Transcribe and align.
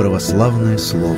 Православное 0.00 0.78
слово 0.78 1.14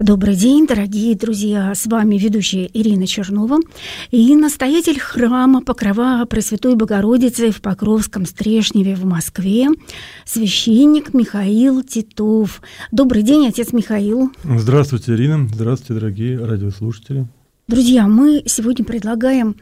Добрый 0.00 0.34
день, 0.34 0.66
дорогие 0.66 1.14
друзья! 1.14 1.72
С 1.72 1.86
вами 1.86 2.16
ведущая 2.16 2.68
Ирина 2.74 3.06
Чернова 3.06 3.60
и 4.10 4.34
настоятель 4.34 4.98
храма 4.98 5.62
Покрова 5.62 6.26
Пресвятой 6.28 6.74
Богородицы 6.74 7.52
в 7.52 7.60
Покровском 7.60 8.26
Стрешневе 8.26 8.96
в 8.96 9.04
Москве, 9.04 9.68
священник 10.24 11.14
Михаил 11.14 11.84
Титов. 11.84 12.62
Добрый 12.90 13.22
день, 13.22 13.46
отец 13.46 13.72
Михаил. 13.72 14.32
Здравствуйте, 14.42 15.12
Ирина. 15.12 15.48
Здравствуйте, 15.54 16.00
дорогие 16.00 16.44
радиослушатели. 16.44 17.28
Друзья, 17.68 18.08
мы 18.08 18.42
сегодня 18.44 18.84
предлагаем 18.84 19.54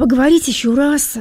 поговорить 0.00 0.48
еще 0.48 0.72
раз 0.72 1.18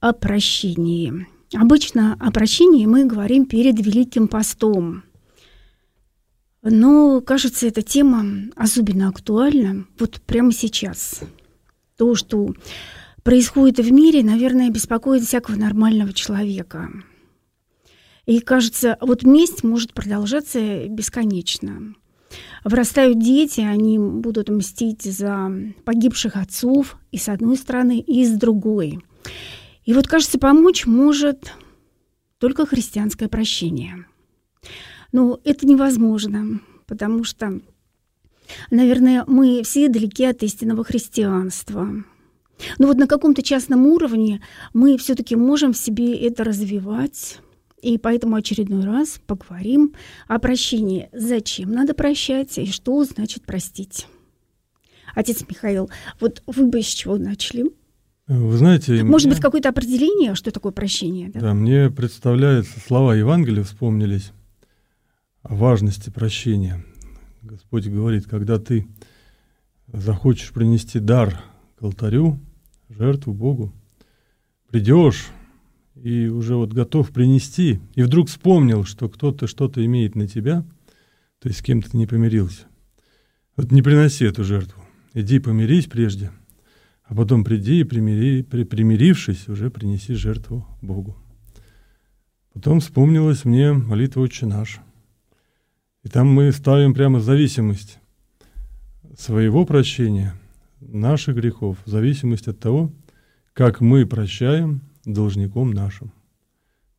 о 0.00 0.12
прощении. 0.12 1.26
Обычно 1.54 2.14
о 2.20 2.30
прощении 2.30 2.84
мы 2.84 3.06
говорим 3.06 3.46
перед 3.46 3.80
Великим 3.80 4.28
постом– 4.28 5.02
но, 6.60 7.22
кажется, 7.22 7.68
эта 7.68 7.80
тема 7.80 8.50
особенно 8.54 9.08
актуальна 9.08 9.86
вот 9.98 10.20
прямо 10.26 10.52
сейчас. 10.52 11.20
То, 11.96 12.14
что 12.16 12.52
происходит 13.22 13.78
в 13.78 13.90
мире, 13.90 14.22
наверное, 14.22 14.68
беспокоит 14.68 15.22
всякого 15.22 15.56
нормального 15.56 16.12
человека. 16.12 16.90
И 18.26 18.40
кажется, 18.40 18.98
вот 19.00 19.22
месть 19.22 19.64
может 19.64 19.94
продолжаться 19.94 20.88
бесконечно. 20.88 21.94
Вырастают 22.68 23.18
дети, 23.18 23.60
они 23.60 23.98
будут 23.98 24.48
мстить 24.48 25.02
за 25.02 25.50
погибших 25.84 26.36
отцов 26.36 26.96
и 27.10 27.18
с 27.18 27.28
одной 27.28 27.56
стороны, 27.56 27.98
и 27.98 28.24
с 28.24 28.32
другой. 28.32 29.00
И 29.84 29.94
вот, 29.94 30.06
кажется, 30.06 30.38
помочь 30.38 30.86
может 30.86 31.54
только 32.38 32.66
христианское 32.66 33.28
прощение– 33.28 34.04
но 35.12 35.40
это 35.44 35.66
невозможно, 35.66 36.60
потому 36.86 37.24
что, 37.24 37.60
наверное, 38.70 39.24
мы 39.26 39.62
все 39.62 39.88
далеки 39.88 40.24
от 40.24 40.42
истинного 40.42 40.84
христианства. 40.84 41.88
Но 42.78 42.86
вот 42.86 42.96
на 42.96 43.06
каком-то 43.06 43.42
частном 43.42 43.86
уровне 43.86 44.42
мы 44.74 44.98
все-таки 44.98 45.36
можем 45.36 45.72
в 45.72 45.78
себе 45.78 46.14
это 46.14 46.44
развивать. 46.44 47.40
И 47.82 47.96
поэтому 47.98 48.36
очередной 48.36 48.84
раз 48.84 49.20
поговорим 49.26 49.94
о 50.26 50.38
прощении. 50.38 51.08
Зачем 51.12 51.70
надо 51.70 51.94
прощать 51.94 52.58
и 52.58 52.70
что 52.70 53.04
значит 53.04 53.44
простить? 53.44 54.06
Отец 55.14 55.44
Михаил, 55.48 55.90
вот 56.20 56.42
вы 56.46 56.66
бы 56.66 56.82
с 56.82 56.86
чего 56.86 57.16
начали? 57.16 57.66
Вы 58.26 58.56
знаете... 58.56 59.02
Может 59.04 59.26
мне... 59.26 59.34
быть, 59.34 59.42
какое-то 59.42 59.70
определение, 59.70 60.34
что 60.34 60.50
такое 60.50 60.72
прощение? 60.72 61.30
Да, 61.30 61.40
да 61.40 61.54
мне 61.54 61.88
представляются 61.88 62.78
слова 62.80 63.14
Евангелия, 63.14 63.64
вспомнились 63.64 64.32
о 65.42 65.54
важности 65.54 66.10
прощения. 66.10 66.84
Господь 67.42 67.86
говорит, 67.86 68.26
когда 68.26 68.58
ты 68.58 68.86
захочешь 69.86 70.52
принести 70.52 70.98
дар 70.98 71.40
к 71.78 71.82
алтарю, 71.82 72.38
жертву 72.90 73.32
Богу, 73.32 73.72
придешь 74.68 75.28
и 76.02 76.28
уже 76.28 76.56
вот 76.56 76.72
готов 76.72 77.10
принести, 77.10 77.80
и 77.94 78.02
вдруг 78.02 78.28
вспомнил, 78.28 78.84
что 78.84 79.08
кто-то 79.08 79.46
что-то 79.46 79.84
имеет 79.84 80.14
на 80.14 80.26
тебя, 80.26 80.64
то 81.40 81.48
есть 81.48 81.60
с 81.60 81.62
кем-то 81.62 81.96
не 81.96 82.06
помирился. 82.06 82.62
Вот 83.56 83.72
не 83.72 83.82
приноси 83.82 84.24
эту 84.24 84.44
жертву. 84.44 84.82
Иди 85.14 85.38
помирись 85.38 85.86
прежде, 85.86 86.30
а 87.04 87.14
потом 87.14 87.44
приди 87.44 87.80
и 87.80 87.84
примири, 87.84 88.42
при, 88.42 88.64
примирившись, 88.64 89.48
уже 89.48 89.70
принеси 89.70 90.14
жертву 90.14 90.66
Богу. 90.82 91.16
Потом 92.52 92.80
вспомнилась 92.80 93.44
мне 93.44 93.72
молитва 93.72 94.22
«Отче 94.22 94.46
наш», 94.46 94.80
и 96.04 96.08
там 96.08 96.28
мы 96.28 96.52
ставим 96.52 96.94
прямо 96.94 97.20
зависимость 97.20 97.98
своего 99.16 99.66
прощения, 99.66 100.34
наших 100.80 101.36
грехов, 101.36 101.78
зависимость 101.84 102.48
от 102.48 102.58
того, 102.60 102.92
как 103.52 103.80
мы 103.80 104.06
прощаем 104.06 104.82
должником 105.04 105.72
нашим. 105.72 106.12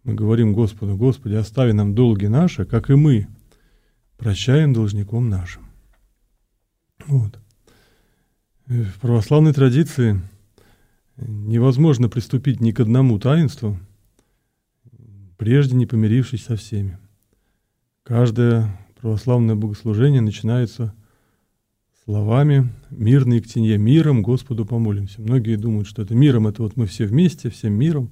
Мы 0.04 0.14
говорим 0.14 0.54
Господу, 0.54 0.96
Господи, 0.96 1.36
остави 1.36 1.72
нам 1.74 1.94
долги 1.94 2.28
наши, 2.28 2.66
как 2.66 2.90
и 2.90 2.96
мы 2.96 3.28
прощаем 4.18 4.74
должником 4.74 5.30
нашим. 5.30 5.64
Вот. 7.06 7.40
В 8.68 9.00
православной 9.00 9.54
традиции 9.54 10.22
невозможно 11.18 12.10
приступить 12.10 12.60
ни 12.60 12.72
к 12.72 12.80
одному 12.80 13.20
таинству, 13.20 13.80
прежде 15.38 15.76
не 15.76 15.86
помирившись 15.86 16.46
со 16.46 16.56
всеми. 16.56 16.98
Каждое 18.04 18.78
православное 19.00 19.56
богослужение 19.56 20.22
начинается 20.22 20.94
словами 22.04 22.70
«мирный 22.90 23.42
к 23.42 23.48
тенье, 23.48 23.78
миром 23.78 24.22
Господу 24.22 24.66
помолимся». 24.66 25.22
Многие 25.22 25.56
думают, 25.56 25.88
что 25.88 26.02
это 26.02 26.16
миром, 26.16 26.48
это 26.48 26.64
вот 26.64 26.76
мы 26.76 26.86
все 26.86 27.06
вместе, 27.06 27.50
всем 27.50 27.74
миром, 27.74 28.12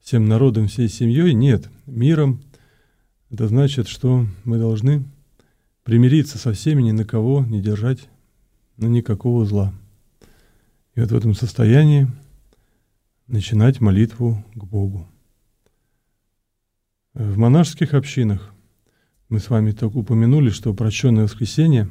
всем 0.00 0.26
народом, 0.26 0.68
всей 0.68 0.88
семьей. 0.88 1.34
Нет, 1.34 1.68
миром– 1.86 2.40
это 3.30 3.48
значит, 3.48 3.88
что 3.88 4.26
мы 4.44 4.58
должны 4.58 5.04
примириться 5.82 6.38
со 6.38 6.52
всеми, 6.52 6.82
ни 6.82 6.92
на 6.92 7.04
кого 7.04 7.44
не 7.44 7.60
держать 7.60 8.08
на 8.76 8.86
никакого 8.86 9.44
зла. 9.44 9.72
И 10.94 11.00
вот 11.00 11.10
в 11.10 11.16
этом 11.16 11.34
состоянии 11.34 12.08
начинать 13.26 13.80
молитву 13.80 14.44
к 14.54 14.64
Богу. 14.64 15.08
В 17.14 17.38
монашеских 17.38 17.94
общинах 17.94 18.52
мы 19.28 19.40
с 19.40 19.50
вами 19.50 19.72
так 19.72 19.94
упомянули, 19.96 20.50
что 20.50 20.74
прощенное 20.74 21.24
воскресенье, 21.24 21.88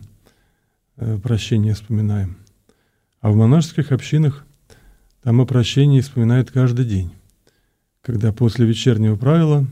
э, 0.98 1.18
прощение 1.18 1.74
вспоминаем. 1.74 2.38
А 3.22 3.32
в 3.32 3.36
монашеских 3.36 3.92
общинах 3.92 4.46
там 5.22 5.42
о 5.42 5.46
прощении 5.46 6.02
вспоминают 6.02 6.52
каждый 6.52 6.86
день. 6.86 7.12
Когда 8.02 8.32
после 8.32 8.68
вечернего 8.68 9.16
правила, 9.16 9.66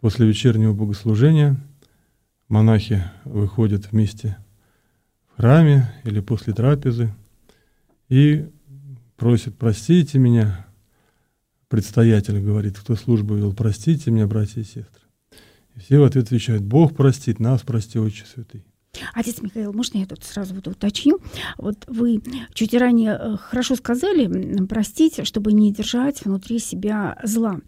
после 0.00 0.26
вечернего 0.26 0.74
богослужения 0.74 1.56
монахи 2.48 3.02
выходят 3.24 3.90
вместе 3.90 4.36
в 5.28 5.40
храме 5.40 5.90
или 6.04 6.20
после 6.20 6.52
трапезы 6.52 7.14
и 8.08 8.46
просят 9.16 9.56
«простите 9.56 10.18
меня», 10.18 10.66
предстоятель 11.68 12.40
говорит, 12.40 12.78
кто 12.78 12.96
службу 12.96 13.34
вел, 13.34 13.54
«простите 13.54 14.10
меня, 14.10 14.26
братья 14.26 14.60
и 14.60 14.64
сестры». 14.64 15.02
Все 15.76 15.98
в 15.98 16.04
ответ 16.04 16.24
отвечают, 16.24 16.62
Бог 16.62 16.96
простит, 16.96 17.40
нас 17.40 17.62
прости, 17.62 17.98
Отче 17.98 18.24
Святый. 18.24 18.64
Отец 19.14 19.40
Михаил, 19.42 19.72
можно 19.72 19.98
я 19.98 20.06
тут 20.06 20.24
сразу 20.24 20.54
вот 20.54 20.68
уточню? 20.68 21.18
Вот 21.56 21.84
вы 21.86 22.22
чуть 22.54 22.74
ранее 22.74 23.18
э, 23.20 23.36
хорошо 23.36 23.76
сказали, 23.76 24.64
простить, 24.66 25.26
чтобы 25.26 25.52
не 25.52 25.72
держать 25.72 26.24
внутри 26.24 26.58
себя 26.58 27.18
зла. 27.22 27.60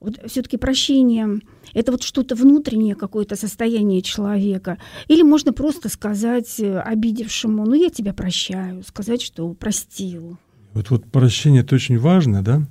Вот 0.00 0.20
все-таки 0.26 0.56
прощение– 0.56 1.40
это 1.72 1.92
вот 1.92 2.02
что-то 2.02 2.34
внутреннее, 2.34 2.94
какое-то 2.94 3.34
состояние 3.34 4.02
человека. 4.02 4.78
Или 5.08 5.22
можно 5.22 5.52
просто 5.52 5.88
сказать 5.88 6.60
э, 6.60 6.78
обидевшему, 6.78 7.64
ну, 7.64 7.74
я 7.74 7.90
тебя 7.90 8.12
прощаю, 8.12 8.82
сказать, 8.84 9.22
что 9.22 9.52
простил. 9.54 10.38
Вот, 10.74 10.90
вот 10.90 11.06
прощение– 11.10 11.62
это 11.62 11.74
очень 11.74 11.98
важно, 11.98 12.42
да? 12.42 12.62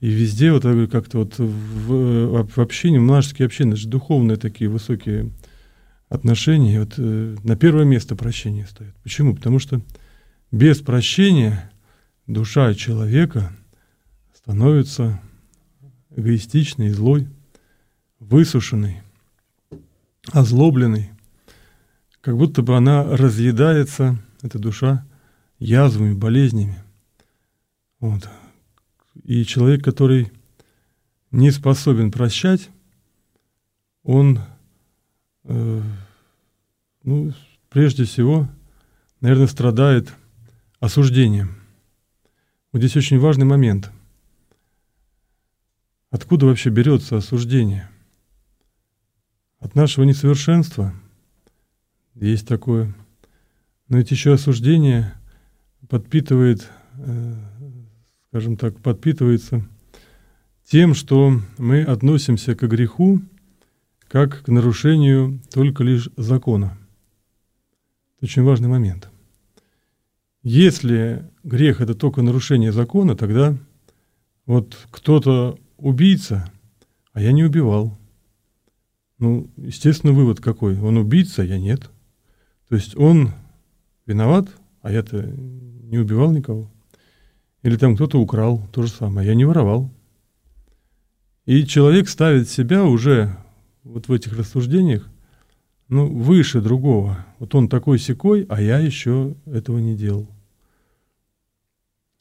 И 0.00 0.08
везде 0.08 0.52
вот 0.52 0.64
как-то 0.90 1.18
вот 1.18 1.38
в, 1.38 2.46
в 2.46 2.58
общении, 2.58 2.98
монашеские 2.98 3.46
общины, 3.46 3.70
это 3.70 3.78
же 3.78 3.88
духовные 3.88 4.36
такие 4.36 4.68
высокие 4.68 5.30
отношения. 6.08 6.74
И 6.74 6.78
вот 6.78 6.94
э, 6.98 7.36
на 7.42 7.56
первое 7.56 7.84
место 7.84 8.16
прощение 8.16 8.66
стоит. 8.66 8.94
Почему? 9.02 9.34
Потому 9.34 9.58
что 9.58 9.80
без 10.50 10.80
прощения 10.80 11.70
душа 12.26 12.74
человека 12.74 13.52
становится 14.34 15.20
эгоистичной, 16.14 16.90
злой, 16.90 17.28
высушенной, 18.20 19.02
озлобленной. 20.32 21.10
Как 22.20 22.36
будто 22.36 22.62
бы 22.62 22.76
она 22.76 23.04
разъедается, 23.04 24.18
эта 24.42 24.58
душа, 24.58 25.06
язвами, 25.58 26.14
болезнями. 26.14 26.82
Вот. 28.00 28.28
И 29.24 29.44
человек, 29.44 29.84
который 29.84 30.32
не 31.30 31.50
способен 31.50 32.10
прощать, 32.10 32.70
он, 34.02 34.40
ну, 35.46 37.32
прежде 37.68 38.04
всего, 38.04 38.48
наверное, 39.20 39.46
страдает 39.46 40.12
осуждением. 40.80 41.56
Вот 42.72 42.80
здесь 42.80 42.96
очень 42.96 43.18
важный 43.18 43.46
момент. 43.46 43.90
Откуда 46.10 46.46
вообще 46.46 46.70
берется 46.70 47.16
осуждение? 47.16 47.88
От 49.58 49.74
нашего 49.74 50.04
несовершенства 50.04 50.94
есть 52.14 52.46
такое. 52.46 52.94
Но 53.88 53.98
ведь 53.98 54.10
еще 54.10 54.34
осуждение 54.34 55.14
подпитывает 55.88 56.70
э, 56.98 57.34
скажем 58.36 58.58
так, 58.58 58.78
подпитывается 58.80 59.66
тем, 60.64 60.92
что 60.94 61.40
мы 61.56 61.82
относимся 61.82 62.54
к 62.54 62.68
греху 62.68 63.22
как 64.08 64.42
к 64.44 64.48
нарушению 64.48 65.40
только 65.52 65.82
лишь 65.84 66.08
закона. 66.16 66.78
Это 68.16 68.26
очень 68.26 68.42
важный 68.42 68.68
момент. 68.68 69.10
Если 70.42 71.28
грех– 71.42 71.80
это 71.80 71.94
только 71.94 72.22
нарушение 72.22 72.72
закона, 72.72 73.16
тогда 73.16 73.56
вот 74.46 74.76
кто-то 74.90 75.58
убийца, 75.76 76.50
а 77.12 77.20
я 77.20 77.32
не 77.32 77.44
убивал. 77.44 77.98
Ну, 79.18 79.50
естественно, 79.56 80.12
вывод 80.12 80.40
какой? 80.40 80.78
Он 80.78 80.98
убийца, 80.98 81.42
а 81.42 81.44
я 81.44 81.58
нет. 81.58 81.90
То 82.68 82.76
есть 82.76 82.96
он 82.96 83.32
виноват, 84.06 84.48
а 84.82 84.92
я-то 84.92 85.22
не 85.22 85.98
убивал 85.98 86.30
никого. 86.32 86.70
Или 87.62 87.76
там 87.76 87.96
кто-то 87.96 88.20
украл, 88.20 88.66
то 88.72 88.82
же 88.82 88.88
самое. 88.88 89.26
Я 89.26 89.34
не 89.34 89.44
воровал. 89.44 89.90
И 91.44 91.64
человек 91.64 92.08
ставит 92.08 92.48
себя 92.48 92.84
уже 92.84 93.36
вот 93.86 94.08
в 94.08 94.12
этих 94.12 94.36
рассуждениях, 94.36 95.08
ну, 95.88 96.06
выше 96.06 96.60
другого. 96.60 97.24
Вот 97.38 97.54
он 97.54 97.68
такой 97.68 97.98
секой, 97.98 98.44
а 98.48 98.60
я 98.60 98.78
еще 98.80 99.34
этого 99.46 99.78
не 99.78 99.96
делал. 99.96 100.28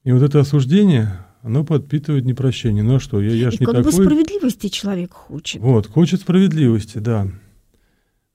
И 0.04 0.12
вот 0.12 0.22
это 0.22 0.40
осуждение, 0.40 1.26
оно 1.42 1.64
подпитывает 1.64 2.26
непрощение. 2.26 2.84
Ну 2.84 2.96
а 2.96 3.00
что, 3.00 3.20
я, 3.20 3.34
я 3.34 3.50
ж 3.50 3.56
и 3.56 3.58
не 3.62 3.66
как 3.66 3.76
такой. 3.76 3.92
бы 3.92 3.92
справедливости 3.92 4.68
человек 4.68 5.14
хочет. 5.14 5.62
Вот, 5.62 5.88
хочет 5.88 6.22
справедливости, 6.22 7.00
да. 7.00 7.28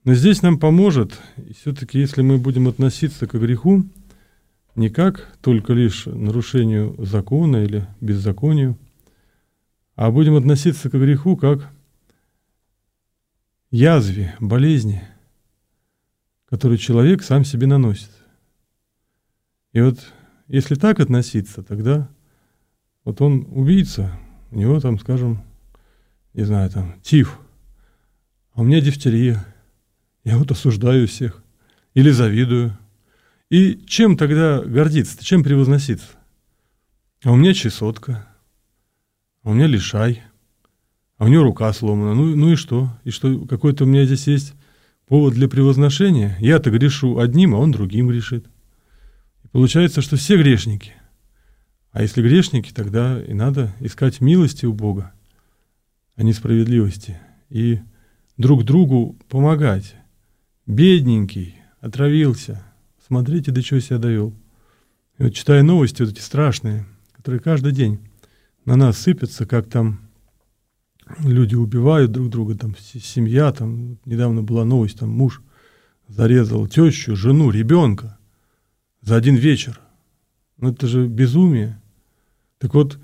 Но 0.03 0.13
здесь 0.13 0.41
нам 0.41 0.59
поможет, 0.59 1.13
все-таки, 1.57 1.99
если 1.99 2.21
мы 2.23 2.37
будем 2.37 2.67
относиться 2.67 3.27
к 3.27 3.35
греху 3.35 3.85
не 4.75 4.89
как 4.89 5.27
только 5.41 5.73
лишь 5.73 6.05
нарушению 6.05 6.95
закона 6.97 7.63
или 7.63 7.87
беззаконию, 7.99 8.77
а 9.95 10.11
будем 10.11 10.35
относиться 10.35 10.89
к 10.89 10.93
греху 10.93 11.37
как 11.37 11.69
язве, 13.71 14.35
болезни, 14.39 15.01
которую 16.45 16.77
человек 16.77 17.23
сам 17.23 17.45
себе 17.45 17.65
наносит. 17.65 18.11
И 19.71 19.81
вот 19.81 19.99
если 20.47 20.75
так 20.75 20.99
относиться, 20.99 21.63
тогда 21.63 22.09
вот 23.05 23.21
он 23.21 23.47
убийца, 23.51 24.19
у 24.51 24.57
него 24.57 24.79
там, 24.79 24.99
скажем, 24.99 25.43
не 26.33 26.43
знаю, 26.43 26.69
там, 26.69 26.99
тиф, 27.01 27.39
а 28.53 28.61
у 28.61 28.63
меня 28.63 28.81
дифтерия. 28.81 29.45
Я 30.23 30.37
вот 30.37 30.51
осуждаю 30.51 31.07
всех 31.07 31.43
или 31.93 32.11
завидую. 32.11 32.77
И 33.49 33.83
чем 33.85 34.17
тогда 34.17 34.61
гордиться, 34.61 35.23
чем 35.23 35.43
превозноситься? 35.43 36.07
А 37.23 37.31
у 37.31 37.35
меня 37.35 37.53
чесотка, 37.53 38.27
а 39.43 39.49
у 39.49 39.53
меня 39.53 39.67
лишай, 39.67 40.21
а 41.21 41.25
у 41.25 41.27
него 41.27 41.43
рука 41.43 41.71
сломана. 41.71 42.15
Ну, 42.15 42.35
ну 42.35 42.51
и 42.51 42.55
что? 42.55 42.89
И 43.03 43.11
что, 43.11 43.45
какой-то 43.45 43.83
у 43.83 43.87
меня 43.87 44.05
здесь 44.05 44.25
есть 44.25 44.55
повод 45.05 45.35
для 45.35 45.47
превозношения? 45.47 46.35
Я-то 46.39 46.71
грешу 46.71 47.19
одним, 47.19 47.53
а 47.53 47.59
он 47.59 47.69
другим 47.69 48.07
грешит. 48.07 48.47
И 49.43 49.47
получается, 49.49 50.01
что 50.01 50.15
все 50.15 50.35
грешники. 50.35 50.93
А 51.91 52.01
если 52.01 52.23
грешники, 52.23 52.71
тогда 52.73 53.21
и 53.21 53.35
надо 53.35 53.71
искать 53.81 54.19
милости 54.19 54.65
у 54.65 54.73
Бога, 54.73 55.13
а 56.15 56.23
не 56.23 56.33
справедливости. 56.33 57.19
И 57.51 57.81
друг 58.37 58.63
другу 58.63 59.15
помогать. 59.29 59.93
Бедненький, 60.65 61.53
отравился. 61.81 62.63
Смотрите, 63.05 63.51
до 63.51 63.61
чего 63.61 63.79
себя 63.79 63.99
довел. 63.99 64.33
И 65.19 65.23
вот 65.23 65.35
читая 65.35 65.61
новости 65.61 66.01
вот 66.01 66.13
эти 66.13 66.21
страшные, 66.21 66.87
которые 67.11 67.41
каждый 67.41 67.73
день 67.73 67.99
на 68.65 68.75
нас 68.75 68.97
сыпятся, 68.97 69.45
как 69.45 69.69
там 69.69 70.01
люди 71.19 71.55
убивают 71.55 72.11
друг 72.11 72.29
друга, 72.29 72.57
там 72.57 72.75
семья, 72.77 73.51
там 73.51 73.97
недавно 74.05 74.43
была 74.43 74.65
новость, 74.65 74.99
там 74.99 75.09
муж 75.09 75.41
зарезал 76.07 76.67
тещу, 76.67 77.15
жену, 77.15 77.51
ребенка 77.51 78.17
за 79.01 79.15
один 79.15 79.35
вечер. 79.35 79.79
Ну 80.57 80.71
это 80.71 80.87
же 80.87 81.07
безумие. 81.07 81.81
Так 82.59 82.73
вот, 82.73 82.99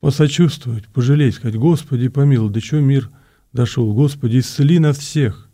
посочувствовать, 0.00 0.86
пожалеть, 0.88 1.36
сказать, 1.36 1.56
Господи, 1.56 2.08
помилуй, 2.08 2.50
до 2.50 2.60
чего 2.60 2.80
мир 2.80 3.10
дошел, 3.52 3.92
Господи, 3.94 4.38
исцели 4.38 4.78
нас 4.78 4.98
всех. 4.98 5.48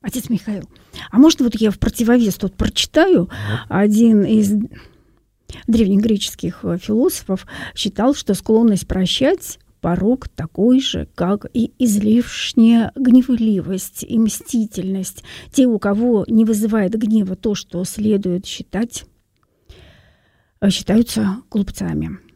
Отец 0.00 0.28
Михаил, 0.28 0.68
а 1.10 1.18
может 1.18 1.40
вот 1.40 1.56
я 1.56 1.70
в 1.70 1.78
противовес 1.78 2.36
тут 2.36 2.56
прочитаю? 2.56 3.22
Вот. 3.22 3.30
Один 3.68 4.22
из 4.22 4.52
древнегреческих 5.66 6.60
э, 6.62 6.78
философов 6.78 7.46
считал, 7.74 8.14
что 8.14 8.34
склонность 8.34 8.86
прощать 8.86 9.58
порог 9.80 10.28
такой 10.28 10.80
же, 10.80 11.08
как 11.14 11.46
и 11.52 11.72
излишняя 11.78 12.92
гневливость 12.94 14.04
и 14.04 14.18
мстительность. 14.18 15.24
Те, 15.52 15.66
у 15.66 15.78
кого 15.78 16.24
не 16.28 16.44
вызывает 16.44 16.92
гнева 16.92 17.36
то, 17.36 17.54
что 17.54 17.84
следует 17.84 18.46
считать, 18.46 19.04
э, 20.60 20.70
считаются 20.70 21.38
глупцами. 21.50 22.27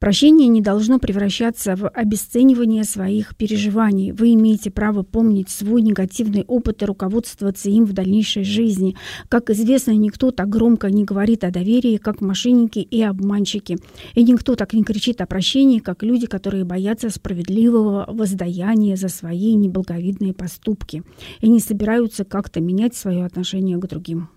Прощение 0.00 0.48
не 0.48 0.62
должно 0.62 0.98
превращаться 0.98 1.76
в 1.76 1.86
обесценивание 1.86 2.84
своих 2.84 3.36
переживаний. 3.36 4.12
Вы 4.12 4.32
имеете 4.32 4.70
право 4.70 5.02
помнить 5.02 5.50
свой 5.50 5.82
негативный 5.82 6.42
опыт 6.48 6.80
и 6.80 6.86
руководствоваться 6.86 7.68
им 7.68 7.84
в 7.84 7.92
дальнейшей 7.92 8.42
жизни. 8.42 8.96
Как 9.28 9.50
известно, 9.50 9.90
никто 9.90 10.30
так 10.30 10.48
громко 10.48 10.90
не 10.90 11.04
говорит 11.04 11.44
о 11.44 11.50
доверии, 11.50 11.98
как 11.98 12.22
мошенники 12.22 12.78
и 12.78 13.02
обманщики. 13.02 13.76
И 14.14 14.22
никто 14.22 14.54
так 14.54 14.72
не 14.72 14.84
кричит 14.84 15.20
о 15.20 15.26
прощении, 15.26 15.80
как 15.80 16.02
люди, 16.02 16.26
которые 16.26 16.64
боятся 16.64 17.10
справедливого 17.10 18.06
воздаяния 18.08 18.96
за 18.96 19.10
свои 19.10 19.54
неблаговидные 19.54 20.32
поступки 20.32 21.02
и 21.42 21.50
не 21.50 21.60
собираются 21.60 22.24
как-то 22.24 22.62
менять 22.62 22.94
свое 22.94 23.26
отношение 23.26 23.76
к 23.76 23.86
другим. 23.86 24.30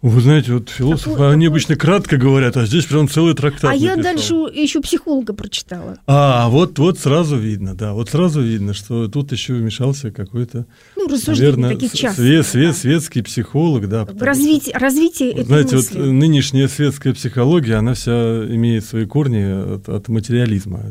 Вы 0.00 0.20
знаете, 0.20 0.52
вот 0.52 0.68
философы, 0.68 1.10
такой, 1.10 1.32
они 1.32 1.46
такой... 1.46 1.48
обычно 1.48 1.74
кратко 1.74 2.18
говорят, 2.18 2.56
а 2.56 2.66
здесь 2.66 2.84
прям 2.84 3.08
целый 3.08 3.34
трактат 3.34 3.64
А 3.64 3.68
написал. 3.74 3.96
я 3.96 4.02
дальше 4.02 4.34
еще 4.54 4.80
психолога 4.80 5.32
прочитала. 5.32 5.98
А, 6.06 6.48
вот, 6.48 6.78
вот 6.78 7.00
сразу 7.00 7.36
видно, 7.36 7.74
да, 7.74 7.94
вот 7.94 8.10
сразу 8.10 8.40
видно, 8.40 8.74
что 8.74 9.08
тут 9.08 9.32
еще 9.32 9.54
вмешался 9.54 10.12
какой-то, 10.12 10.66
ну, 10.94 11.08
наверное, 11.08 11.76
свет, 11.76 12.46
свет, 12.46 12.68
да. 12.68 12.72
светский 12.74 13.22
психолог, 13.22 13.88
да. 13.88 14.06
Развитие, 14.20 14.76
развитие 14.76 15.34
вот, 15.34 15.46
Знаете, 15.46 15.76
мысли. 15.76 15.98
вот 15.98 16.06
нынешняя 16.06 16.68
светская 16.68 17.12
психология, 17.12 17.74
она 17.74 17.94
вся 17.94 18.12
имеет 18.12 18.84
свои 18.84 19.04
корни 19.04 19.74
от, 19.74 19.88
от 19.88 20.06
материализма 20.08 20.90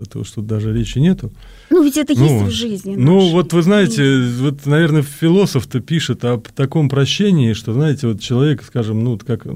этого 0.00 0.24
что 0.24 0.40
даже 0.40 0.72
речи 0.72 0.98
нету. 0.98 1.30
Ну, 1.70 1.84
ведь 1.84 1.96
это 1.96 2.14
ну, 2.16 2.24
есть 2.24 2.44
в 2.46 2.50
жизни. 2.50 2.96
Ну, 2.96 3.16
нашей. 3.16 3.32
вот 3.32 3.52
вы 3.52 3.62
знаете, 3.62 4.20
вот, 4.40 4.66
наверное, 4.66 5.02
философ-то 5.02 5.80
пишет 5.80 6.24
о 6.24 6.38
таком 6.38 6.88
прощении, 6.88 7.52
что, 7.52 7.72
знаете, 7.72 8.08
вот 8.08 8.20
человек, 8.20 8.64
скажем, 8.64 9.04
ну, 9.04 9.18
как 9.18 9.46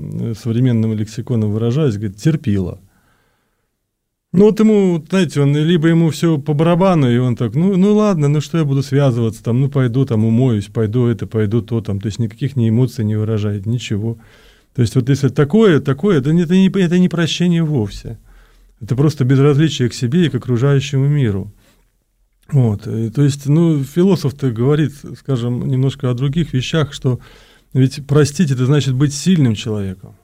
современным 0.40 0.94
лексиконом 0.94 1.52
выражаясь, 1.52 1.96
говорит, 1.96 2.16
терпила. 2.16 2.80
Ну, 4.30 4.46
вот 4.46 4.58
ему, 4.60 5.04
знаете, 5.08 5.40
он 5.40 5.56
либо 5.56 5.88
ему 5.88 6.10
все 6.10 6.38
по 6.38 6.54
барабану, 6.54 7.10
и 7.10 7.18
он 7.18 7.36
так, 7.36 7.54
ну, 7.54 7.76
ну 7.76 7.94
ладно, 7.94 8.28
ну 8.28 8.40
что 8.40 8.58
я 8.58 8.64
буду 8.64 8.82
связываться, 8.82 9.44
там, 9.44 9.60
ну 9.60 9.68
пойду 9.68 10.04
там 10.06 10.24
умоюсь, 10.24 10.66
пойду 10.66 11.06
это, 11.06 11.28
пойду 11.28 11.62
то, 11.62 11.80
там, 11.80 12.00
то 12.00 12.06
есть 12.06 12.18
никаких 12.18 12.56
ни 12.56 12.68
эмоций 12.68 13.04
не 13.04 13.14
выражает, 13.14 13.64
ничего. 13.66 14.18
То 14.74 14.82
есть 14.82 14.96
вот 14.96 15.08
если 15.08 15.28
такое, 15.28 15.80
такое, 15.80 16.18
это, 16.18 16.30
это, 16.30 16.54
не, 16.54 16.68
это 16.68 16.98
не 16.98 17.08
прощение 17.08 17.62
вовсе. 17.62 18.18
Это 18.80 18.96
просто 18.96 19.24
безразличие 19.24 19.88
к 19.88 19.94
себе 19.94 20.26
и 20.26 20.28
к 20.28 20.34
окружающему 20.34 21.06
миру. 21.06 21.52
Вот, 22.54 22.86
и, 22.86 23.10
то 23.10 23.22
есть, 23.22 23.46
ну, 23.46 23.82
философ-то 23.82 24.52
говорит, 24.52 24.92
скажем, 25.18 25.66
немножко 25.66 26.08
о 26.08 26.14
других 26.14 26.52
вещах, 26.52 26.92
что 26.92 27.18
ведь 27.72 28.06
простить 28.06 28.52
это 28.52 28.64
значит 28.64 28.94
быть 28.94 29.12
сильным 29.12 29.56
человеком. 29.56 30.14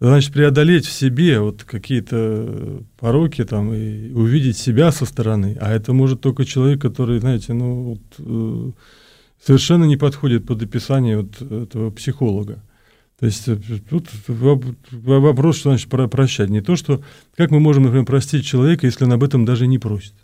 Это 0.00 0.08
значит 0.08 0.32
преодолеть 0.32 0.86
в 0.86 0.92
себе 0.92 1.40
вот 1.40 1.64
какие-то 1.64 2.82
пороки 2.98 3.44
там 3.44 3.70
и 3.74 4.10
увидеть 4.12 4.56
себя 4.56 4.90
со 4.92 5.04
стороны. 5.04 5.58
А 5.60 5.70
это 5.70 5.92
может 5.92 6.22
только 6.22 6.46
человек, 6.46 6.80
который, 6.80 7.20
знаете, 7.20 7.52
ну, 7.52 7.82
вот, 7.82 8.00
э, 8.18 8.72
совершенно 9.44 9.84
не 9.84 9.98
подходит 9.98 10.46
под 10.46 10.62
описание 10.62 11.18
вот 11.18 11.42
этого 11.42 11.90
психолога. 11.90 12.62
То 13.20 13.26
есть 13.26 13.46
э, 13.46 13.58
тут 13.90 14.08
вопрос, 14.26 15.58
что 15.58 15.68
значит 15.68 15.90
прощать. 15.90 16.48
Не 16.48 16.62
то, 16.62 16.76
что 16.76 17.02
как 17.36 17.50
мы 17.50 17.60
можем, 17.60 17.82
например, 17.82 18.06
простить 18.06 18.46
человека, 18.46 18.86
если 18.86 19.04
он 19.04 19.12
об 19.12 19.22
этом 19.22 19.44
даже 19.44 19.66
не 19.66 19.78
просит. 19.78 20.14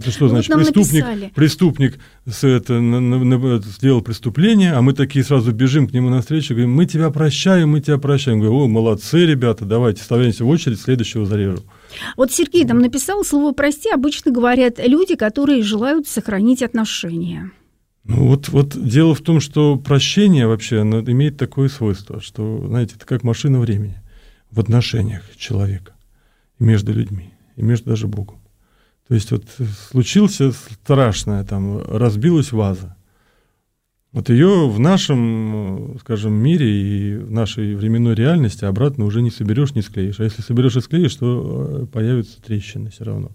Это 0.00 0.10
что 0.10 0.24
ну, 0.24 0.30
значит? 0.30 0.48
Вот 0.48 0.58
преступник, 0.64 1.04
написали. 1.04 1.32
преступник 1.34 1.98
с, 2.26 2.44
это, 2.44 2.80
на, 2.80 3.00
на, 3.00 3.18
на, 3.18 3.58
сделал 3.58 4.00
преступление, 4.00 4.72
а 4.72 4.80
мы 4.80 4.94
такие 4.94 5.22
сразу 5.22 5.52
бежим 5.52 5.86
к 5.86 5.92
нему 5.92 6.08
навстречу, 6.08 6.54
говорим, 6.54 6.72
мы 6.72 6.86
тебя 6.86 7.10
прощаем, 7.10 7.68
мы 7.68 7.80
тебя 7.80 7.98
прощаем. 7.98 8.40
Говорю, 8.40 8.60
о, 8.60 8.68
молодцы, 8.68 9.26
ребята, 9.26 9.66
давайте, 9.66 10.02
ставляемся 10.02 10.44
в 10.44 10.48
очередь, 10.48 10.80
следующего 10.80 11.26
зарежу. 11.26 11.62
Вот 12.16 12.32
Сергей 12.32 12.64
там 12.64 12.78
написал 12.78 13.22
слово 13.24 13.52
«прости», 13.52 13.90
обычно 13.90 14.30
говорят 14.30 14.78
люди, 14.78 15.16
которые 15.16 15.62
желают 15.62 16.08
сохранить 16.08 16.62
отношения. 16.62 17.50
Ну 18.04 18.28
вот, 18.28 18.48
вот 18.48 18.70
дело 18.82 19.14
в 19.14 19.20
том, 19.20 19.40
что 19.40 19.76
прощение 19.76 20.46
вообще 20.46 20.80
оно 20.80 21.00
имеет 21.00 21.36
такое 21.36 21.68
свойство, 21.68 22.22
что, 22.22 22.64
знаете, 22.66 22.94
это 22.96 23.04
как 23.04 23.22
машина 23.22 23.60
времени. 23.60 24.00
в 24.50 24.58
отношениях 24.58 25.22
человека 25.36 25.92
между 26.58 26.92
людьми, 26.92 27.34
и 27.56 27.62
между 27.62 27.90
даже 27.90 28.08
Богом. 28.08 28.39
То 29.10 29.14
есть 29.14 29.32
вот 29.32 29.44
случился 29.90 30.52
страшное, 30.52 31.42
там 31.42 31.82
разбилась 31.82 32.52
ваза. 32.52 32.94
Вот 34.12 34.28
ее 34.28 34.68
в 34.68 34.78
нашем, 34.78 35.96
скажем, 35.98 36.32
мире 36.32 36.68
и 36.70 37.16
в 37.16 37.28
нашей 37.32 37.74
временной 37.74 38.14
реальности 38.14 38.64
обратно 38.64 39.04
уже 39.04 39.20
не 39.20 39.32
соберешь, 39.32 39.74
не 39.74 39.82
склеишь. 39.82 40.20
А 40.20 40.22
если 40.22 40.42
соберешь 40.42 40.76
и 40.76 40.80
склеишь, 40.80 41.16
то 41.16 41.80
э, 41.82 41.86
появятся 41.86 42.40
трещины 42.40 42.90
все 42.90 43.02
равно. 43.02 43.32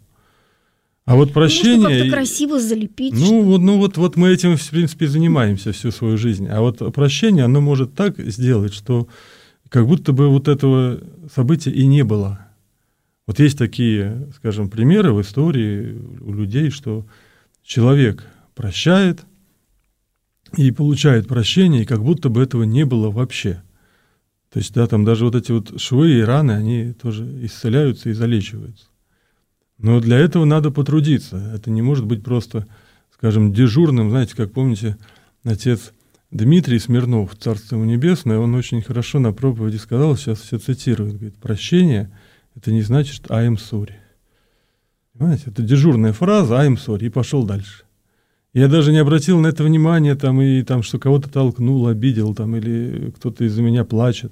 А 1.03 1.17
вот 1.17 1.33
прощение... 1.33 1.75
Ну, 1.75 1.89
как-то 1.89 2.09
красиво 2.09 2.57
залепить. 2.61 3.13
Ну, 3.13 3.43
вот, 3.43 3.59
ну 3.59 3.77
вот, 3.77 3.97
вот 3.97 4.15
мы 4.15 4.29
этим, 4.29 4.55
в 4.55 4.69
принципе, 4.69 5.09
занимаемся 5.09 5.73
всю 5.73 5.91
свою 5.91 6.17
жизнь. 6.17 6.47
А 6.47 6.61
вот 6.61 6.77
прощение, 6.93 7.43
оно 7.43 7.59
может 7.59 7.95
так 7.95 8.17
сделать, 8.17 8.73
что 8.73 9.09
как 9.67 9.85
будто 9.85 10.13
бы 10.13 10.29
вот 10.29 10.47
этого 10.47 11.01
события 11.35 11.71
и 11.71 11.85
не 11.85 12.05
было. 12.05 12.44
Вот 13.27 13.39
есть 13.39 13.57
такие, 13.57 14.29
скажем, 14.35 14.69
примеры 14.69 15.11
в 15.11 15.21
истории 15.21 15.99
у 16.21 16.33
людей, 16.33 16.69
что 16.69 17.05
человек 17.63 18.23
прощает 18.53 19.25
и 20.55 20.71
получает 20.71 21.27
прощение, 21.27 21.83
и 21.83 21.85
как 21.85 22.03
будто 22.03 22.29
бы 22.29 22.41
этого 22.41 22.63
не 22.63 22.85
было 22.85 23.09
вообще. 23.09 23.63
То 24.51 24.59
есть, 24.59 24.73
да, 24.73 24.87
там 24.87 25.03
даже 25.03 25.25
вот 25.25 25.35
эти 25.35 25.51
вот 25.51 25.81
швы 25.81 26.19
и 26.19 26.21
раны, 26.21 26.51
они 26.51 26.93
тоже 26.93 27.25
исцеляются 27.45 28.09
и 28.09 28.13
залечиваются. 28.13 28.85
Но 29.79 29.99
для 29.99 30.17
этого 30.17 30.45
надо 30.45 30.71
потрудиться. 30.71 31.37
Это 31.53 31.71
не 31.71 31.81
может 31.81 32.05
быть 32.05 32.23
просто, 32.23 32.67
скажем, 33.11 33.51
дежурным. 33.51 34.11
Знаете, 34.11 34.35
как 34.35 34.53
помните, 34.53 34.97
отец 35.43 35.91
Дмитрий 36.31 36.79
Смирнов, 36.79 37.35
Царство 37.35 37.75
небесное, 37.83 38.37
он 38.37 38.53
очень 38.53 38.81
хорошо 38.81 39.19
на 39.19 39.33
проповеди 39.33 39.77
сказал, 39.77 40.15
сейчас 40.15 40.39
все 40.41 40.59
цитирует, 40.59 41.15
говорит, 41.15 41.35
прощение– 41.37 42.11
это 42.55 42.71
не 42.71 42.81
значит 42.81 43.29
«I 43.29 43.47
am 43.47 43.55
sorry». 43.55 43.93
Понимаете, 45.13 45.45
это 45.47 45.61
дежурная 45.61 46.13
фраза 46.13 46.57
«I 46.59 46.69
am 46.69 46.75
sorry» 46.75 47.05
и 47.05 47.09
пошел 47.09 47.43
дальше. 47.43 47.83
Я 48.53 48.69
даже 48.69 48.93
не 48.93 48.99
обратил 48.99 49.39
на 49.39 49.47
это 49.47 49.63
внимания, 49.63 50.15
там, 50.15 50.41
и 50.41 50.63
там, 50.63 50.81
что 50.81 50.97
кого-то 50.97 51.29
толкнул, 51.29 51.87
обидел, 51.87 52.33
там, 52.33 52.55
или 52.55 53.11
кто-то 53.17 53.43
из-за 53.43 53.61
меня 53.61 53.83
плачет. 53.83 54.31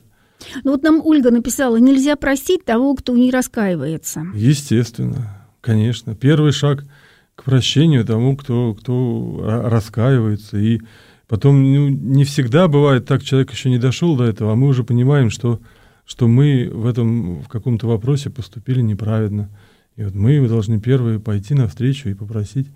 Ну 0.64 0.72
вот 0.72 0.84
нам 0.84 1.02
Ольга 1.04 1.32
написала, 1.32 1.78
нельзя 1.78 2.16
простить 2.16 2.66
того, 2.66 2.96
кто 2.96 3.16
не 3.16 3.32
раскаивается. 3.32 4.26
Естественно, 4.34 5.46
конечно. 5.62 6.16
Первый 6.16 6.52
шаг 6.52 6.86
к 7.36 7.44
прощению 7.44 8.06
тому, 8.06 8.38
кто, 8.38 8.74
кто 8.74 9.42
раскаивается. 9.44 10.58
И 10.58 10.80
потом 11.28 11.62
ну, 11.62 11.90
не 11.90 12.24
всегда 12.24 12.68
бывает 12.68 13.06
так, 13.06 13.24
человек 13.24 13.52
еще 13.52 13.70
не 13.70 13.78
дошел 13.78 14.16
до 14.16 14.26
этого, 14.26 14.54
а 14.54 14.56
мы 14.56 14.68
уже 14.68 14.84
понимаем, 14.84 15.30
что, 15.30 15.60
что 16.06 16.28
мы 16.28 16.70
в 16.72 16.86
этом 16.86 17.42
в 17.42 17.48
каком-то 17.48 17.88
вопросе 17.88 18.30
поступили 18.30 18.82
неправильно. 18.82 19.50
И 19.96 20.04
вот 20.04 20.16
мы 20.16 20.48
должны 20.48 20.80
первые 20.80 21.20
пойти 21.20 21.54
навстречу 21.54 22.10
и 22.10 22.14
попросить 22.14 22.68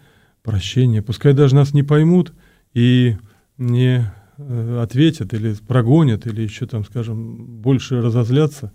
прощения. 0.44 1.02
Пускай 1.02 1.34
даже 1.34 1.56
нас 1.56 1.74
не 1.74 1.84
поймут 1.84 2.34
и 2.74 3.18
не 3.58 4.12
Э, 4.40 4.82
ответят 4.84 5.34
или 5.34 5.56
прогонят, 5.68 6.28
или 6.28 6.42
еще 6.44 6.68
там, 6.68 6.86
скажем, 6.86 7.62
больше 7.62 8.02
разозлятся, 8.02 8.72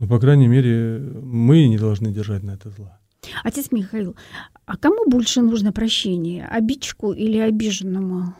но, 0.00 0.08
по 0.08 0.18
крайней 0.18 0.48
мере, 0.48 0.98
мы 1.22 1.68
не 1.68 1.78
должны 1.78 2.10
держать 2.10 2.42
на 2.42 2.52
это 2.52 2.70
зла. 2.70 2.98
Отец 3.44 3.70
Михаил, 3.70 4.16
а 4.64 4.76
кому 4.76 5.08
больше 5.08 5.42
нужно 5.42 5.72
прощение, 5.72 6.46
обидчику 6.46 7.12
или 7.12 7.38
обиженному? 7.38 8.34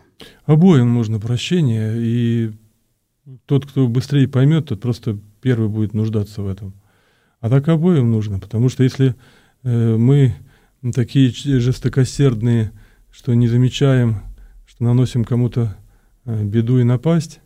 Обоим 0.45 0.93
нужно 0.93 1.21
прощение, 1.21 1.95
и 1.99 2.51
тот, 3.47 3.67
кто 3.67 3.87
быстрее 3.87 4.27
поймет, 4.27 4.67
тот 4.67 4.81
просто 4.81 5.19
первый 5.47 5.69
будет 5.69 5.95
нуждаться 5.95 6.43
в 6.43 6.49
этом. 6.49 6.75
А 7.41 7.49
так 7.49 7.69
обоим 7.69 8.11
нужно, 8.11 8.41
потому 8.41 8.69
что 8.69 8.83
если 8.83 9.15
э, 9.63 9.97
мы 9.97 10.35
такие 10.95 11.31
жестокосердные, 11.31 12.73
что 13.13 13.35
не 13.35 13.47
замечаем, 13.49 14.23
что 14.67 14.85
наносим 14.85 15.25
кому-то 15.25 15.77
Э, 16.27 16.43
беду 16.43 16.81
и 16.81 16.83
напасть, 16.83 17.41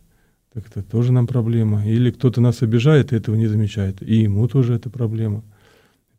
так 0.53 0.67
это 0.67 0.81
тоже 0.81 1.13
нам 1.13 1.27
проблема. 1.27 1.85
Или 1.87 2.09
кто-то 2.09 2.41
нас 2.41 2.63
обижает 2.63 3.13
и 3.13 3.15
этого 3.15 3.35
не 3.35 3.45
замечает, 3.45 4.01
и 4.01 4.21
ему 4.21 4.47
тоже 4.47 4.73
это 4.73 4.89
проблема. 4.89 5.43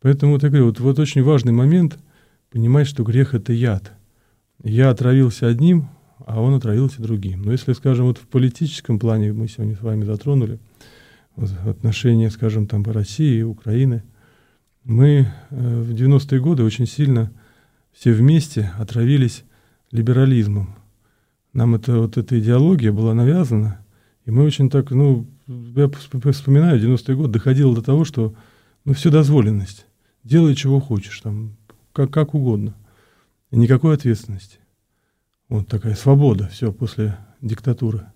Поэтому 0.01 0.33
вот 0.33 0.45
я 0.45 0.49
говорю, 0.49 0.67
вот, 0.67 0.79
вот 0.79 0.99
очень 1.01 1.23
важный 1.25 1.53
момент 1.53 1.99
понимать, 2.51 2.87
что 2.87 3.03
грех 3.03 3.35
это 3.35 3.53
яд. 3.53 3.93
Я 4.63 4.91
отравился 4.91 5.49
одним, 5.49 5.89
а 6.25 6.41
он 6.41 6.55
отравился 6.55 7.03
другим. 7.03 7.43
Но 7.43 7.51
если, 7.51 7.73
скажем, 7.73 8.07
вот 8.07 8.19
в 8.19 8.29
политическом 8.29 9.01
плане 9.01 9.33
мы 9.33 9.49
сегодня 9.49 9.75
с 9.75 9.83
вами 9.83 10.05
затронули 10.05 10.61
отношения, 11.37 12.31
скажем, 12.31 12.67
там 12.67 12.83
России 12.85 13.39
и 13.39 13.43
Украины, 13.43 14.03
мы 14.85 15.33
э, 15.51 15.81
в 15.81 15.93
90-е 15.93 16.41
годы 16.41 16.65
очень 16.65 16.87
сильно 16.87 17.33
все 17.93 18.13
вместе 18.13 18.73
отравились 18.79 19.45
либерализмом. 19.91 20.77
Нам 21.53 21.75
это, 21.75 21.99
вот 21.99 22.17
эта 22.17 22.39
идеология 22.39 22.93
была 22.93 23.15
навязана, 23.15 23.85
и 24.25 24.31
мы 24.31 24.45
очень 24.45 24.71
так, 24.71 24.91
ну, 24.91 25.27
я 25.47 25.91
вспоминаю, 26.33 26.81
90-й 26.81 27.15
год 27.15 27.31
доходило 27.31 27.75
до 27.75 27.83
того, 27.83 28.05
что, 28.05 28.35
ну, 28.85 28.95
все 28.95 29.11
дозволенность. 29.11 29.87
Делай, 30.25 30.55
чего 30.55 30.81
хочешь, 30.81 31.21
там, 31.21 31.57
как, 31.93 32.11
как 32.11 32.35
угодно. 32.35 32.75
И 33.51 33.57
никакой 33.57 33.95
ответственности. 33.95 34.59
Вот 35.49 35.69
такая 35.69 35.95
свобода, 35.95 36.49
все, 36.49 36.73
после 36.73 37.19
диктатуры. 37.43 38.07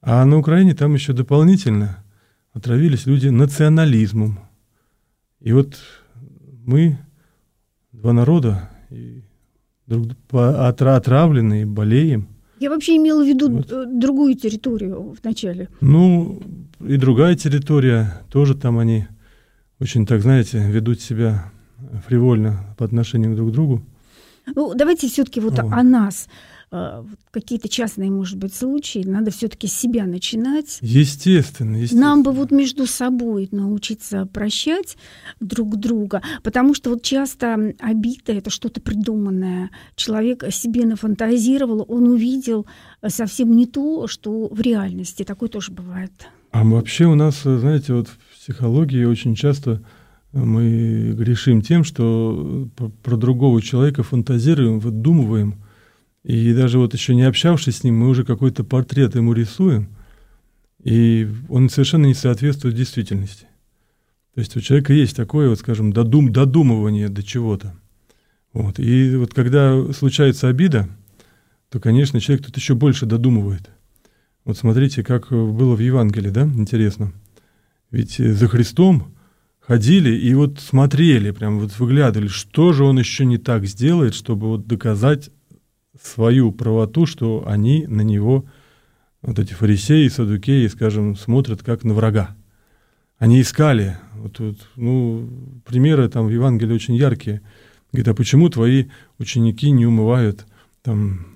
А 0.00 0.24
на 0.24 0.38
Украине 0.38 0.74
там 0.74 0.94
еще 0.94 1.12
дополнительно 1.12 2.04
отравились 2.56 3.06
люди 3.06 3.28
национализмом. 3.28 4.40
И 5.40 5.52
вот 5.52 5.76
мы, 6.64 6.98
два 7.92 8.12
народа, 8.12 8.70
и 8.90 9.22
друг, 9.86 10.08
отравленные, 10.32 11.66
болеем– 11.66 12.28
я 12.58 12.70
вообще 12.70 12.96
имела 12.96 13.22
в 13.22 13.28
виду 13.28 13.50
вот. 13.50 13.70
Э, 13.70 13.84
другую 13.86 14.34
территорию 14.34 15.14
вначале. 15.22 15.68
Ну, 15.80 16.40
и 16.80 16.96
другая 16.96 17.34
территория, 17.36 18.22
тоже 18.30 18.54
там 18.54 18.78
они 18.78 19.06
очень, 19.78 20.06
так 20.06 20.22
знаете, 20.22 20.64
ведут 20.66 21.00
себя 21.00 21.52
фривольно 22.06 22.74
по 22.78 22.86
отношению 22.86 23.36
друг 23.36 23.50
к 23.50 23.52
другу. 23.52 23.82
Ну, 24.54 24.74
давайте 24.74 25.08
все-таки 25.08 25.40
вот 25.40 25.58
о, 25.58 25.64
о 25.64 25.82
нас. 25.82 26.28
Э, 26.72 27.04
какие-то 27.30 27.68
частные, 27.68 28.10
может 28.10 28.38
быть, 28.38 28.52
случаи, 28.52 29.04
надо 29.06 29.30
все-таки 29.30 29.68
с 29.68 29.72
себя 29.72 30.04
начинать. 30.04 30.78
Естественно, 30.80 31.76
естественно. 31.76 32.08
Нам 32.08 32.22
бы 32.24 32.32
вот 32.32 32.50
между 32.50 32.86
собой 32.86 33.48
научиться 33.52 34.26
прощать 34.26 34.96
друг 35.38 35.76
друга, 35.76 36.22
потому 36.42 36.74
что 36.74 36.90
вот 36.90 37.02
часто 37.02 37.74
обида— 37.78 38.32
это 38.34 38.50
что-то 38.50 38.80
придуманное. 38.80 39.70
Человек 39.94 40.44
себе 40.50 40.86
нафантазировал, 40.86 41.84
он 41.86 42.08
увидел 42.08 42.66
совсем 43.06 43.54
не 43.54 43.66
то, 43.66 44.08
что 44.08 44.48
в 44.48 44.60
реальности. 44.60 45.22
Такое 45.22 45.48
тоже 45.48 45.70
бывает. 45.70 46.10
А 46.50 46.64
вообще 46.64 47.04
у 47.04 47.14
нас, 47.14 47.42
знаете, 47.42 47.92
вот 47.92 48.08
в 48.08 48.40
психологии 48.40 49.04
очень 49.04 49.36
часто 49.36 49.82
мы 50.32 51.12
грешим 51.12 51.62
тем, 51.62 51.84
что 51.84 52.68
про 53.04 53.16
другого 53.16 53.62
человека 53.62 54.02
фантазируем, 54.02 54.80
выдумываем— 54.80 55.60
и 56.26 56.52
даже 56.54 56.80
вот 56.80 56.92
еще 56.92 57.14
не 57.14 57.22
общавшись 57.22 57.76
с 57.76 57.84
ним, 57.84 57.98
мы 57.98 58.08
уже 58.08 58.24
какой-то 58.24 58.64
портрет 58.64 59.14
ему 59.14 59.32
рисуем, 59.32 59.90
и 60.82 61.28
он 61.48 61.70
совершенно 61.70 62.06
не 62.06 62.14
соответствует 62.14 62.74
действительности. 62.74 63.46
То 64.34 64.40
есть 64.40 64.56
у 64.56 64.60
человека 64.60 64.92
есть 64.92 65.14
такое, 65.14 65.48
вот, 65.48 65.60
скажем, 65.60 65.92
додум, 65.92 66.32
додумывание 66.32 67.08
до 67.08 67.22
чего-то. 67.22 67.76
Вот. 68.52 68.80
И 68.80 69.14
вот 69.14 69.34
когда 69.34 69.92
случается 69.92 70.48
обида, 70.48 70.88
то, 71.70 71.78
конечно, 71.78 72.20
человек 72.20 72.44
тут 72.44 72.56
еще 72.56 72.74
больше 72.74 73.06
додумывает. 73.06 73.70
Вот 74.44 74.58
смотрите, 74.58 75.04
как 75.04 75.30
было 75.30 75.76
в 75.76 75.80
Евангелии, 75.80 76.30
да, 76.30 76.42
интересно. 76.42 77.12
Ведь 77.92 78.16
за 78.16 78.48
Христом 78.48 79.14
ходили 79.60 80.10
и 80.10 80.34
вот 80.34 80.58
смотрели, 80.58 81.30
прям 81.30 81.60
вот 81.60 81.78
выглядывали, 81.78 82.26
что 82.26 82.72
же 82.72 82.82
он 82.82 82.98
еще 82.98 83.24
не 83.24 83.38
так 83.38 83.64
сделает, 83.64 84.14
чтобы 84.14 84.48
вот 84.48 84.66
доказать 84.66 85.30
свою 86.02 86.52
правоту, 86.52 87.06
что 87.06 87.44
они 87.46 87.86
на 87.86 88.02
него, 88.02 88.44
вот 89.22 89.38
эти 89.38 89.52
фарисеи, 89.52 90.08
садукеи, 90.08 90.66
скажем, 90.68 91.16
смотрят 91.16 91.62
как 91.62 91.84
на 91.84 91.94
врага. 91.94 92.36
Они 93.18 93.40
искали, 93.40 93.96
вот, 94.14 94.38
вот, 94.38 94.56
ну, 94.76 95.28
примеры 95.64 96.08
там 96.08 96.26
в 96.26 96.30
Евангелии 96.30 96.74
очень 96.74 96.94
яркие. 96.94 97.40
Говорит, 97.92 98.08
а 98.08 98.14
почему 98.14 98.48
твои 98.50 98.86
ученики 99.18 99.70
не 99.70 99.86
умывают 99.86 100.46
там 100.82 101.26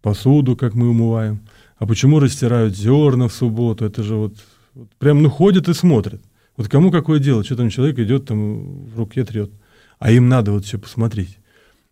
посуду, 0.00 0.56
как 0.56 0.74
мы 0.74 0.88
умываем? 0.88 1.40
А 1.76 1.86
почему 1.86 2.20
растирают 2.20 2.76
зерна 2.76 3.28
в 3.28 3.32
субботу? 3.32 3.84
Это 3.84 4.02
же 4.02 4.14
вот, 4.14 4.34
вот 4.74 4.88
прям, 4.98 5.22
ну, 5.22 5.28
ходят 5.28 5.68
и 5.68 5.74
смотрят. 5.74 6.22
Вот 6.56 6.68
кому 6.68 6.90
какое 6.90 7.18
дело, 7.18 7.44
что 7.44 7.56
там 7.56 7.68
человек 7.68 7.98
идет, 7.98 8.26
там 8.26 8.86
в 8.86 8.98
руке 8.98 9.24
трет. 9.24 9.50
А 9.98 10.10
им 10.10 10.28
надо 10.28 10.52
вот 10.52 10.64
все 10.64 10.78
посмотреть. 10.78 11.38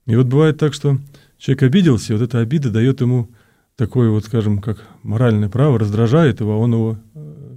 И 0.07 0.17
вот 0.17 0.27
бывает 0.27 0.59
так, 0.59 0.73
что 0.75 0.99
человек 1.43 1.65
обиделся, 1.65 2.13
и 2.13 2.17
вот 2.17 2.23
эта 2.23 2.39
обида 2.39 2.71
дает 2.71 3.01
ему 3.01 3.29
такое 3.75 4.11
вот, 4.11 4.25
скажем, 4.25 4.61
как 4.61 4.87
моральное 5.03 5.49
право, 5.49 5.77
раздражает 5.77 6.39
его, 6.39 6.53
а 6.53 6.57
он 6.57 6.73
его, 6.73 6.99
э, 7.15 7.57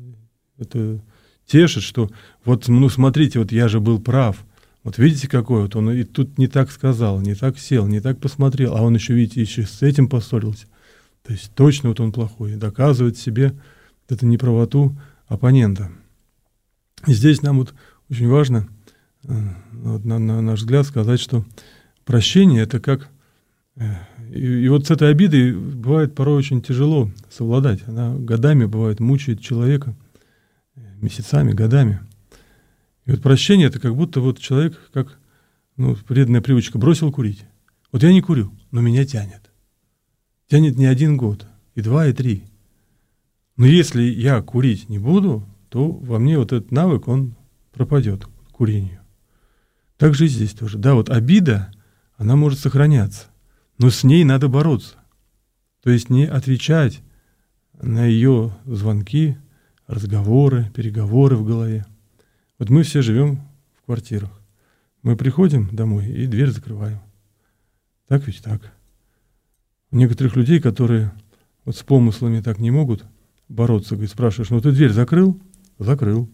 это 0.58 1.00
тешит, 1.46 1.84
что 1.84 2.10
вот, 2.44 2.68
ну 2.68 2.90
смотрите, 2.90 3.38
вот 3.38 3.52
я 3.52 3.68
же 3.68 3.80
был 3.80 4.00
прав. 4.00 4.44
Вот 4.84 4.98
видите, 4.98 5.28
какой 5.28 5.62
вот 5.64 5.76
он 5.76 5.92
и 5.92 6.04
тут 6.04 6.40
не 6.40 6.48
так 6.48 6.72
сказал, 6.72 7.22
не 7.22 7.36
так 7.36 7.60
сел, 7.60 7.86
не 7.86 8.00
так 8.00 8.20
посмотрел, 8.20 8.76
а 8.76 8.82
он 8.82 8.96
еще, 8.96 9.14
видите, 9.14 9.42
еще 9.42 9.68
с 9.68 9.84
этим 9.84 10.10
поссорился. 10.10 10.66
То 11.22 11.34
есть 11.34 11.52
точно 11.54 11.90
вот 11.90 12.00
он 12.00 12.12
плохой, 12.12 12.56
доказывает 12.56 13.20
себе 13.20 13.54
эту 14.10 14.26
неправоту 14.26 14.98
оппонента. 15.28 15.92
И 17.06 17.14
здесь 17.14 17.44
нам 17.44 17.60
вот 17.60 17.76
очень 18.10 18.30
важно, 18.30 18.68
э, 19.26 19.34
вот 19.74 20.06
на, 20.06 20.18
на 20.18 20.42
наш 20.42 20.62
взгляд, 20.62 20.88
сказать, 20.88 21.20
что 21.20 21.46
прощение 22.04 22.64
это 22.64 22.80
как... 22.80 23.12
Э, 23.76 23.96
и, 24.32 24.66
и 24.66 24.68
вот 24.70 24.88
с 24.88 24.92
этой 24.92 25.10
обидой 25.10 25.54
бывает 25.54 26.16
порой 26.16 26.38
очень 26.38 26.62
тяжело 26.62 27.10
совладать. 27.30 27.88
Она 27.88 28.16
годами 28.16 28.66
бывает 28.66 29.00
мучает 29.00 29.42
человека, 29.42 29.96
э, 30.76 30.82
месяцами, 31.02 31.54
годами. 31.54 32.02
И 33.06 33.12
вот 33.12 33.22
прощение 33.22 33.68
это 33.68 33.80
как 33.80 33.96
будто 33.96 34.22
вот 34.22 34.40
человек, 34.40 34.80
как 34.92 35.20
ну, 35.78 35.96
вредная 36.08 36.42
привычка, 36.42 36.78
бросил 36.78 37.12
курить. 37.12 37.46
Вот 37.92 38.04
я 38.04 38.12
не 38.12 38.22
курю, 38.22 38.52
но 38.72 38.82
меня 38.82 39.06
тянет. 39.06 39.52
Тянет 40.48 40.78
не 40.78 40.86
один 40.86 41.18
год, 41.18 41.46
и 41.76 41.82
два, 41.82 42.08
и 42.08 42.14
три. 42.14 42.46
Но 43.58 43.66
если 43.66 44.02
я 44.02 44.42
курить 44.42 44.90
не 44.90 45.00
буду, 45.00 45.48
то 45.70 45.92
во 45.92 46.20
мне 46.20 46.38
вот 46.38 46.52
этот 46.52 46.72
навык, 46.72 47.08
он 47.08 47.36
пропадет 47.74 48.26
курению. 48.52 49.00
Так 49.98 50.14
же 50.14 50.26
и 50.26 50.30
здесь 50.30 50.54
тоже. 50.54 50.78
Да, 50.78 50.94
вот 50.94 51.10
обида, 51.10 51.72
она 52.18 52.36
может 52.36 52.60
сохраняться, 52.60 53.28
но 53.78 53.90
с 53.90 54.04
ней 54.04 54.24
надо 54.24 54.48
бороться. 54.48 54.96
То 55.84 55.90
есть 55.90 56.10
не 56.10 56.26
отвечать 56.26 57.02
на 57.82 58.06
ее 58.06 58.56
звонки, 58.66 59.38
разговоры, 59.88 60.72
переговоры 60.74 61.36
в 61.36 61.46
голове. 61.46 61.86
Вот 62.58 62.70
мы 62.70 62.84
все 62.84 63.02
живем 63.02 63.42
в 63.78 63.86
квартирах. 63.86 64.32
Мы 65.04 65.16
приходим 65.16 65.70
домой 65.72 66.08
и 66.08 66.26
дверь 66.26 66.50
закрываем. 66.50 67.00
Так 68.08 68.26
ведь 68.28 68.42
так. 68.42 68.74
У 69.92 69.98
некоторых 69.98 70.36
людей, 70.36 70.60
которые 70.60 71.12
вот 71.64 71.76
с 71.76 71.84
помыслами 71.84 72.42
так 72.42 72.60
не 72.60 72.72
могут 72.72 73.06
бороться, 73.48 73.96
говорит, 73.96 74.12
спрашиваешь, 74.12 74.50
ну 74.50 74.62
ты 74.62 74.72
дверь 74.72 74.92
закрыл? 74.92 75.40
Закрыл. 75.78 76.30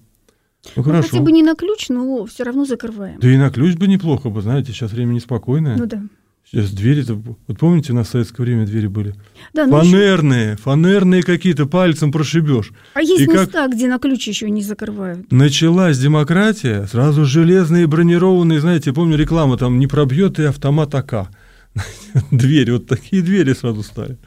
Ну, 0.64 0.72
ну 0.78 0.84
хорошо. 0.84 1.10
хотя 1.10 1.24
бы 1.24 1.32
не 1.32 1.44
на 1.44 1.56
ключ, 1.56 1.90
но 1.90 2.26
все 2.26 2.44
равно 2.44 2.66
закрываем. 2.66 3.20
Да 3.20 3.30
и 3.30 3.38
на 3.38 3.50
ключ 3.50 3.76
бы 3.76 3.88
неплохо 3.88 4.30
бы, 4.30 4.42
знаете, 4.42 4.72
сейчас 4.72 4.92
время 4.92 5.14
неспокойное. 5.14 5.76
Ну 5.76 5.88
да. 5.88 6.04
Сейчас 6.46 6.72
двери-то, 6.72 7.16
вот 7.16 7.58
помните, 7.58 7.94
у 7.94 7.96
нас 7.96 8.08
в 8.08 8.12
советское 8.12 8.44
время 8.44 8.66
двери 8.66 8.88
были 8.88 9.16
Да, 9.54 9.66
ну 9.68 9.80
фанерные, 9.80 10.58
фанерные 10.58 11.24
какие-то, 11.24 11.66
пальцем 11.66 12.12
прошибешь. 12.12 12.72
А 12.94 13.02
есть 13.02 13.22
И 13.22 13.26
как- 13.26 13.48
места, 13.48 13.68
где 13.70 13.88
на 13.88 14.00
ключ 14.00 14.28
еще 14.28 14.50
не 14.50 14.62
закрывают. 14.62 15.32
Началась 15.32 15.98
демократия, 15.98 16.88
сразу 16.88 17.24
железные 17.26 17.88
бронированные, 17.88 18.60
знаете, 18.60 18.92
помню 18.92 19.16
реклама, 19.18 19.58
там 19.58 19.80
не 19.80 19.88
пробьет 19.88 20.40
и 20.40 20.44
автомат 20.44 20.94
АК. 20.94 21.30
Двери, 22.32 22.72
вот 22.72 22.88
такие 22.88 23.22
двери 23.22 23.54
сразу 23.54 23.82
стали. 23.82 24.18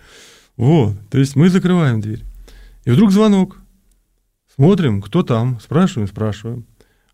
Вот, 0.56 0.94
то 1.11 1.18
есть 1.18 1.37
мы 1.37 1.50
закрываем 1.50 2.00
дверь. 2.00 2.23
И 2.87 2.90
вдруг 2.90 3.11
звонок. 3.12 3.59
Смотрим, 4.54 5.02
кто 5.02 5.23
там, 5.23 5.59
спрашиваем, 5.61 6.09
спрашиваем. 6.09 6.64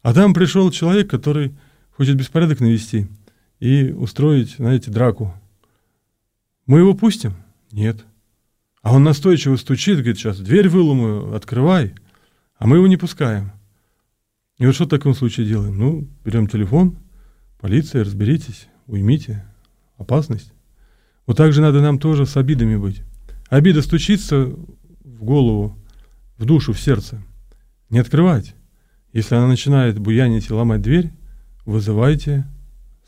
А 0.03 0.13
там 0.15 0.35
пришел 0.35 0.71
человек, 0.71 1.11
который 1.11 1.55
хочет 1.97 2.17
беспорядок 2.17 2.61
навести 2.61 3.07
и 3.61 3.93
устроить, 3.93 4.57
знаете, 4.57 4.91
драку. 4.91 5.35
Мы 6.67 6.81
его 6.81 6.95
пустим? 6.95 7.35
Нет. 7.71 8.05
А 8.83 8.95
он 8.95 9.05
настойчиво 9.05 9.57
стучит, 9.57 9.99
говорит, 9.99 10.19
сейчас 10.19 10.41
дверь 10.41 10.69
выломаю, 10.69 11.35
открывай. 11.35 11.95
А 12.59 12.67
мы 12.67 12.77
его 12.77 12.87
не 12.87 12.97
пускаем. 12.97 13.53
И 14.59 14.67
вот 14.67 14.75
что 14.75 14.85
в 14.85 14.89
таком 14.89 15.15
случае 15.15 15.47
делаем? 15.47 15.79
Ну, 15.79 16.09
берем 16.25 16.47
телефон, 16.47 16.99
полиция, 17.59 18.05
разберитесь, 18.05 18.69
уймите, 18.87 19.45
опасность. 19.97 20.53
Вот 21.27 21.37
так 21.37 21.53
же 21.53 21.61
надо 21.61 21.81
нам 21.81 21.99
тоже 21.99 22.27
с 22.27 22.37
обидами 22.37 22.77
быть. 22.77 23.03
Обида 23.49 23.83
стучится 23.83 24.47
в 24.47 25.25
голову, 25.25 25.79
в 26.39 26.45
душу, 26.45 26.73
в 26.73 26.81
сердце. 26.81 27.23
Не 27.91 27.99
открывать. 27.99 28.55
Если 29.13 29.35
она 29.35 29.47
начинает 29.49 29.99
буянить 29.99 30.49
и 30.49 30.53
ломать 30.53 30.83
дверь, 30.83 31.11
вызывайте 31.67 32.47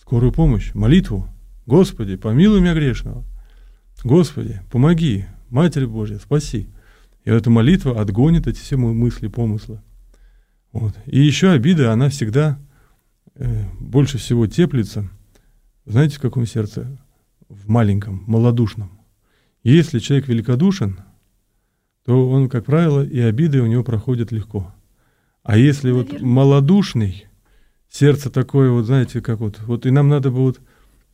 скорую 0.02 0.32
помощь, 0.32 0.74
молитву. 0.74 1.28
Господи, 1.64 2.16
помилуй 2.16 2.60
меня 2.60 2.74
грешного. 2.74 3.24
Господи, 4.02 4.60
помоги, 4.70 5.26
Матерь 5.48 5.86
Божья, 5.86 6.18
спаси. 6.18 6.68
И 7.24 7.30
эта 7.30 7.50
молитва 7.50 8.00
отгонит 8.00 8.48
эти 8.48 8.58
все 8.58 8.76
мы- 8.76 8.94
мысли, 8.94 9.28
помыслы. 9.28 9.80
Вот. 10.72 10.96
И 11.06 11.20
еще 11.20 11.50
обида, 11.50 11.92
она 11.92 12.08
всегда 12.08 12.58
э, 13.36 13.64
больше 13.78 14.18
всего 14.18 14.48
теплится, 14.48 15.08
знаете, 15.86 16.16
в 16.16 16.20
каком 16.20 16.46
сердце? 16.46 16.98
В 17.48 17.68
маленьком, 17.68 18.24
малодушном. 18.26 18.98
Если 19.62 20.00
человек 20.00 20.26
великодушен, 20.26 20.98
то 22.04 22.28
он, 22.28 22.48
как 22.48 22.64
правило, 22.64 23.04
и 23.04 23.20
обиды 23.20 23.60
у 23.60 23.66
него 23.66 23.84
проходят 23.84 24.32
легко. 24.32 24.74
А 25.44 25.56
если 25.56 25.92
вот 25.92 26.20
малодушный, 26.20 27.26
сердце 27.92 28.30
такое, 28.30 28.70
вот 28.70 28.86
знаете, 28.86 29.20
как 29.20 29.38
вот, 29.40 29.60
вот 29.66 29.86
и 29.86 29.90
нам 29.90 30.08
надо 30.08 30.30
бы 30.30 30.38
вот 30.38 30.60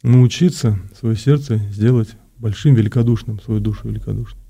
научиться 0.02 0.78
свое 0.98 1.16
сердце 1.16 1.58
сделать 1.58 2.10
большим, 2.38 2.74
великодушным, 2.74 3.40
свою 3.40 3.60
душу 3.60 3.88
великодушным. 3.88 4.40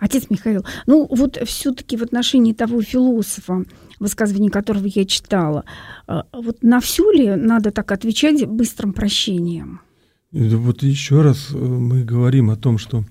Отец 0.00 0.30
Михаил, 0.30 0.64
ну 0.86 1.06
вот 1.10 1.36
все-таки 1.44 1.98
в 1.98 2.02
отношении 2.02 2.54
того 2.54 2.80
философа, 2.80 3.64
высказывание 3.98 4.50
которого 4.50 4.86
я 4.86 5.04
читала, 5.04 5.64
а, 6.06 6.24
вот 6.32 6.62
на 6.62 6.80
всю 6.80 7.10
ли 7.10 7.34
надо 7.34 7.72
так 7.72 7.92
отвечать 7.92 8.46
быстрым 8.46 8.94
прощением? 8.94 9.80
Вот 10.32 10.82
еще 10.82 11.20
раз 11.20 11.48
э, 11.52 11.56
мы 11.56 12.04
говорим 12.04 12.50
о 12.50 12.56
том, 12.56 12.78
что 12.78 13.04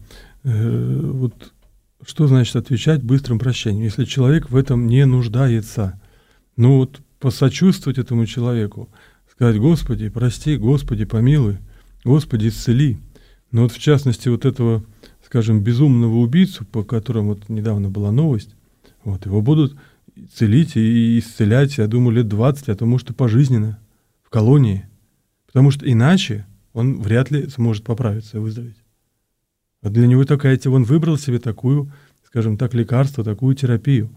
э, 0.44 1.00
вот 1.02 1.54
что 2.06 2.28
значит 2.28 2.56
отвечать 2.56 3.04
быстрым 3.04 3.40
прощением, 3.40 3.84
если 3.84 4.06
человек 4.06 4.50
в 4.50 4.56
этом 4.56 4.88
не 4.88 5.06
нуждается. 5.06 6.00
Ну 6.56 6.78
вот 6.78 7.02
посочувствовать 7.26 7.98
этому 7.98 8.28
человеку, 8.28 8.88
сказать, 9.32 9.58
Господи, 9.58 10.10
прости, 10.10 10.58
Господи, 10.58 11.06
помилуй, 11.06 11.58
Господи, 12.04 12.50
исцели. 12.50 13.00
Но 13.50 13.64
вот 13.64 13.72
в 13.72 13.80
частности 13.80 14.30
вот 14.30 14.46
этого, 14.46 14.86
скажем, 15.26 15.64
безумного 15.64 16.18
убийцу, 16.18 16.66
по 16.66 16.84
которому 16.84 17.30
вот 17.30 17.50
недавно 17.50 17.90
была 17.90 18.12
новость, 18.12 18.56
вот, 19.04 19.26
его 19.26 19.42
будут 19.42 19.76
целить 20.36 20.76
и 20.76 21.18
исцелять, 21.18 21.80
я 21.80 21.88
думаю, 21.88 22.18
лет 22.18 22.28
20, 22.28 22.70
а 22.70 22.76
то, 22.76 22.86
может, 22.86 23.10
и 23.10 23.14
пожизненно 23.14 23.80
в 24.22 24.30
колонии. 24.30 24.86
Потому 25.48 25.72
что 25.72 25.92
иначе 25.92 26.46
он 26.74 27.02
вряд 27.02 27.32
ли 27.32 27.50
сможет 27.50 27.84
поправиться 27.86 28.38
и 28.38 28.40
выздороветь. 28.40 28.78
А 29.82 29.90
для 29.90 30.06
него 30.06 30.26
такая, 30.26 30.58
те- 30.58 30.70
он 30.70 30.84
выбрал 30.84 31.18
себе 31.18 31.40
такую, 31.40 31.92
скажем 32.24 32.56
так, 32.60 32.76
лекарство, 32.76 33.24
такую 33.24 33.56
терапию 33.56 34.12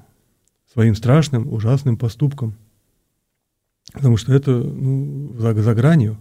своим 0.71 0.95
страшным, 0.95 1.51
ужасным 1.51 1.97
поступком. 1.97 2.55
Потому 3.93 4.17
что 4.17 4.33
это 4.33 4.51
ну, 4.51 5.35
за, 5.39 5.55
за 5.55 5.75
гранью. 5.75 6.19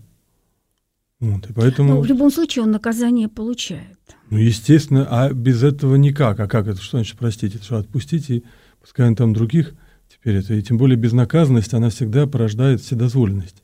Вот, 1.20 1.50
и 1.50 1.54
поэтому, 1.54 1.96
Ну, 1.96 2.02
в 2.02 2.06
любом 2.06 2.32
случае 2.32 2.64
он 2.64 2.72
наказание 2.72 3.28
получает. 3.28 3.98
ну, 4.30 4.38
естественно, 4.38 5.08
а 5.10 5.34
без 5.34 5.64
этого 5.64 5.96
никак. 5.96 6.40
А 6.40 6.48
как 6.48 6.68
это? 6.68 6.80
Что 6.82 6.98
значит 6.98 7.18
простить? 7.18 7.56
Это 7.56 7.64
что, 7.64 7.78
отпустить 7.78 8.30
и 8.30 8.44
пускай 8.80 9.08
он 9.08 9.16
там 9.16 9.34
других 9.34 9.74
теперь 10.08 10.36
это. 10.36 10.54
И 10.54 10.62
тем 10.62 10.78
более 10.78 10.98
безнаказанность, 10.98 11.74
она 11.74 11.90
всегда 11.90 12.28
порождает 12.28 12.82
вседозволенность. 12.82 13.64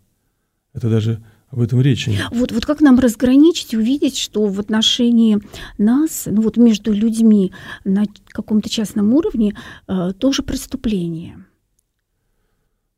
Это 0.74 0.90
даже 0.90 1.24
об 1.50 1.60
этом 1.60 1.80
речи 1.82 2.10
нет. 2.10 2.26
Вот, 2.32 2.52
вот 2.52 2.66
как 2.66 2.82
нам 2.82 2.98
разграничить, 2.98 3.76
увидеть, 3.76 4.18
что 4.18 4.48
в 4.48 4.60
отношении 4.60 5.40
нас, 5.78 6.24
ну 6.26 6.42
вот 6.42 6.58
между 6.58 6.92
людьми 6.92 7.54
на 7.86 8.06
каком-то 8.30 8.70
частном 8.70 9.14
уровне 9.14 9.56
э, 9.88 10.14
тоже 10.18 10.42
преступление. 10.42 11.46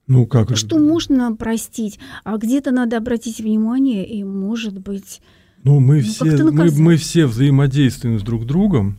Ну 0.07 0.27
как? 0.27 0.55
Что 0.55 0.77
можно 0.77 1.35
простить, 1.35 1.99
а 2.23 2.37
где-то 2.37 2.71
надо 2.71 2.97
обратить 2.97 3.39
внимание, 3.39 4.07
и, 4.07 4.23
может 4.23 4.77
быть, 4.79 5.21
Ну, 5.63 5.79
мы, 5.79 5.95
Ну, 5.95 6.01
все, 6.01 6.25
мы, 6.51 6.71
мы 6.71 6.95
все 6.97 7.25
взаимодействуем 7.25 8.19
с 8.19 8.23
друг 8.23 8.45
другом 8.45 8.97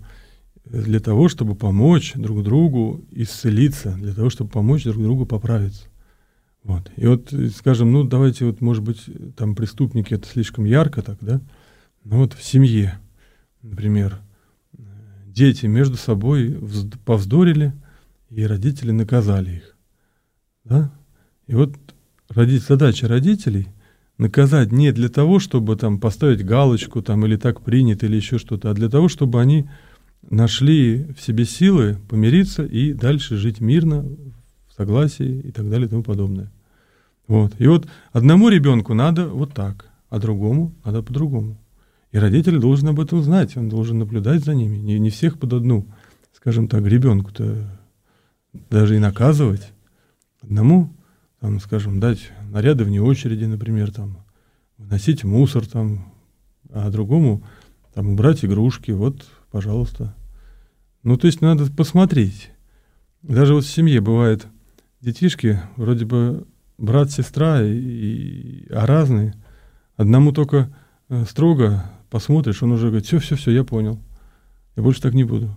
э, 0.64 0.82
для 0.82 0.98
того, 0.98 1.28
чтобы 1.28 1.54
помочь 1.54 2.14
друг 2.16 2.42
другу 2.42 3.04
исцелиться, 3.12 3.92
для 3.92 4.14
того, 4.14 4.30
чтобы 4.30 4.50
помочь 4.50 4.82
друг 4.82 5.00
другу 5.00 5.26
поправиться. 5.26 5.84
Вот. 6.64 6.90
И 6.96 7.06
вот, 7.06 7.32
э, 7.32 7.50
скажем, 7.50 7.92
ну, 7.92 8.02
давайте 8.02 8.44
вот, 8.46 8.60
может 8.60 8.82
быть, 8.82 9.04
там 9.36 9.54
преступники, 9.54 10.14
это 10.14 10.26
слишком 10.26 10.64
ярко 10.64 11.02
так, 11.02 11.18
да? 11.20 11.40
Но 12.02 12.18
вот 12.18 12.32
в 12.34 12.42
семье, 12.42 12.98
например, 13.62 14.18
э, 14.76 14.82
дети 15.28 15.66
между 15.66 15.96
собой 15.96 16.48
взд- 16.48 16.98
повздорили, 17.04 17.72
и 18.30 18.44
родители 18.44 18.90
наказали 18.90 19.52
их. 19.58 19.75
Да? 20.68 20.92
И 21.46 21.54
вот 21.54 21.74
родить, 22.28 22.62
задача 22.62 23.08
родителей 23.08 23.68
наказать 24.18 24.72
не 24.72 24.92
для 24.92 25.08
того, 25.08 25.38
чтобы 25.38 25.76
там 25.76 26.00
поставить 26.00 26.44
галочку 26.44 27.02
там 27.02 27.24
или 27.26 27.36
так 27.36 27.60
принято 27.60 28.06
или 28.06 28.16
еще 28.16 28.38
что-то, 28.38 28.70
а 28.70 28.74
для 28.74 28.88
того, 28.88 29.08
чтобы 29.08 29.40
они 29.40 29.68
нашли 30.28 31.04
в 31.16 31.20
себе 31.20 31.44
силы 31.44 31.98
помириться 32.08 32.64
и 32.64 32.92
дальше 32.92 33.36
жить 33.36 33.60
мирно 33.60 34.04
в 34.68 34.72
согласии 34.72 35.40
и 35.40 35.52
так 35.52 35.68
далее 35.68 35.86
и 35.86 35.90
тому 35.90 36.02
подобное. 36.02 36.50
Вот. 37.28 37.52
И 37.58 37.66
вот 37.66 37.86
одному 38.12 38.48
ребенку 38.48 38.94
надо 38.94 39.28
вот 39.28 39.52
так, 39.52 39.88
а 40.08 40.18
другому 40.18 40.74
надо 40.84 41.02
по-другому. 41.02 41.58
И 42.12 42.18
родитель 42.18 42.58
должен 42.58 42.88
об 42.88 43.00
этом 43.00 43.22
знать, 43.22 43.56
он 43.56 43.68
должен 43.68 43.98
наблюдать 43.98 44.44
за 44.44 44.54
ними. 44.54 44.76
Не, 44.78 44.98
не 44.98 45.10
всех 45.10 45.38
под 45.38 45.52
одну, 45.52 45.86
скажем 46.32 46.68
так, 46.68 46.84
ребенку-то 46.86 47.68
даже 48.70 48.96
и 48.96 49.00
наказывать. 49.00 49.72
Одному, 50.46 50.94
там, 51.40 51.58
скажем, 51.58 51.98
дать 51.98 52.30
наряды 52.52 52.84
вне 52.84 53.02
очереди, 53.02 53.44
например, 53.46 53.90
там, 53.90 54.18
выносить 54.78 55.24
мусор, 55.24 55.66
там, 55.66 56.12
а 56.70 56.88
другому 56.90 57.42
там, 57.94 58.10
убрать 58.10 58.44
игрушки, 58.44 58.92
вот, 58.92 59.26
пожалуйста. 59.50 60.14
Ну, 61.02 61.16
то 61.16 61.26
есть 61.26 61.40
надо 61.40 61.70
посмотреть. 61.72 62.52
Даже 63.22 63.54
вот 63.54 63.64
в 63.64 63.68
семье 63.68 64.00
бывает 64.00 64.46
детишки, 65.00 65.60
вроде 65.76 66.04
бы 66.04 66.46
брат, 66.78 67.10
сестра, 67.10 67.60
и, 67.60 67.72
и, 67.72 68.68
а 68.70 68.86
разные. 68.86 69.34
Одному 69.96 70.30
только 70.30 70.72
э, 71.08 71.24
строго 71.24 71.90
посмотришь, 72.08 72.62
он 72.62 72.70
уже 72.70 72.86
говорит, 72.86 73.06
все, 73.06 73.18
все, 73.18 73.34
все, 73.34 73.50
я 73.50 73.64
понял. 73.64 74.00
Я 74.76 74.84
больше 74.84 75.02
так 75.02 75.12
не 75.12 75.24
буду. 75.24 75.56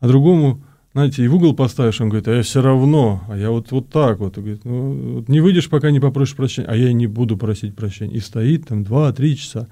А 0.00 0.06
другому, 0.06 0.62
знаете, 0.92 1.24
и 1.24 1.28
в 1.28 1.34
угол 1.34 1.54
поставишь, 1.54 2.00
он 2.00 2.10
говорит, 2.10 2.28
а 2.28 2.34
я 2.34 2.42
все 2.42 2.60
равно, 2.60 3.24
а 3.28 3.36
я 3.36 3.50
вот, 3.50 3.70
вот 3.70 3.88
так 3.88 4.18
вот. 4.18 4.36
говорит, 4.36 4.64
ну, 4.64 5.14
вот 5.16 5.28
не 5.28 5.40
выйдешь, 5.40 5.70
пока 5.70 5.90
не 5.90 6.00
попросишь 6.00 6.36
прощения, 6.36 6.68
а 6.68 6.76
я 6.76 6.92
не 6.92 7.06
буду 7.06 7.36
просить 7.38 7.74
прощения. 7.74 8.14
И 8.14 8.20
стоит 8.20 8.68
там 8.68 8.84
два-три 8.84 9.36
часа, 9.36 9.68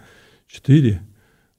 четыре, 0.46 1.02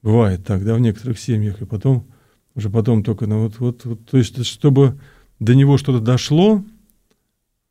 бывает 0.02 0.44
так, 0.44 0.66
да, 0.66 0.74
в 0.74 0.80
некоторых 0.80 1.20
семьях, 1.20 1.62
и 1.62 1.66
потом, 1.66 2.08
уже 2.56 2.70
потом 2.70 3.04
только, 3.04 3.28
ну 3.28 3.44
вот, 3.44 3.60
вот, 3.60 3.86
вот 3.86 4.06
то 4.10 4.18
есть, 4.18 4.44
чтобы 4.46 5.00
до 5.40 5.54
него 5.54 5.78
что-то 5.78 6.00
дошло, 6.00 6.64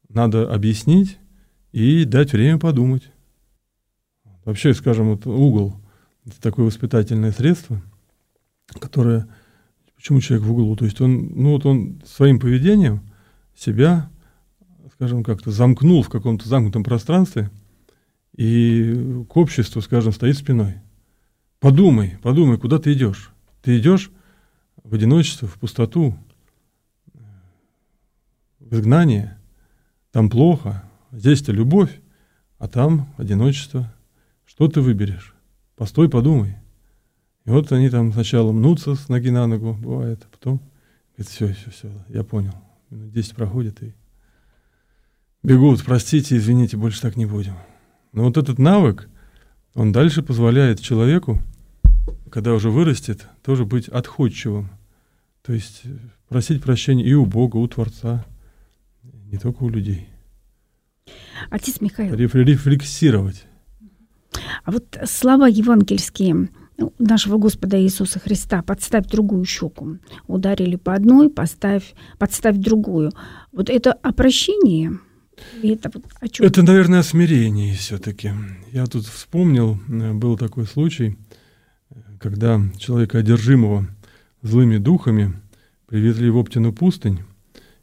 надо 0.08 0.52
объяснить 0.52 1.18
и 1.72 2.04
дать 2.04 2.32
время 2.32 2.58
подумать. 2.58 3.10
Вообще, 4.44 4.74
скажем, 4.74 5.10
вот 5.10 5.26
угол– 5.26 5.76
это 6.24 6.40
такое 6.40 6.66
воспитательное 6.66 7.32
средство, 7.32 7.82
которое 8.78 9.28
Почему 10.00 10.22
человек 10.22 10.46
в 10.46 10.52
углу? 10.52 10.74
То 10.76 10.86
есть 10.86 10.98
он, 11.02 11.30
ну 11.34 11.50
вот 11.50 11.66
он 11.66 12.00
своим 12.06 12.40
поведением 12.40 13.02
себя, 13.54 14.10
скажем, 14.94 15.22
как-то 15.22 15.50
замкнул 15.50 16.02
в 16.02 16.08
каком-то 16.08 16.48
замкнутом 16.48 16.84
пространстве 16.84 17.50
и 18.34 19.22
к 19.28 19.36
обществу, 19.36 19.82
скажем, 19.82 20.14
стоит 20.14 20.38
спиной. 20.38 20.76
Подумай, 21.58 22.16
подумай, 22.22 22.56
куда 22.56 22.78
ты 22.78 22.94
идешь. 22.94 23.30
Ты 23.60 23.78
идешь 23.78 24.10
в 24.82 24.94
одиночество, 24.94 25.46
в 25.46 25.58
пустоту, 25.58 26.16
в 28.58 28.74
изгнание. 28.74 29.36
Там 30.12 30.30
плохо, 30.30 30.82
здесь-то 31.12 31.52
любовь, 31.52 32.00
а 32.56 32.68
там 32.68 33.12
одиночество. 33.18 33.92
Что 34.46 34.66
ты 34.66 34.80
выберешь? 34.80 35.34
Постой, 35.76 36.08
подумай. 36.08 36.56
И 37.46 37.50
вот 37.50 37.72
они 37.72 37.90
там 37.90 38.12
сначала 38.12 38.52
мнутся 38.52 38.94
с 38.94 39.08
ноги 39.08 39.30
на 39.30 39.46
ногу, 39.46 39.74
бывает, 39.74 40.20
а 40.24 40.28
потом 40.30 40.60
говорят, 41.16 41.32
все, 41.32 41.52
все, 41.52 41.70
все, 41.70 41.90
я 42.08 42.22
понял. 42.22 42.54
Минут 42.90 43.12
10 43.12 43.34
проходит 43.34 43.82
и 43.82 43.94
бегут, 45.42 45.82
простите, 45.84 46.36
извините, 46.36 46.76
больше 46.76 47.00
так 47.00 47.16
не 47.16 47.26
будем. 47.26 47.54
Но 48.12 48.24
вот 48.24 48.36
этот 48.36 48.58
навык, 48.58 49.08
он 49.74 49.92
дальше 49.92 50.22
позволяет 50.22 50.80
человеку, 50.80 51.40
когда 52.30 52.52
уже 52.54 52.70
вырастет, 52.70 53.26
тоже 53.42 53.64
быть 53.64 53.88
отходчивым. 53.88 54.70
То 55.42 55.52
есть 55.52 55.82
просить 56.28 56.62
прощения 56.62 57.04
и 57.04 57.14
у 57.14 57.24
Бога, 57.24 57.56
у 57.56 57.66
Творца, 57.66 58.24
не 59.02 59.38
только 59.38 59.62
у 59.62 59.68
людей. 59.68 60.08
Отец 61.48 61.80
Михаил. 61.80 62.14
Рефлексировать. 62.14 63.46
А 64.64 64.70
вот 64.70 64.98
слова 65.06 65.48
евангельские, 65.48 66.48
нашего 66.98 67.38
Господа 67.38 67.80
Иисуса 67.80 68.18
Христа, 68.18 68.62
подставь 68.62 69.06
другую 69.06 69.44
щеку. 69.44 69.98
Ударили 70.26 70.76
по 70.76 70.94
одной, 70.94 71.30
поставь, 71.30 71.94
подставь 72.18 72.56
другую. 72.56 73.12
Вот 73.52 73.70
это 73.70 73.92
о 73.92 74.12
прощении? 74.12 74.90
Это, 75.62 75.90
вот 75.92 76.04
о 76.20 76.28
чем? 76.28 76.46
это, 76.46 76.62
наверное, 76.62 77.00
о 77.00 77.02
смирении 77.02 77.74
все-таки. 77.74 78.32
Я 78.72 78.86
тут 78.86 79.06
вспомнил, 79.06 79.78
э, 79.88 80.12
был 80.12 80.36
такой 80.36 80.66
случай, 80.66 81.16
когда 82.18 82.60
человека, 82.78 83.18
одержимого 83.18 83.86
злыми 84.42 84.76
духами, 84.78 85.34
привезли 85.86 86.30
в 86.30 86.36
Оптину 86.36 86.72
пустынь, 86.72 87.20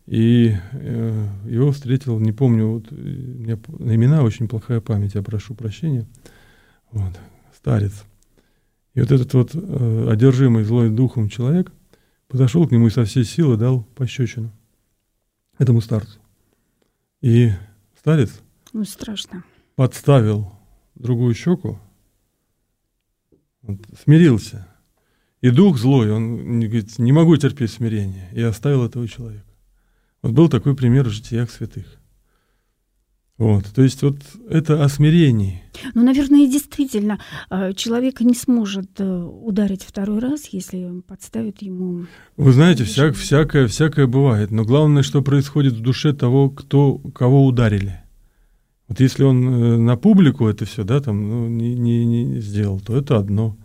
и 0.06 0.56
э, 0.72 1.28
его 1.46 1.72
встретил, 1.72 2.20
не 2.20 2.32
помню, 2.32 2.68
вот, 2.68 2.88
э, 2.92 2.96
меня 2.96 3.58
на 3.68 3.96
имена 3.96 4.24
очень 4.24 4.48
плохая 4.48 4.80
память, 4.80 5.16
я 5.16 5.24
прошу 5.24 5.56
прощения, 5.56 6.06
вот, 6.92 7.14
старец– 7.56 8.04
и 8.98 9.00
вот 9.00 9.12
этот 9.12 9.32
вот 9.36 9.52
э, 9.54 10.10
одержимый 10.10 10.64
злой 10.64 10.90
духом 10.90 11.30
человек 11.30 11.72
подошел 12.28 12.68
к 12.68 12.72
нему 12.72 12.88
и 12.88 12.90
со 12.90 13.06
всей 13.06 13.26
силы 13.26 13.56
дал 13.56 13.84
пощечину 13.94 14.52
этому 15.60 15.82
старцу. 15.82 16.18
И 17.22 17.52
старец 17.96 18.32
ну, 18.74 18.84
страшно. 18.86 19.44
подставил 19.76 20.52
другую 20.96 21.36
щеку, 21.36 21.78
вот, 23.62 23.82
смирился. 24.04 24.68
И 25.42 25.52
дух 25.52 25.78
злой, 25.78 26.12
он 26.12 26.60
говорит, 26.60 26.98
не 26.98 27.12
могу 27.12 27.38
терпеть 27.38 27.70
смирение, 27.70 28.32
и 28.34 28.42
оставил 28.42 28.84
этого 28.84 29.08
человека. 29.08 29.46
Вот 30.24 30.32
был 30.32 30.50
такой 30.50 30.76
пример 30.76 31.08
в 31.08 31.12
житиях 31.12 31.52
святых. 31.52 31.97
Вот, 33.38 33.66
то 33.66 33.84
есть 33.84 34.02
вот 34.02 34.18
это 34.50 34.84
о 34.84 34.90
смирении. 34.90 35.62
Ну, 35.94 36.04
наверное, 36.04 36.48
действительно, 36.48 37.20
э, 37.52 37.74
человек 37.74 38.22
не 38.22 38.34
сможет 38.34 38.90
э, 38.98 39.06
ударить 39.06 39.84
второй 39.84 40.18
раз, 40.18 40.48
если 40.52 41.02
подставит 41.02 41.62
ему... 41.62 42.08
Вы 42.36 42.52
знаете, 42.52 42.84
всяк, 42.84 43.16
всякое, 43.16 43.68
всякое 43.68 44.08
бывает, 44.08 44.50
но 44.50 44.64
главное, 44.64 45.04
что 45.04 45.22
происходит 45.22 45.74
в 45.74 45.82
душе 45.82 46.14
того, 46.14 46.50
кто, 46.50 46.98
кого 46.98 47.46
ударили. 47.46 48.02
Вот 48.88 49.00
если 49.00 49.24
он 49.24 49.48
э, 49.48 49.78
на 49.78 49.98
публику 49.98 50.48
это 50.48 50.66
все, 50.66 50.84
да, 50.84 51.00
там, 51.00 51.30
ну, 51.30 51.48
не, 51.48 51.76
не, 51.76 52.06
не 52.06 52.40
сделал, 52.42 52.80
то 52.80 52.98
это 52.98 53.18
одно. 53.18 53.56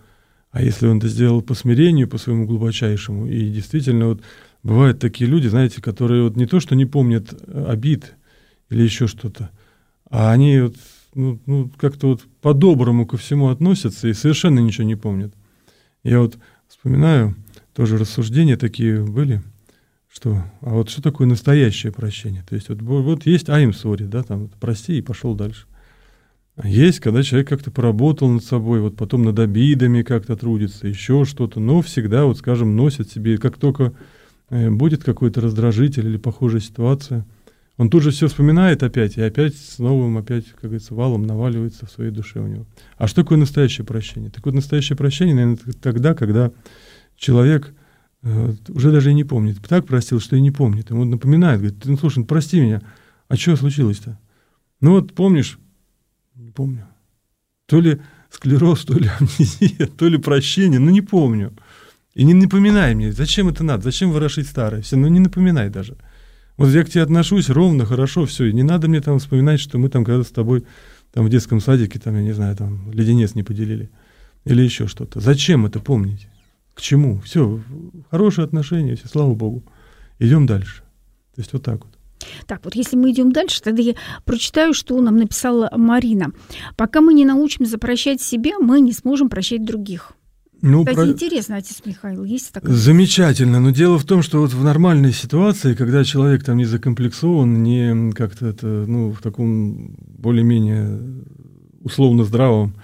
А 0.51 0.63
если 0.63 0.87
он 0.87 0.99
это 0.99 1.09
сделал 1.09 1.41
по 1.41 1.55
смирению, 1.55 2.09
по 2.09 2.19
своему 2.19 2.47
глубочайшему, 2.47 3.27
и 3.27 3.49
действительно 3.49 4.09
вот 4.09 4.23
бывают 4.63 4.99
такие 4.99 5.31
люди, 5.31 5.49
знаете, 5.49 5.81
которые 5.81 6.25
вот 6.25 6.37
не 6.37 6.45
то, 6.45 6.61
что 6.61 6.75
не 6.75 6.85
помнят 6.85 7.33
обид 7.51 8.17
или 8.69 8.83
еще 8.83 9.07
что-то, 9.07 9.51
а 10.13 10.31
они 10.31 10.61
вот, 10.61 10.77
ну, 11.15 11.41
ну, 11.47 11.71
как-то 11.79 12.09
вот 12.09 12.21
по-доброму 12.43 13.07
ко 13.07 13.17
всему 13.17 13.49
относятся 13.49 14.09
и 14.09 14.13
совершенно 14.13 14.61
ничего 14.61 14.87
не 14.87 14.95
помнят. 14.95 15.33
Я 16.05 16.21
вот 16.21 16.37
вспоминаю, 16.69 17.35
тоже 17.75 17.97
рассуждения 17.97 18.59
такие 18.59 19.03
были, 19.03 19.43
что, 20.13 20.45
а 20.61 20.75
вот 20.75 20.91
что 20.91 21.01
такое 21.01 21.27
настоящее 21.27 21.93
прощение? 21.93 22.45
То 22.47 22.55
есть 22.55 22.69
вот, 22.69 22.83
вот 22.83 23.25
есть 23.25 23.49
I'm 23.49 23.71
sorry, 23.71 24.07
да, 24.07 24.23
там, 24.23 24.51
прости 24.61 24.99
и 24.99 25.03
пошел 25.03 25.35
дальше. 25.35 25.65
А 26.57 26.69
есть, 26.69 27.01
когда 27.01 27.23
человек 27.23 27.49
как-то 27.49 27.71
поработал 27.71 28.29
над 28.29 28.45
собой, 28.45 28.81
вот 28.81 28.97
потом 28.97 29.23
над 29.23 29.39
обидами 29.39 30.03
как-то 30.03 30.37
трудится, 30.37 30.87
еще 30.87 31.25
что-то, 31.25 31.59
но 31.59 31.81
всегда, 31.81 32.27
вот 32.27 32.37
скажем, 32.37 32.77
носит 32.77 33.11
себе, 33.11 33.39
как 33.39 33.57
только 33.57 33.95
э, 34.51 34.69
будет 34.69 35.03
какой-то 35.05 35.41
раздражитель 35.41 36.07
или 36.07 36.19
похожая 36.19 36.61
ситуация– 36.61 37.25
он 37.79 37.89
тут 37.89 38.03
же 38.03 38.11
все 38.11 38.29
вспоминает 38.29 38.83
опять, 38.83 39.17
и 39.17 39.23
опять 39.23 39.57
с 39.57 39.79
новым, 39.79 40.19
опять, 40.19 40.47
как 40.51 40.63
говорится, 40.63 40.95
валом 40.95 41.27
наваливается 41.27 41.87
в 41.87 41.91
своей 41.91 42.11
душе 42.11 42.41
у 42.41 42.47
него. 42.47 42.67
А 42.99 43.09
что 43.09 43.23
такое 43.23 43.39
настоящее 43.39 43.87
прощение? 43.87 44.31
Так 44.31 44.45
вот, 44.45 44.55
настоящее 44.55 44.97
прощение, 44.97 45.35
наверное, 45.35 45.59
тогда, 45.81 46.15
когда 46.15 46.53
человек 47.17 47.75
э, 48.23 48.55
уже 48.69 48.93
даже 48.93 49.11
и 49.11 49.15
не 49.15 49.25
помнит. 49.25 49.59
Так 49.67 49.87
простил, 49.87 50.21
что 50.21 50.37
и 50.37 50.41
не 50.41 50.51
помнит. 50.51 50.91
Ему 50.91 51.05
напоминает, 51.05 51.61
говорит, 51.61 51.85
ну 51.85 51.97
слушай, 51.97 52.19
ну, 52.19 52.27
прости 52.27 52.61
меня, 52.61 52.83
а 53.29 53.37
что 53.37 53.57
случилось-то? 53.57 54.19
Ну 54.81 54.93
вот 54.93 55.15
помнишь? 55.15 55.59
Не 56.35 56.51
помню. 56.51 56.87
То 57.67 57.81
ли 57.81 58.01
склероз, 58.31 58.85
то 58.85 58.99
ли 58.99 59.09
амнезия, 59.19 59.87
то 59.87 60.09
ли 60.09 60.19
прощение, 60.19 60.79
ну 60.79 60.91
не 60.91 61.01
помню. 61.01 61.53
И 62.15 62.25
не 62.25 62.35
напоминай 62.35 62.95
мне, 62.95 63.13
зачем 63.13 63.49
это 63.49 63.65
надо, 63.65 63.85
зачем 63.85 64.13
ворошить 64.13 64.47
старое, 64.47 64.83
все, 64.83 64.97
ну 64.97 65.09
не 65.09 65.21
напоминай 65.21 65.71
даже. 65.71 65.97
Вот 66.57 66.69
я 66.69 66.85
к 66.85 66.91
тебе 66.91 67.03
отношусь 67.03 67.49
ровно, 67.49 67.87
хорошо, 67.87 68.27
все. 68.27 68.45
И 68.45 68.53
не 68.53 68.63
надо 68.63 68.89
мне 68.89 69.01
там 69.01 69.19
вспоминать, 69.19 69.61
что 69.61 69.79
мы 69.79 69.89
там 69.89 70.05
когда 70.05 70.23
с 70.23 70.29
тобой 70.29 70.65
там 71.13 71.27
в 71.27 71.29
детском 71.29 71.61
садике, 71.61 71.99
там, 71.99 72.17
я 72.17 72.23
не 72.23 72.33
знаю, 72.33 72.57
там 72.57 72.91
леденец 72.93 73.35
не 73.35 73.43
поделили. 73.43 73.91
Или 74.45 74.63
еще 74.63 74.87
что-то. 74.87 75.21
Зачем 75.21 75.67
это 75.67 75.81
помнить? 75.81 76.29
К 76.75 76.81
чему? 76.81 77.21
Все, 77.21 77.61
хорошие 78.11 78.45
отношения, 78.45 78.97
все, 78.97 79.09
слава 79.09 79.35
богу. 79.35 79.63
Идем 80.19 80.47
дальше. 80.47 80.83
То 81.35 81.41
есть 81.41 81.53
вот 81.53 81.63
так 81.63 81.85
вот. 81.85 81.93
Так, 82.47 82.65
вот 82.65 82.75
если 82.75 82.97
мы 82.97 83.11
идем 83.11 83.33
дальше, 83.33 83.61
тогда 83.63 83.83
я 83.83 83.95
прочитаю, 84.25 84.75
что 84.75 85.01
нам 85.01 85.17
написала 85.17 85.71
Марина. 85.77 86.33
Пока 86.77 87.01
мы 87.01 87.15
не 87.15 87.25
научимся 87.25 87.79
прощать 87.79 88.21
себя, 88.21 88.59
мы 88.59 88.81
не 88.81 88.93
сможем 88.93 89.29
прощать 89.29 89.65
других. 89.65 90.13
Ну, 90.63 90.85
Кстати, 90.85 90.97
про... 90.97 91.09
интересно, 91.09 91.57
отец 91.57 91.83
Михаил, 91.85 92.23
есть 92.23 92.53
такое? 92.53 92.73
Замечательно, 92.73 93.59
но 93.59 93.71
дело 93.71 93.99
в 93.99 94.05
том, 94.05 94.23
что 94.23 94.41
вот 94.41 94.53
в 94.53 94.63
нормальной 94.63 95.13
ситуации, 95.13 95.75
когда 95.75 96.05
человек 96.05 96.45
там 96.45 96.57
не 96.57 96.65
закомплексован, 96.65 97.65
не 97.65 98.13
как-то 98.13 98.47
это, 98.47 98.67
ну, 98.67 99.11
в 99.11 99.21
таком 99.21 99.97
более-менее 99.99 101.25
условно 101.83 102.23
здравом 102.23 102.77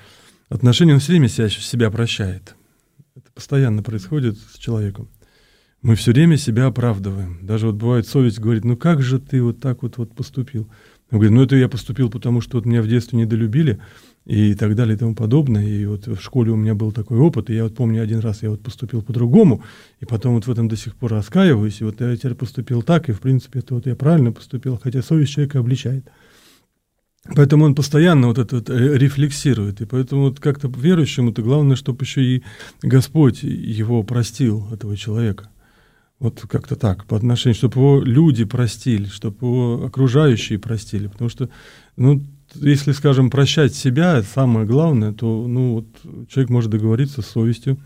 отношении, 0.49 0.93
он 0.93 0.99
все 0.99 1.13
время 1.13 1.29
себя, 1.29 1.49
себя 1.49 1.91
прощает. 1.93 2.57
Это 3.15 3.31
постоянно 3.33 3.85
происходит 3.85 4.39
с 4.39 4.59
человеком. 4.59 5.09
Мы 5.81 5.95
все 5.95 6.11
время 6.11 6.37
себя 6.37 6.67
оправдываем. 6.67 7.39
Даже 7.43 7.67
вот 7.67 7.77
бывает 7.77 8.09
совесть 8.09 8.41
говорит, 8.41 8.65
ну 8.65 8.77
как 8.77 9.03
же 9.03 9.21
ты 9.21 9.41
вот 9.41 9.61
так 9.61 9.83
вот, 9.83 9.99
вот 9.99 10.15
поступил? 10.17 10.69
Он 11.11 11.19
говорит, 11.19 11.33
ну 11.33 11.43
это 11.45 11.55
я 11.55 11.69
поступил, 11.69 12.11
потому 12.11 12.41
что 12.41 12.59
вот 12.59 12.67
меня 12.67 12.83
в 12.83 12.89
детстве 12.89 13.19
недолюбили, 13.19 13.81
и 14.29 14.55
так 14.55 14.75
далее 14.75 14.95
и 14.95 14.99
тому 14.99 15.15
подобное. 15.15 15.67
И 15.67 15.87
вот 15.87 16.07
в 16.07 16.21
школе 16.21 16.53
у 16.53 16.57
меня 16.57 16.75
был 16.75 16.93
такой 16.93 17.19
опыт, 17.19 17.49
и 17.49 17.55
я 17.55 17.65
вот 17.65 17.75
помню 17.75 18.03
один 18.03 18.21
раз 18.21 18.43
я 18.43 18.51
вот 18.51 18.61
поступил 18.61 19.01
по-другому, 19.01 19.65
и 20.01 20.05
потом 20.05 20.35
вот 20.35 20.47
в 20.47 20.51
этом 20.51 20.69
до 20.69 20.77
сих 20.77 20.97
пор 20.97 21.13
раскаиваюсь, 21.13 21.81
и 21.81 21.85
вот 21.85 22.01
я 22.01 22.15
теперь 22.15 22.35
поступил 22.35 22.83
так, 22.83 23.09
и 23.09 23.13
в 23.13 23.21
принципе 23.21 23.61
это 23.61 23.75
вот 23.75 23.87
я 23.87 23.97
правильно 23.97 24.31
поступил, 24.31 24.79
хотя 24.81 25.03
совесть 25.03 25.33
человека 25.33 25.61
обличает. 25.61 26.05
Поэтому 27.35 27.65
он 27.65 27.75
постоянно 27.75 28.29
вот 28.29 28.39
это 28.39 28.57
вот 28.57 28.71
э, 28.71 28.99
рефлексирует. 28.99 29.81
И 29.81 29.87
поэтому 29.87 30.23
вот 30.23 30.41
как-то 30.41 30.69
верующему-то 30.69 31.43
главное, 31.43 31.77
чтобы 31.77 32.05
еще 32.05 32.23
и 32.23 32.43
Господь 32.83 33.43
его 33.43 34.03
простил, 34.03 34.69
этого 34.73 34.97
человека. 34.97 35.51
Вот 36.21 36.41
как-то 36.49 36.77
так, 36.77 37.05
по 37.07 37.17
отношению, 37.17 37.55
чтобы 37.55 37.81
его 37.81 38.01
люди 38.03 38.45
простили, 38.45 39.07
чтобы 39.07 39.37
его 39.47 39.85
окружающие 39.87 40.59
простили. 40.59 41.09
Потому 41.09 41.29
что, 41.29 41.51
ну, 41.97 42.25
если, 42.55 42.93
скажем, 42.93 43.31
прощать 43.31 43.75
себя, 43.75 44.23
самое 44.23 44.67
главное, 44.67 45.13
то 45.13 45.47
ну, 45.47 45.75
вот, 45.75 46.29
человек 46.29 46.51
может 46.51 46.71
договориться 46.71 47.23
с 47.23 47.27
совестью, 47.27 47.79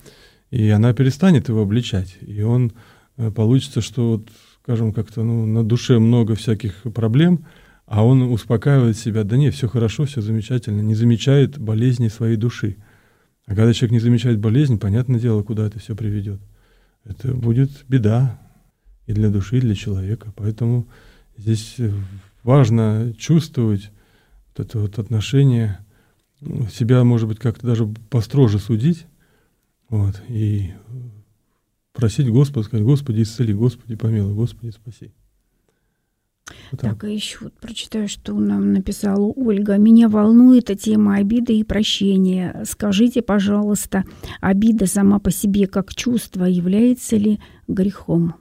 и 0.51 0.69
она 0.69 0.93
перестанет 0.93 1.49
его 1.49 1.63
обличать. 1.63 2.17
И 2.21 2.43
он 2.43 2.73
э, 3.17 3.31
получится, 3.31 3.81
что, 3.81 4.13
вот, 4.13 4.29
скажем, 4.63 4.93
как-то 4.93 5.23
ну, 5.23 5.47
на 5.47 5.65
душе 5.65 5.99
много 5.99 6.35
всяких 6.35 6.83
проблем, 6.95 7.47
а 7.87 8.05
он 8.05 8.23
успокаивает 8.23 8.97
себя, 8.97 9.25
да 9.25 9.37
нет, 9.37 9.55
все 9.55 9.69
хорошо, 9.69 10.05
все 10.05 10.21
замечательно, 10.21 10.81
не 10.81 10.95
замечает 10.95 11.59
болезни 11.59 12.09
своей 12.09 12.37
души. 12.37 12.77
А 13.47 13.55
когда 13.55 13.73
человек 13.73 13.93
не 13.93 14.01
замечает 14.01 14.39
болезнь, 14.39 14.79
понятное 14.79 15.21
дело, 15.21 15.43
куда 15.43 15.67
это 15.67 15.79
все 15.79 15.97
приведет. 15.97 16.41
Это 17.05 17.35
будет 17.35 17.71
беда 17.89 18.39
и 19.07 19.13
для 19.13 19.29
души, 19.29 19.59
и 19.59 19.61
для 19.61 19.75
человека. 19.75 20.33
Поэтому 20.37 20.87
здесь 21.37 21.77
важно 22.45 23.13
чувствовать 23.19 23.91
вот 24.55 24.67
это 24.67 24.79
вот 24.79 24.99
отношение, 24.99 25.79
себя, 26.71 27.05
может 27.05 27.29
быть, 27.29 27.39
как-то 27.39 27.67
даже 27.67 27.87
построже 28.11 28.59
судить, 28.59 29.07
вот, 29.89 30.23
и 30.29 30.73
просить 31.93 32.29
Господа, 32.29 32.65
сказать, 32.67 32.85
Господи, 32.85 33.23
исцели, 33.23 33.53
Господи, 33.53 33.97
помилуй, 33.97 34.35
Господи, 34.35 34.71
спаси. 34.71 35.13
Вот 36.71 36.81
так. 36.81 37.05
и 37.05 37.15
еще 37.15 37.39
вот 37.43 37.55
прочитаю, 37.55 38.09
что 38.09 38.35
нам 38.35 38.73
написала 38.73 39.33
Ольга. 39.37 39.77
Меня 39.77 40.09
волнует 40.09 40.71
эта 40.71 40.83
тема 40.83 41.17
обиды 41.17 41.59
и 41.59 41.65
прощения. 41.65 42.65
Скажите, 42.67 43.23
пожалуйста, 43.23 44.05
обида 44.41 44.87
сама 44.87 45.19
по 45.19 45.31
себе 45.31 45.67
как 45.67 45.95
чувство 45.95 46.45
является 46.45 47.17
ли 47.17 47.41
грехом? 47.69 48.35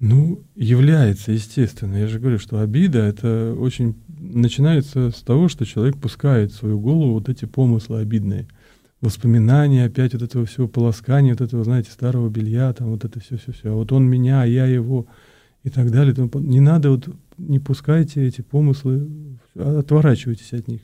Ну, 0.00 0.44
является, 0.54 1.32
естественно. 1.32 1.96
Я 1.96 2.06
же 2.06 2.20
говорю, 2.20 2.38
что 2.38 2.60
обида 2.60 3.00
это 3.00 3.54
очень 3.58 3.96
начинается 4.20 5.10
с 5.10 5.22
того, 5.22 5.48
что 5.48 5.64
человек 5.64 5.96
пускает 5.98 6.52
в 6.52 6.56
свою 6.56 6.78
голову 6.78 7.14
вот 7.14 7.28
эти 7.28 7.46
помыслы 7.46 8.00
обидные. 8.00 8.46
Воспоминания 9.00 9.84
опять 9.84 10.12
вот 10.12 10.22
этого 10.22 10.46
всего 10.46 10.68
полоскания, 10.68 11.32
вот 11.32 11.40
этого, 11.40 11.64
знаете, 11.64 11.90
старого 11.90 12.28
белья, 12.28 12.72
там 12.72 12.90
вот 12.90 13.04
это 13.04 13.20
все-все-все. 13.20 13.72
А 13.72 13.74
вот 13.74 13.92
он 13.92 14.08
меня, 14.08 14.42
а 14.42 14.46
я 14.46 14.66
его 14.66 15.06
и 15.64 15.70
так 15.70 15.90
далее. 15.90 16.14
Не 16.34 16.60
надо, 16.60 16.90
вот 16.90 17.08
не 17.36 17.58
пускайте 17.58 18.24
эти 18.24 18.40
помыслы, 18.40 19.08
отворачивайтесь 19.54 20.52
от 20.52 20.68
них. 20.68 20.82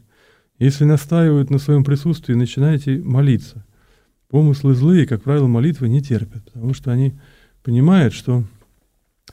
Если 0.58 0.84
настаивают 0.84 1.50
на 1.50 1.58
своем 1.58 1.84
присутствии, 1.84 2.34
начинайте 2.34 2.98
молиться. 2.98 3.64
Помыслы 4.28 4.74
злые, 4.74 5.06
как 5.06 5.22
правило, 5.22 5.46
молитвы 5.46 5.88
не 5.88 6.00
терпят, 6.00 6.44
потому 6.52 6.74
что 6.74 6.90
они 6.92 7.14
понимают, 7.62 8.14
что 8.14 8.44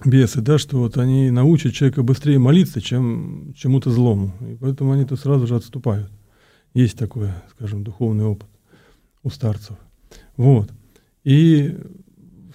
бесы, 0.05 0.41
да, 0.41 0.57
что 0.57 0.77
вот 0.77 0.97
они 0.97 1.31
научат 1.31 1.73
человека 1.73 2.03
быстрее 2.03 2.39
молиться, 2.39 2.81
чем 2.81 3.53
чему-то 3.55 3.89
злому. 3.91 4.33
И 4.41 4.55
поэтому 4.59 4.91
они-то 4.91 5.15
сразу 5.15 5.47
же 5.47 5.55
отступают. 5.55 6.11
Есть 6.73 6.97
такой, 6.97 7.29
скажем, 7.51 7.83
духовный 7.83 8.25
опыт 8.25 8.49
у 9.23 9.29
старцев. 9.29 9.77
Вот. 10.37 10.71
И 11.23 11.77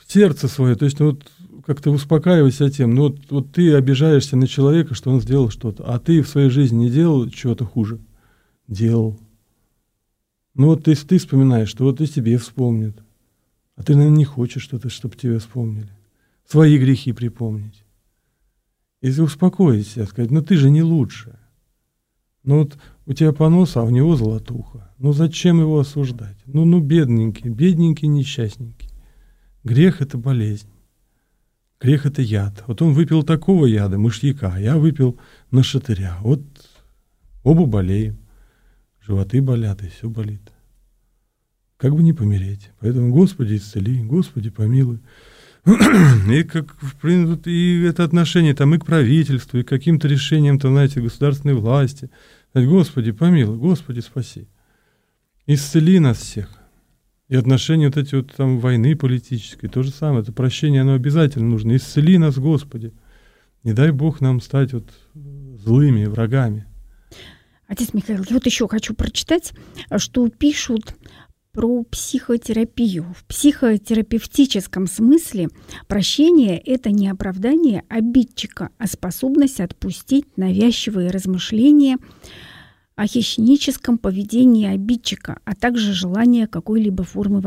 в 0.03 0.13
сердце 0.13 0.49
свое, 0.49 0.75
то 0.75 0.85
есть 0.85 1.01
вот 1.01 1.27
как-то 1.65 1.91
успокаивать 1.91 2.55
себя 2.55 2.71
тем, 2.71 2.95
ну 2.95 3.03
вот, 3.03 3.19
вот 3.31 3.53
ты 3.53 3.75
обижаешься 3.75 4.37
на 4.37 4.47
человека, 4.47 4.95
что 4.95 5.11
он 5.11 5.21
сделал 5.21 5.51
что-то, 5.51 5.85
а 5.85 5.99
ты 5.99 6.23
в 6.23 6.29
своей 6.29 6.49
жизни 6.49 6.85
не 6.85 6.91
делал 6.91 7.29
чего-то 7.29 7.65
хуже? 7.65 7.99
Делал. 8.69 9.19
Ну 10.55 10.67
вот 10.69 10.87
если 10.89 11.07
ты 11.07 11.19
вспоминаешь, 11.19 11.69
что 11.69 11.85
вот 11.85 12.01
и 12.01 12.07
тебе 12.07 12.39
вспомнят, 12.39 12.97
а 13.77 13.83
ты, 13.83 13.95
наверное, 13.95 14.19
не 14.19 14.25
хочешь 14.25 14.63
что-то, 14.63 14.89
чтобы 14.89 15.17
тебе 15.17 15.39
вспомнили 15.39 15.96
свои 16.47 16.79
грехи 16.79 17.13
припомнить. 17.13 17.85
Если 19.03 19.21
успокоить 19.21 19.87
себя, 19.87 20.07
сказать, 20.07 20.31
ну 20.31 20.43
ты 20.43 20.57
же 20.57 20.71
не 20.71 20.83
лучше. 20.83 21.39
Ну 22.43 22.61
вот 22.61 22.79
у 23.07 23.13
тебя 23.13 23.33
понос, 23.33 23.77
а 23.77 23.83
у 23.83 23.91
него 23.91 24.17
золотуха. 24.17 24.93
Ну 24.99 25.13
зачем 25.13 25.61
его 25.61 25.79
осуждать? 25.79 26.37
Ну, 26.47 26.65
ну 26.65 26.81
бедненький, 26.81 27.51
бедненький, 27.51 28.09
несчастненький. 28.09 28.91
Грех– 29.65 30.01
это 30.01 30.17
болезнь. 30.17 30.71
Грех– 31.81 32.07
это 32.07 32.23
яд. 32.23 32.63
Вот 32.67 32.81
он 32.83 32.95
выпил 32.95 33.23
такого 33.23 33.67
яда, 33.67 33.99
мышьяка, 33.99 34.53
а 34.55 34.61
я 34.61 34.77
выпил 34.77 35.19
на 35.51 35.63
шатыря. 35.63 36.17
Вот 36.21 36.41
оба 37.43 37.67
болеем. 37.67 38.19
Животы 39.01 39.43
болят, 39.43 39.83
и 39.83 39.89
все 39.89 40.09
болит. 40.09 40.53
Как 41.77 41.95
бы 41.95 42.03
не 42.03 42.13
помереть. 42.13 42.71
Поэтому, 42.81 43.13
Господи, 43.13 43.57
исцели, 43.57 44.03
Господи, 44.03 44.51
помилуй. 44.51 45.01
И, 46.31 46.45
как, 46.45 46.77
и 47.47 47.83
это 47.83 48.05
отношение 48.05 48.55
там 48.55 48.75
и 48.75 48.79
к 48.79 48.87
правительству, 48.87 49.59
и 49.59 49.65
к 49.65 49.69
каким-то 49.69 50.07
решениям, 50.07 50.61
там, 50.61 50.73
знаете, 50.73 51.01
государственной 51.01 51.55
власти. 51.55 52.09
Господи, 52.55 53.11
помилуй, 53.11 53.59
Господи, 53.59 53.99
спаси. 53.99 54.47
Исцели 55.47 55.99
нас 55.99 56.19
всех. 56.19 56.49
И 57.29 57.35
отношения 57.35 57.87
вот 57.87 57.97
эти 57.97 58.15
вот 58.15 58.33
там 58.33 58.61
войны 58.61 58.95
политической, 58.95 59.67
то 59.67 59.83
же 59.83 59.91
самое. 59.91 60.23
Это 60.23 60.33
прощение, 60.33 60.83
оно 60.83 60.95
обязательно 60.95 61.49
нужно. 61.49 61.75
Исцели 61.75 62.17
нас, 62.17 62.39
Господи. 62.39 62.93
Не 63.65 63.73
дай 63.73 63.91
Бог 63.91 64.21
нам 64.21 64.41
стать 64.41 64.73
вот 64.73 64.89
злыми 65.15 66.05
врагами. 66.05 66.67
Отец 67.67 67.93
Михаил, 67.93 68.25
я 68.29 68.35
вот 68.35 68.47
еще 68.47 68.69
хочу 68.69 68.95
прочитать, 68.95 69.53
что 69.97 70.29
пишут 70.29 70.95
про 71.57 71.85
психотерапию. 71.85 73.07
В 73.17 73.25
психотерапевтическом 73.25 74.87
смысле 74.87 75.49
прощение– 75.89 76.59
это 76.67 76.91
не 76.91 77.09
оправдание 77.09 77.83
обидчика, 77.89 78.69
а 78.77 78.87
способность 78.87 79.61
отпустить 79.61 80.27
навязчивые 80.37 81.11
размышления 81.11 81.97
о 82.95 83.07
хищническом 83.07 83.97
поведении 83.97 84.67
обидчика, 84.67 85.39
а 85.47 85.55
также 85.55 85.95
желание 85.95 86.47
какой-либо 86.47 87.05
формы 87.05 87.43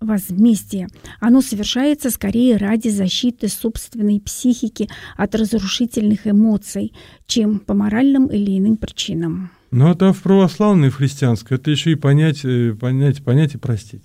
возмездия. 0.00 0.88
Оно 1.18 1.40
совершается 1.40 2.10
скорее 2.10 2.58
ради 2.58 2.90
защиты 2.90 3.48
собственной 3.48 4.20
психики 4.20 4.88
от 5.16 5.34
разрушительных 5.34 6.28
эмоций, 6.28 6.92
чем 7.26 7.58
по 7.58 7.74
моральным 7.74 8.28
или 8.28 8.56
иным 8.56 8.76
причинам. 8.76 9.50
Ну, 9.70 9.90
это 9.90 10.12
в 10.12 10.22
православной, 10.22 10.88
в 10.88 10.96
христианской, 10.96 11.56
это 11.56 11.70
еще 11.70 11.92
и 11.92 11.94
понять, 11.94 12.44
э, 12.44 12.74
понять, 12.78 13.22
понять 13.22 13.54
и 13.54 13.58
простить. 13.58 14.04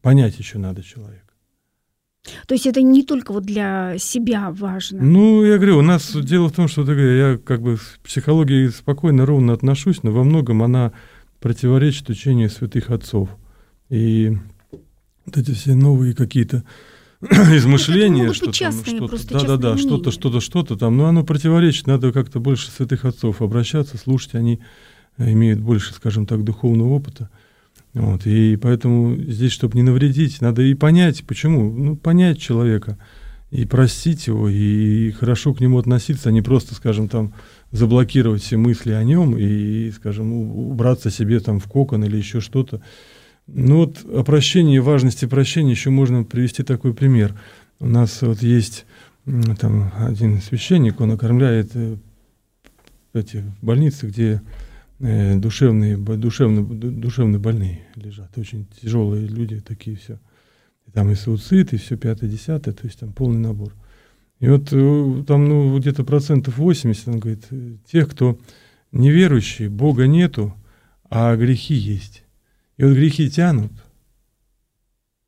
Понять 0.00 0.38
еще 0.38 0.58
надо 0.58 0.82
человека. 0.82 1.24
То 2.46 2.54
есть 2.54 2.66
это 2.66 2.80
не 2.80 3.02
только 3.02 3.32
вот 3.32 3.44
для 3.44 3.96
себя 3.98 4.50
важно. 4.50 5.02
Ну, 5.02 5.44
я 5.44 5.56
говорю, 5.56 5.78
у 5.78 5.82
нас 5.82 6.16
дело 6.16 6.48
в 6.48 6.52
том, 6.52 6.68
что 6.68 6.90
я 6.90 7.36
как 7.36 7.60
бы 7.60 7.76
в 7.76 8.00
психологии 8.02 8.68
спокойно, 8.68 9.26
ровно 9.26 9.52
отношусь, 9.52 10.02
но 10.02 10.10
во 10.10 10.24
многом 10.24 10.62
она 10.62 10.92
противоречит 11.40 12.08
учению 12.08 12.48
святых 12.48 12.90
отцов. 12.90 13.28
И 13.90 14.32
вот 15.26 15.36
эти 15.36 15.52
все 15.52 15.74
новые 15.74 16.14
какие-то 16.14 16.64
измышления, 17.20 18.32
что 18.32 18.52
там 18.52 18.72
что-то, 18.72 19.28
да-да-да, 19.28 19.76
что-то, 19.76 20.10
что-то, 20.10 20.40
что-то 20.40 20.76
там, 20.76 20.96
но 20.96 21.06
оно 21.06 21.24
противоречит, 21.24 21.86
надо 21.86 22.12
как-то 22.12 22.40
больше 22.40 22.70
святых 22.70 23.04
отцов 23.04 23.42
обращаться, 23.42 23.98
слушать, 23.98 24.34
они 24.34 24.60
имеют 25.18 25.60
больше, 25.60 25.94
скажем 25.94 26.26
так, 26.26 26.44
духовного 26.44 26.90
опыта. 26.90 27.30
Вот, 27.92 28.26
и 28.26 28.56
поэтому 28.56 29.16
здесь, 29.16 29.52
чтобы 29.52 29.76
не 29.76 29.82
навредить, 29.82 30.40
надо 30.40 30.62
и 30.62 30.74
понять, 30.74 31.24
почему. 31.24 31.72
Ну, 31.72 31.96
понять 31.96 32.40
человека, 32.40 32.98
и 33.50 33.64
простить 33.66 34.26
его, 34.26 34.48
и 34.48 35.12
хорошо 35.12 35.54
к 35.54 35.60
нему 35.60 35.78
относиться, 35.78 36.28
а 36.28 36.32
не 36.32 36.42
просто, 36.42 36.74
скажем, 36.74 37.08
там, 37.08 37.34
заблокировать 37.70 38.42
все 38.42 38.56
мысли 38.56 38.90
о 38.92 39.04
нем 39.04 39.36
и, 39.38 39.92
скажем, 39.92 40.32
убраться 40.32 41.10
себе 41.10 41.38
там 41.38 41.60
в 41.60 41.66
кокон 41.66 42.04
или 42.04 42.16
еще 42.16 42.40
что-то. 42.40 42.82
Ну 43.46 43.76
вот 43.78 44.04
о 44.04 44.24
прощении, 44.24 44.78
важности 44.78 45.26
прощения 45.26 45.70
еще 45.70 45.90
можно 45.90 46.24
привести 46.24 46.62
такой 46.62 46.94
пример. 46.94 47.34
У 47.78 47.86
нас 47.86 48.22
вот 48.22 48.42
есть 48.42 48.86
там 49.60 49.92
один 49.98 50.40
священник, 50.40 51.00
он 51.00 51.12
окормляет 51.12 51.70
э, 51.74 51.96
эти 53.12 53.44
больницы, 53.62 54.06
где 54.06 54.42
душевные, 55.04 55.96
душевно, 55.96 56.64
душевно 56.64 57.38
больные 57.38 57.86
лежат, 57.94 58.36
очень 58.38 58.66
тяжелые 58.80 59.26
люди 59.26 59.60
такие 59.60 59.96
все. 59.96 60.18
И 60.86 60.90
там 60.90 61.10
и 61.10 61.14
суицид, 61.14 61.72
и 61.72 61.76
все 61.76 61.96
пятое, 61.96 62.30
десятое, 62.30 62.74
то 62.74 62.86
есть 62.86 62.98
там 63.00 63.12
полный 63.12 63.40
набор. 63.40 63.74
И 64.40 64.48
вот 64.48 64.72
э, 64.72 65.24
там 65.26 65.48
ну, 65.48 65.78
где-то 65.78 66.04
процентов 66.04 66.56
80, 66.56 67.08
он 67.08 67.20
говорит, 67.20 67.48
тех, 67.90 68.10
кто 68.10 68.38
неверующие, 68.92 69.68
Бога 69.68 70.06
нету, 70.06 70.54
а 71.10 71.36
грехи 71.36 71.74
есть. 71.74 72.24
И 72.76 72.84
вот 72.84 72.94
грехи 72.94 73.30
тянут, 73.30 73.72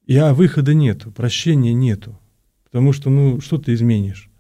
и 0.07 0.17
а 0.17 0.35
выхода 0.35 0.73
нету, 0.73 1.11
прощения 1.11 1.75
нету. 1.75 2.19
Потому 2.65 2.93
что, 2.93 3.11
ну, 3.11 3.41
что 3.41 3.59
ты 3.59 3.75
изменишь? 3.75 4.31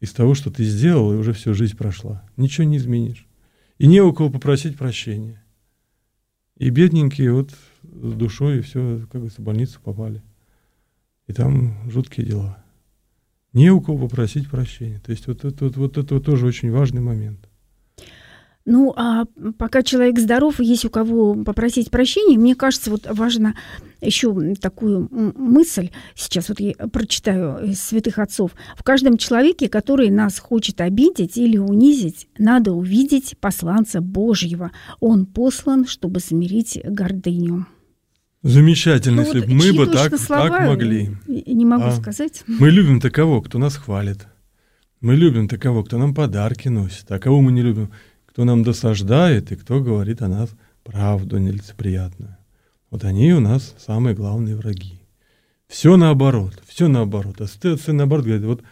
Из 0.00 0.12
того, 0.12 0.34
что 0.34 0.50
ты 0.50 0.64
сделал, 0.64 1.12
и 1.12 1.16
уже 1.16 1.32
всю 1.32 1.54
жизнь 1.54 1.76
прошла. 1.76 2.24
Ничего 2.36 2.64
не 2.64 2.76
изменишь. 2.76 3.26
И 3.82 3.88
не 3.88 4.00
у 4.00 4.12
кого 4.12 4.30
попросить 4.30 4.78
прощения. 4.78 5.42
И 6.56 6.70
бедненькие 6.70 7.32
вот 7.32 7.50
с 7.82 8.12
душой 8.12 8.60
все, 8.60 9.00
как 9.00 9.14
говорится, 9.14 9.40
в 9.40 9.44
больницу 9.44 9.80
попали. 9.82 10.22
И 11.26 11.32
там 11.32 11.90
жуткие 11.90 12.24
дела. 12.24 12.64
Не 13.52 13.72
у 13.72 13.80
кого 13.80 14.06
попросить 14.06 14.48
прощения. 14.48 15.00
То 15.00 15.10
есть 15.10 15.26
вот 15.26 15.44
это 15.44 15.64
вот, 15.64 15.76
вот, 15.76 15.98
это 15.98 16.14
вот 16.14 16.24
тоже 16.24 16.46
очень 16.46 16.70
важный 16.70 17.00
момент. 17.00 17.48
Ну, 18.64 18.92
а 18.96 19.24
пока 19.58 19.82
человек 19.82 20.18
здоров 20.18 20.60
есть 20.60 20.84
у 20.84 20.90
кого 20.90 21.34
попросить 21.34 21.90
прощения, 21.90 22.38
мне 22.38 22.54
кажется, 22.54 22.90
вот 22.90 23.06
важно 23.10 23.54
еще 24.00 24.54
такую 24.54 25.08
мысль, 25.36 25.90
сейчас 26.14 26.48
вот 26.48 26.60
я 26.60 26.74
прочитаю 26.74 27.64
из 27.64 27.80
святых 27.80 28.18
отцов. 28.18 28.52
В 28.76 28.82
каждом 28.82 29.16
человеке, 29.16 29.68
который 29.68 30.10
нас 30.10 30.38
хочет 30.38 30.80
обидеть 30.80 31.36
или 31.36 31.56
унизить, 31.56 32.28
надо 32.38 32.72
увидеть 32.72 33.36
посланца 33.40 34.00
Божьего. 34.00 34.70
Он 35.00 35.26
послан, 35.26 35.86
чтобы 35.86 36.20
смирить 36.20 36.78
гордыню. 36.84 37.66
Замечательно, 38.42 39.22
ну, 39.22 39.22
если 39.22 39.40
вот 39.40 39.48
бы 39.48 39.54
мы 39.54 39.72
бы 39.72 39.86
так, 39.86 40.18
так 40.18 40.66
могли. 40.66 41.10
Не 41.28 41.64
могу 41.64 41.84
а, 41.84 41.92
сказать. 41.92 42.42
Мы 42.46 42.70
любим 42.70 43.00
такого, 43.00 43.40
кто 43.40 43.58
нас 43.58 43.76
хвалит. 43.76 44.26
Мы 45.00 45.14
любим 45.14 45.48
такого, 45.48 45.84
кто 45.84 45.96
нам 45.96 46.12
подарки 46.12 46.68
носит. 46.68 47.10
А 47.10 47.20
кого 47.20 47.40
мы 47.40 47.52
не 47.52 47.62
любим? 47.62 47.90
Кто 48.32 48.44
нам 48.44 48.62
досаждает 48.62 49.52
и 49.52 49.56
кто 49.56 49.82
говорит 49.82 50.22
о 50.22 50.28
нас 50.28 50.48
правду 50.84 51.36
нелицеприятную. 51.36 52.38
Вот 52.90 53.04
они 53.04 53.34
у 53.34 53.40
нас 53.40 53.74
самые 53.78 54.16
главные 54.16 54.56
враги. 54.56 55.00
Все 55.68 55.98
наоборот, 55.98 56.54
все 56.66 56.88
наоборот. 56.88 57.42
А 57.42 57.46
ситуация 57.46 57.92
наоборот 57.92 58.24
говорит, 58.24 58.46
вот 58.46 58.62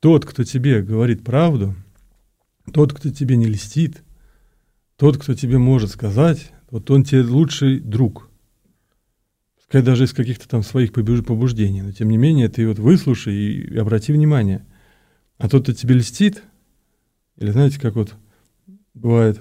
тот, 0.00 0.24
кто 0.24 0.44
тебе 0.44 0.80
говорит 0.80 1.24
правду, 1.24 1.74
тот, 2.72 2.94
кто 2.94 3.10
тебе 3.10 3.36
не 3.36 3.44
льстит, 3.44 4.02
тот, 4.96 5.18
кто 5.18 5.34
тебе 5.34 5.58
может 5.58 5.90
сказать, 5.90 6.50
вот 6.70 6.90
он 6.90 7.04
тебе 7.04 7.20
лучший 7.20 7.80
друг. 7.80 8.30
Пускай 9.56 9.82
даже 9.82 10.04
из 10.04 10.14
каких-то 10.14 10.48
там 10.48 10.62
своих 10.62 10.94
побуждений, 10.94 11.82
но 11.82 11.92
тем 11.92 12.08
не 12.08 12.16
менее 12.16 12.48
ты 12.48 12.66
вот 12.66 12.78
выслушай 12.78 13.34
и, 13.34 13.76
обрати 13.76 14.10
внимание. 14.10 14.64
А 15.36 15.50
тот, 15.50 15.64
кто 15.64 15.74
тебе 15.74 15.96
льстит, 15.96 16.42
или 17.36 17.50
знаете, 17.50 17.78
как 17.78 17.94
вот 17.94 18.16
бывает, 18.94 19.40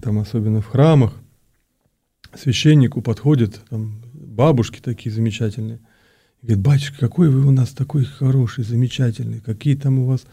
там 0.00 0.18
особенно 0.18 0.60
в 0.60 0.66
храмах, 0.66 1.14
священнику 2.34 3.02
подходят 3.02 3.60
там, 3.68 4.02
бабушки 4.12 4.80
такие 4.80 5.14
замечательные, 5.14 5.80
говорит, 6.40 6.62
батюшка, 6.62 6.98
какой 6.98 7.28
вы 7.28 7.46
у 7.46 7.50
нас 7.50 7.70
такой 7.70 8.04
хороший, 8.04 8.64
замечательный, 8.64 9.40
какие 9.40 9.76
там 9.76 9.98
у 9.98 10.06
вас, 10.06 10.24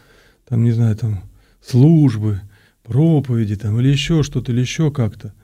там, 0.48 0.64
не 0.64 0.72
знаю, 0.72 0.96
там, 0.96 1.22
службы, 1.62 2.40
проповеди, 2.82 3.56
там, 3.56 3.78
или 3.80 3.88
еще 3.88 4.22
что-то, 4.22 4.52
или 4.52 4.60
еще 4.60 4.90
как-то. 4.90 5.34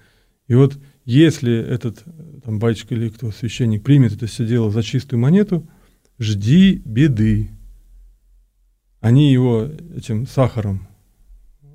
И 0.49 0.55
вот 0.55 0.79
если 1.05 1.57
этот 1.57 2.03
там, 2.45 2.59
батюшка 2.59 2.95
или 2.95 3.09
кто, 3.09 3.31
священник, 3.31 3.85
примет 3.85 4.12
это 4.12 4.27
все 4.27 4.47
дело 4.47 4.71
за 4.71 4.83
чистую 4.83 5.21
монету, 5.21 5.69
жди 6.19 6.83
беды. 6.85 7.51
Они 9.01 9.33
его 9.33 9.69
этим 9.95 10.27
сахаром 10.27 10.88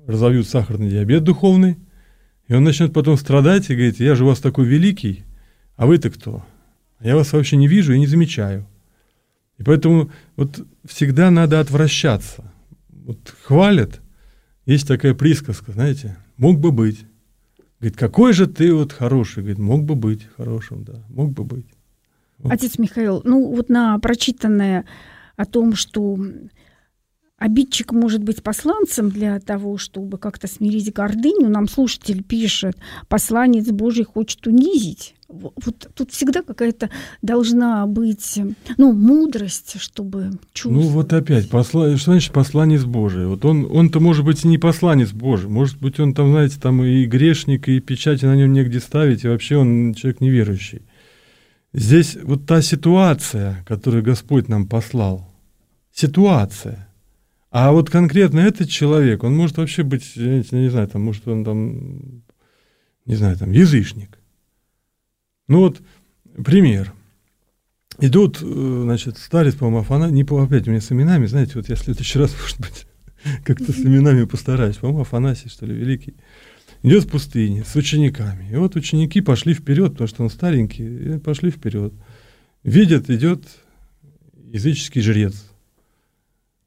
разовьют 0.06 0.46
сахарный 0.46 0.90
диабет 0.90 1.24
духовный, 1.24 1.78
и 2.48 2.54
он 2.54 2.64
начнет 2.64 2.92
потом 2.92 3.16
страдать 3.16 3.70
и 3.70 3.74
говорит, 3.74 4.00
я 4.00 4.14
же 4.14 4.24
у 4.24 4.28
вас 4.28 4.40
такой 4.40 4.66
великий, 4.66 5.24
а 5.76 5.86
вы-то 5.86 6.10
кто? 6.10 6.44
Я 7.00 7.16
вас 7.16 7.32
вообще 7.32 7.56
не 7.56 7.68
вижу 7.68 7.92
и 7.92 7.98
не 7.98 8.06
замечаю. 8.06 8.66
И 9.58 9.62
поэтому 9.62 10.10
вот 10.36 10.66
всегда 10.84 11.30
надо 11.30 11.60
отвращаться. 11.60 12.52
Вот 12.88 13.34
хвалят, 13.42 14.00
есть 14.66 14.86
такая 14.86 15.14
присказка, 15.14 15.72
знаете, 15.72 16.16
мог 16.36 16.58
бы 16.60 16.72
быть. 16.72 17.04
Говорит, 17.80 17.98
какой 17.98 18.32
же 18.32 18.46
ты 18.46 18.72
вот 18.72 18.92
хороший. 18.92 19.40
Говорит, 19.40 19.58
мог 19.58 19.84
бы 19.84 19.96
быть 19.96 20.28
хорошим, 20.36 20.84
да, 20.84 21.04
мог 21.08 21.32
бы 21.32 21.42
быть. 21.42 21.66
Вот. 22.38 22.52
Отец 22.52 22.78
Михаил, 22.78 23.22
ну 23.24 23.54
вот 23.54 23.68
на 23.68 23.98
прочитанное 23.98 24.84
о 25.36 25.46
том, 25.46 25.74
что 25.74 26.16
обидчик 27.42 27.92
может 27.92 28.22
быть 28.22 28.40
посланцем 28.40 29.10
для 29.10 29.40
того, 29.40 29.76
чтобы 29.76 30.16
как-то 30.16 30.46
смирить 30.46 30.92
гордыню. 30.92 31.48
Нам 31.48 31.68
слушатель 31.68 32.22
пишет, 32.22 32.76
посланец 33.08 33.68
Божий 33.68 34.04
хочет 34.04 34.46
унизить. 34.46 35.16
Вот 35.28 35.88
тут 35.94 36.12
всегда 36.12 36.42
какая-то 36.42 36.90
должна 37.20 37.86
быть, 37.86 38.38
ну, 38.76 38.92
мудрость, 38.92 39.80
чтобы 39.80 40.32
чувствовать. 40.52 40.86
Ну, 40.86 40.92
вот 40.92 41.12
опять, 41.12 41.48
посла... 41.48 41.96
что 41.96 42.12
значит 42.12 42.32
посланец 42.32 42.84
Божий? 42.84 43.26
Вот 43.26 43.44
он, 43.44 43.66
он-то, 43.68 43.98
может 43.98 44.24
быть, 44.24 44.44
и 44.44 44.48
не 44.48 44.58
посланец 44.58 45.10
Божий. 45.10 45.48
Может 45.48 45.80
быть, 45.80 45.98
он 45.98 46.14
там, 46.14 46.30
знаете, 46.30 46.60
там 46.60 46.84
и 46.84 47.06
грешник, 47.06 47.66
и 47.68 47.80
печати 47.80 48.24
на 48.24 48.36
нем 48.36 48.52
негде 48.52 48.78
ставить, 48.78 49.24
и 49.24 49.28
вообще 49.28 49.56
он 49.56 49.94
человек 49.94 50.20
неверующий. 50.20 50.82
Здесь 51.72 52.18
вот 52.22 52.46
та 52.46 52.62
ситуация, 52.62 53.64
которую 53.66 54.04
Господь 54.04 54.48
нам 54.48 54.68
послал, 54.68 55.28
ситуация– 55.92 56.88
а 57.52 57.70
вот 57.72 57.90
конкретно 57.90 58.40
этот 58.40 58.70
человек, 58.70 59.22
он 59.24 59.36
может 59.36 59.58
вообще 59.58 59.82
быть, 59.82 60.16
я 60.16 60.38
не 60.38 60.70
знаю, 60.70 60.88
там, 60.88 61.02
может 61.02 61.28
он 61.28 61.44
там, 61.44 62.22
не 63.04 63.14
знаю, 63.14 63.36
там, 63.36 63.52
язычник. 63.52 64.18
Ну 65.48 65.58
вот, 65.58 65.82
пример. 66.42 66.94
Идут, 68.00 68.38
э, 68.40 68.80
значит, 68.84 69.18
старец, 69.18 69.54
по-моему, 69.54 69.80
Афана, 69.80 70.06
не 70.06 70.24
по, 70.24 70.42
опять 70.42 70.66
у 70.66 70.70
меня 70.70 70.80
с 70.80 70.90
именами, 70.90 71.26
знаете, 71.26 71.52
вот 71.56 71.68
я 71.68 71.76
в 71.76 71.80
следующий 71.80 72.18
раз, 72.18 72.34
может 72.40 72.58
быть, 72.58 72.86
как-то 73.44 73.70
с 73.70 73.80
именами 73.80 74.24
постараюсь, 74.24 74.76
по-моему, 74.76 75.02
Афанасий, 75.02 75.50
что 75.50 75.66
ли, 75.66 75.74
великий, 75.74 76.14
идет 76.82 77.04
в 77.04 77.10
пустыне 77.10 77.64
с 77.66 77.76
учениками. 77.76 78.48
И 78.50 78.56
вот 78.56 78.76
ученики 78.76 79.20
пошли 79.20 79.52
вперед, 79.52 79.92
потому 79.92 80.08
что 80.08 80.22
он 80.22 80.30
старенький, 80.30 81.16
и 81.16 81.18
пошли 81.18 81.50
вперед. 81.50 81.92
Видят, 82.64 83.10
идет 83.10 83.44
языческий 84.50 85.02
жрец, 85.02 85.51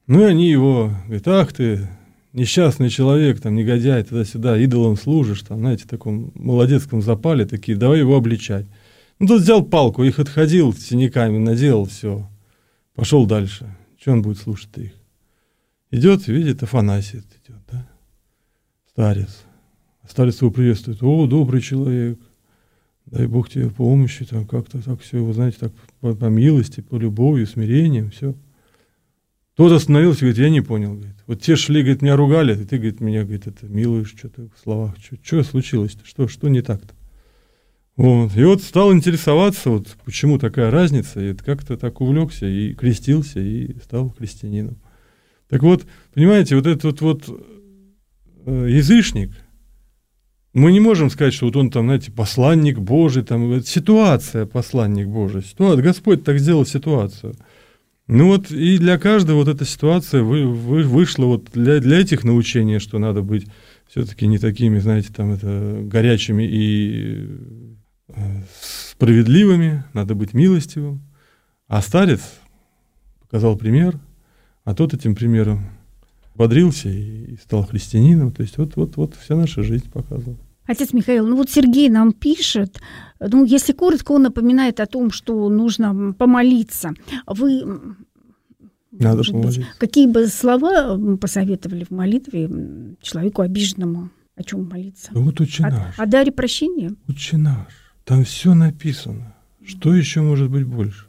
ну 0.08 0.22
и 0.22 0.24
они 0.24 0.50
его, 0.50 0.92
говорят, 1.06 1.28
ах 1.28 1.54
ты, 1.54 1.88
несчастный 2.34 2.90
человек, 2.90 3.42
там, 3.42 3.56
негодяй, 3.56 4.04
туда-сюда, 4.04 4.58
идолом 4.58 4.98
служишь, 4.98 5.42
там, 5.42 5.60
знаете, 5.60 5.86
в 5.86 5.88
таком 5.88 6.32
молодецком 6.36 7.02
запале, 7.02 7.46
такие, 7.46 7.78
давай 7.78 8.00
его 8.00 8.16
обличать. 8.16 8.68
Ну, 9.20 9.28
тот 9.28 9.42
взял 9.42 9.64
палку, 9.64 10.04
их 10.04 10.20
отходил 10.20 10.74
синяками, 10.74 11.38
наделал, 11.38 11.86
все, 11.86 12.30
пошел 12.94 13.26
дальше. 13.26 13.74
Что 14.00 14.12
он 14.12 14.22
будет 14.22 14.38
слушать-то 14.38 14.82
их? 14.82 14.92
Идет, 15.90 16.28
видит, 16.28 16.62
Афанасий 16.62 17.20
идет, 17.20 17.62
да? 17.72 17.88
Старец. 18.92 19.44
Старец 20.08 20.42
его 20.42 20.52
приветствует. 20.52 21.02
О, 21.02 21.26
добрый 21.26 21.62
человек, 21.62 22.20
дай 23.06 23.28
Бог 23.28 23.50
тебе 23.50 23.70
помощи, 23.70 24.26
там 24.26 24.46
как-то 24.46 24.84
так 24.84 25.02
все, 25.02 25.24
вы 25.24 25.34
знаете, 25.34 25.58
так 25.60 25.74
по, 26.02 26.14
по 26.14 26.26
милости, 26.26 26.82
по 26.82 26.98
любовью, 26.98 27.48
смирением, 27.48 28.12
все. 28.12 28.36
Тот 29.56 29.72
остановился, 29.72 30.22
говорит, 30.22 30.38
я 30.38 30.50
не 30.50 30.60
понял, 30.60 30.96
говорит. 30.96 31.16
Вот 31.28 31.42
те 31.42 31.56
шли, 31.56 31.82
говорит, 31.82 32.02
меня 32.02 32.18
ругали, 32.18 32.54
а 32.54 32.58
ты, 32.58 32.76
говорит, 32.76 33.00
меня, 33.00 33.24
говорит, 33.24 33.48
это 33.48 33.68
милуешь 33.68 34.14
что-то 34.16 34.50
в 34.54 34.62
словах. 34.62 34.96
Что, 35.24 35.44
случилось-то? 35.44 36.06
Что, 36.06 36.28
что 36.28 36.50
не 36.50 36.62
так-то? 36.62 36.94
Вот. 37.96 38.36
И 38.36 38.44
вот 38.44 38.62
стал 38.62 38.94
интересоваться, 38.94 39.70
вот 39.70 39.96
почему 40.04 40.40
такая 40.40 40.72
разница, 40.72 41.22
и 41.22 41.34
как-то 41.34 41.78
так 41.78 42.02
увлекся, 42.02 42.46
и 42.46 42.74
крестился, 42.74 43.40
и 43.40 43.80
стал 43.80 44.10
христианином. 44.10 44.76
Так 45.48 45.64
вот, 45.64 45.86
понимаете, 46.14 46.58
вот 46.58 46.68
этот 46.68 47.00
вот, 47.00 47.24
э, 48.46 48.68
язычник, 48.70 49.32
мы 50.52 50.74
не 50.74 50.82
можем 50.82 51.10
сказать, 51.10 51.34
что 51.34 51.46
вот 51.46 51.56
он 51.56 51.72
там, 51.72 51.86
знаете, 51.86 52.12
посланник 52.12 52.80
Божий, 52.80 53.24
там, 53.24 53.62
ситуация 53.62 54.46
посланник 54.46 55.08
Божий. 55.08 55.44
Ситуация, 55.44 55.82
Господь 55.82 56.26
так 56.26 56.40
сделал 56.40 56.66
ситуацию– 56.66 57.36
ну 58.08 58.28
вот 58.28 58.52
и 58.52 58.78
для 58.78 58.98
каждого 59.00 59.38
вот 59.38 59.48
эта 59.48 59.66
ситуация 59.66 60.22
вы, 60.22 60.46
вы, 60.46 60.84
вышла 60.84 61.26
вот 61.26 61.50
для, 61.54 61.80
для 61.80 62.00
этих 62.00 62.24
научений, 62.24 62.80
что 62.80 63.00
надо 63.00 63.22
быть 63.22 63.48
все-таки 63.88 64.28
не 64.28 64.38
такими, 64.38 64.80
знаете, 64.80 65.12
там 65.12 65.32
это 65.32 65.80
горячими 65.84 66.44
и 66.44 67.28
справедливыми, 68.92 69.84
надо 69.94 70.16
быть 70.16 70.34
милостивым. 70.34 71.02
А 71.68 71.82
старец 71.82 72.22
показал 73.22 73.58
пример, 73.58 74.00
а 74.64 74.76
тот 74.76 74.94
этим 74.94 75.16
примером 75.16 75.66
бодрился 76.36 76.90
и 76.90 77.38
стал 77.38 77.66
христианином. 77.66 78.32
То 78.32 78.44
есть 78.44 78.58
вот, 78.58 78.76
вот, 78.76 78.98
вот 78.98 79.16
вся 79.16 79.36
наша 79.36 79.64
жизнь 79.64 79.90
показывала. 79.90 80.38
Отец 80.68 80.94
Михаил, 80.94 81.28
ну 81.28 81.36
вот 81.36 81.50
Сергей 81.50 81.90
нам 81.90 82.12
пишет, 82.12 82.80
ну 83.20 83.46
если 83.46 83.74
коротко, 83.74 84.14
он 84.14 84.24
напоминает 84.24 84.80
о 84.80 84.86
том, 84.86 85.12
что 85.12 85.50
нужно 85.50 86.14
помолиться. 86.14 86.94
Вы 87.28 87.96
надо 88.92 89.18
Может 89.18 89.34
помолиться. 89.34 89.60
Быть, 89.60 89.70
какие 89.78 90.08
бы 90.08 90.28
слова 90.28 90.98
посоветовали 91.18 91.84
в 91.84 91.92
молитве 91.92 92.50
человеку 93.02 93.42
обиженному? 93.42 94.10
О 94.36 94.44
чем 94.44 94.68
молиться? 94.68 95.12
Да 95.14 95.20
вот 95.22 95.40
отче 95.40 95.64
наш. 95.64 95.98
О, 95.98 96.04
о 96.04 96.06
даре 96.06 96.32
прощения? 96.32 96.92
Отче 97.08 97.38
наш. 97.38 97.68
Там 98.04 98.24
все 98.24 98.54
написано. 98.54 99.34
Что 99.66 99.96
еще 99.96 100.22
может 100.22 100.50
быть 100.50 100.66
больше? 100.66 101.06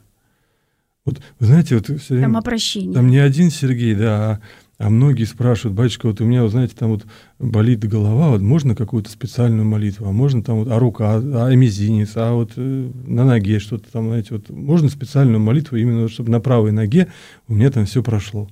Вот, 1.05 1.21
вы 1.39 1.45
знаете, 1.45 1.75
вот 1.75 1.85
все 1.85 2.15
время, 2.15 2.27
Там 2.27 2.37
о 2.37 2.41
прощении. 2.41 2.93
Там 2.93 3.07
не 3.07 3.17
один 3.17 3.49
Сергей, 3.49 3.95
да, 3.95 4.31
а 4.31 4.41
а 4.77 4.89
многие 4.91 5.23
спрашивают, 5.23 5.75
батюшка, 5.75 6.07
вот 6.07 6.21
у 6.21 6.25
меня, 6.25 6.43
вот, 6.43 6.51
знаете, 6.51 6.75
там 6.75 6.91
вот 6.91 7.05
болит 7.39 7.79
голова, 7.87 8.29
вот 8.29 8.41
можно 8.41 8.75
какую-то 8.75 9.09
специальную 9.09 9.65
молитву, 9.65 10.07
а 10.07 10.11
можно 10.11 10.43
там 10.43 10.59
вот, 10.59 10.67
а 10.67 10.77
рука, 10.77 11.15
а, 11.15 11.47
а 11.47 11.55
мизинец, 11.55 12.11
а 12.15 12.33
вот 12.33 12.53
э, 12.57 12.91
на 13.07 13.25
ноге 13.25 13.59
что-то 13.59 13.91
там, 13.91 14.07
знаете, 14.07 14.35
вот 14.35 14.49
можно 14.49 14.89
специальную 14.89 15.39
молитву 15.39 15.77
именно, 15.77 16.07
чтобы 16.07 16.29
на 16.29 16.39
правой 16.39 16.71
ноге 16.71 17.07
у 17.47 17.55
меня 17.55 17.71
там 17.71 17.85
все 17.85 18.03
прошло. 18.03 18.47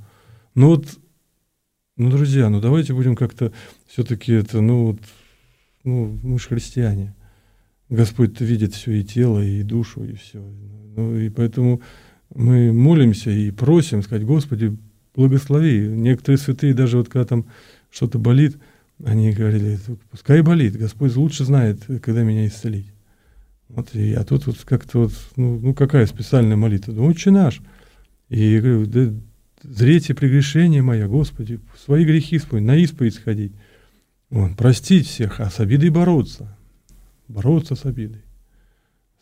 Ну 0.56 0.70
вот, 0.70 0.88
ну, 1.96 2.10
друзья, 2.10 2.50
ну 2.50 2.60
давайте 2.60 2.94
будем 2.94 3.16
как-то 3.16 3.52
все-таки 3.88 4.34
это, 4.34 4.62
ну 4.62 4.88
вот, 4.88 5.00
ну, 5.84 6.20
мы 6.24 6.40
же 6.40 6.48
христиане. 6.48 7.14
Господь 7.90 8.42
видит 8.42 8.74
все 8.74 8.94
и 8.94 9.04
тело, 9.04 9.44
и 9.44 9.62
душу, 9.62 10.04
и 10.04 10.16
все. 10.16 10.40
Ну, 10.40 11.16
и 11.20 11.30
поэтому 11.30 11.82
мы 12.34 12.74
молимся 12.74 13.30
и 13.30 13.52
просим 13.52 14.02
сказать, 14.02 14.26
Господи, 14.26 14.76
благослови. 15.16 15.88
Некоторые 15.88 16.38
святые, 16.38 16.74
даже 16.74 16.98
вот 16.98 17.10
когда 17.10 17.26
там 17.26 17.46
что-то 17.90 18.20
болит, 18.20 18.58
они 19.04 19.32
говорили, 19.32 19.80
пускай 20.12 20.42
болит, 20.42 20.78
Господь 20.78 21.16
лучше 21.16 21.44
знает, 21.44 21.84
когда 22.02 22.24
меня 22.24 22.48
исцелить. 22.48 22.88
Вот, 23.70 23.94
и, 23.94 24.14
а 24.14 24.24
тут 24.24 24.46
вот 24.48 24.58
как-то 24.64 25.04
вот, 25.04 25.14
ну, 25.36 25.60
ну 25.60 25.74
какая 25.74 26.06
специальная 26.06 26.56
молитва? 26.56 26.92
Ну, 26.94 27.06
отче 27.06 27.32
наш. 27.32 27.62
И 28.30 28.54
я 28.54 28.62
говорю, 28.62 28.86
да, 28.86 29.14
зрите 29.64 30.14
прегрешение 30.14 30.82
моя, 30.82 31.08
Господи, 31.08 31.60
свои 31.84 32.06
грехи 32.06 32.38
вспомни, 32.38 32.66
на 32.66 32.76
исповедь 32.78 33.16
сходить. 33.16 33.54
Вот, 34.30 34.56
простить 34.56 35.08
всех, 35.08 35.40
а 35.40 35.50
с 35.50 35.60
обидой 35.60 35.90
бороться. 35.90 36.56
Бороться 37.28 37.76
с 37.76 37.86
обидой. 37.86 38.22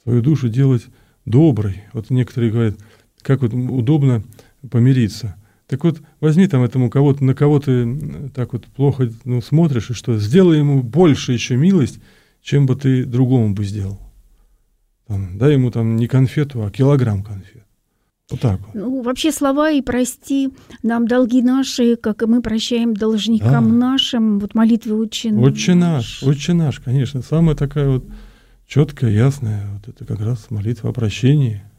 Свою 0.03 0.21
душу 0.21 0.49
делать 0.49 0.85
доброй. 1.25 1.83
Вот 1.93 2.09
некоторые 2.09 2.51
говорят, 2.51 2.75
как 3.21 3.41
вот 3.41 3.53
удобно 3.53 4.23
помириться– 4.69 5.35
так 5.67 5.83
вот, 5.83 6.01
возьми 6.19 6.47
там 6.47 6.63
этому 6.63 6.89
кого-то, 6.89 7.23
на 7.23 7.33
кого 7.33 7.59
ты 7.59 8.29
так 8.33 8.53
вот 8.53 8.65
плохо 8.67 9.09
ну, 9.23 9.41
смотришь, 9.41 9.89
и 9.89 9.93
что, 9.93 10.17
сделай 10.17 10.57
ему 10.57 10.83
больше 10.83 11.33
еще 11.33 11.55
милость, 11.55 11.99
чем 12.41 12.65
бы 12.65 12.75
ты 12.75 13.05
другому 13.05 13.53
бы 13.53 13.63
сделал. 13.63 13.99
Там, 15.07 15.37
дай 15.37 15.53
ему 15.53 15.71
там 15.71 15.95
не 15.95 16.07
конфету, 16.07 16.63
а 16.63 16.71
килограмм 16.71 17.23
конфет. 17.23 17.63
Вот 18.29 18.39
так 18.39 18.59
вот. 18.61 18.73
Ну, 18.73 19.01
вообще 19.01 19.31
слова 19.31 19.69
и 19.71 19.81
прости 19.81 20.49
нам 20.81 21.07
долги 21.07 21.41
наши, 21.41 21.95
как 21.95 22.23
и 22.23 22.25
мы 22.25 22.41
прощаем 22.41 22.93
должникам 22.93 23.69
да. 23.69 23.91
нашим. 23.91 24.39
Вот 24.39 24.55
молитвы 24.55 24.95
отче 24.95 25.31
наш. 25.31 25.43
Отче 25.43 25.73
наш, 25.73 26.23
отче 26.23 26.53
наш, 26.53 26.79
конечно. 26.79 27.21
Самая 27.21 27.55
такая 27.55 27.89
вот 27.89 28.05
четкая, 28.65 29.11
ясная, 29.11 29.67
вот 29.73 29.87
это 29.87 30.05
как 30.05 30.19
раз 30.21 30.49
молитва 30.49 30.89
о 30.89 30.93
прощении– 30.93 31.63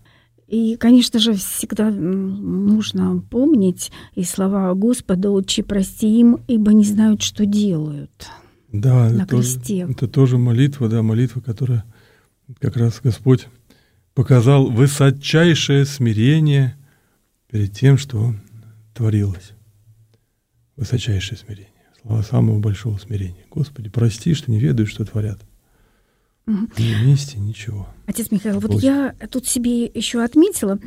и, 0.47 0.77
конечно 0.77 1.19
же, 1.19 1.35
всегда 1.35 1.91
нужно 1.91 3.19
помнить 3.31 3.91
и 4.15 4.25
слова 4.25 4.75
Господа, 4.75 5.31
«Отче, 5.31 5.63
прости 5.63 6.21
им, 6.21 6.41
ибо 6.49 6.73
не 6.73 6.85
знают, 6.85 7.23
что 7.23 7.47
делают». 7.47 8.29
Да, 8.71 9.09
на 9.09 9.23
это 9.23 9.37
кресте. 9.37 9.83
Тоже, 9.83 9.93
это 9.93 10.09
тоже 10.09 10.39
молитва, 10.39 10.89
да, 10.89 11.03
молитва, 11.03 11.41
которая 11.41 11.85
как 12.59 12.77
раз 12.77 13.01
Господь 13.03 13.47
показал 14.15 14.71
высочайшее 14.71 15.85
смирение 15.85 16.77
перед 17.51 17.73
тем, 17.73 17.97
что 17.99 18.35
творилось. 18.95 19.53
Высочайшее 20.77 21.39
смирение. 21.39 21.71
Слова 22.03 22.23
самого 22.23 22.59
большого 22.59 22.99
смирения. 22.99 23.47
Господи, 23.51 23.89
прости, 23.89 24.35
что 24.35 24.51
не 24.51 24.59
ведаю, 24.59 24.87
что 24.87 25.05
творят. 25.05 25.41
Угу. 26.47 26.69
Вместе 26.77 27.39
ничего. 27.39 27.89
Отец 28.07 28.31
Михаил, 28.31 28.61
вот 28.61 28.83
я 28.83 29.15
тут 29.31 29.47
себе 29.47 29.87
еще 29.87 30.23
отметила, 30.23 30.79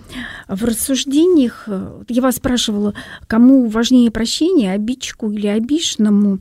в 0.48 0.64
рассуждениях, 0.64 1.64
э, 1.66 2.04
я 2.10 2.22
вас 2.22 2.36
спрашивала, 2.36 2.94
кому 3.26 3.68
важнее 3.68 4.12
прощение, 4.12 4.74
обидчику 4.74 5.32
или 5.32 5.48
обиженному, 5.48 6.40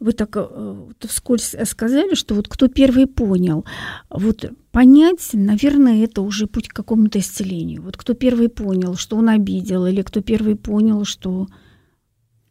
вы 0.00 0.12
так 0.12 0.36
э, 0.36 0.88
вскользь 1.08 1.56
сказали, 1.64 2.14
что 2.14 2.34
вот 2.34 2.46
кто 2.46 2.68
первый 2.68 3.06
понял. 3.06 3.64
Вот 4.10 4.44
понять, 4.70 5.30
наверное, 5.32 6.04
это 6.04 6.20
уже 6.20 6.46
путь 6.46 6.68
к 6.68 6.76
какому-то 6.76 7.18
исцелению. 7.18 7.80
Вот 7.82 7.96
кто 7.96 8.12
первый 8.12 8.50
понял, 8.50 8.96
что 8.96 9.16
он 9.16 9.30
обидел, 9.30 9.86
или 9.86 10.02
кто 10.02 10.20
первый 10.20 10.56
понял, 10.56 11.06
что 11.06 11.46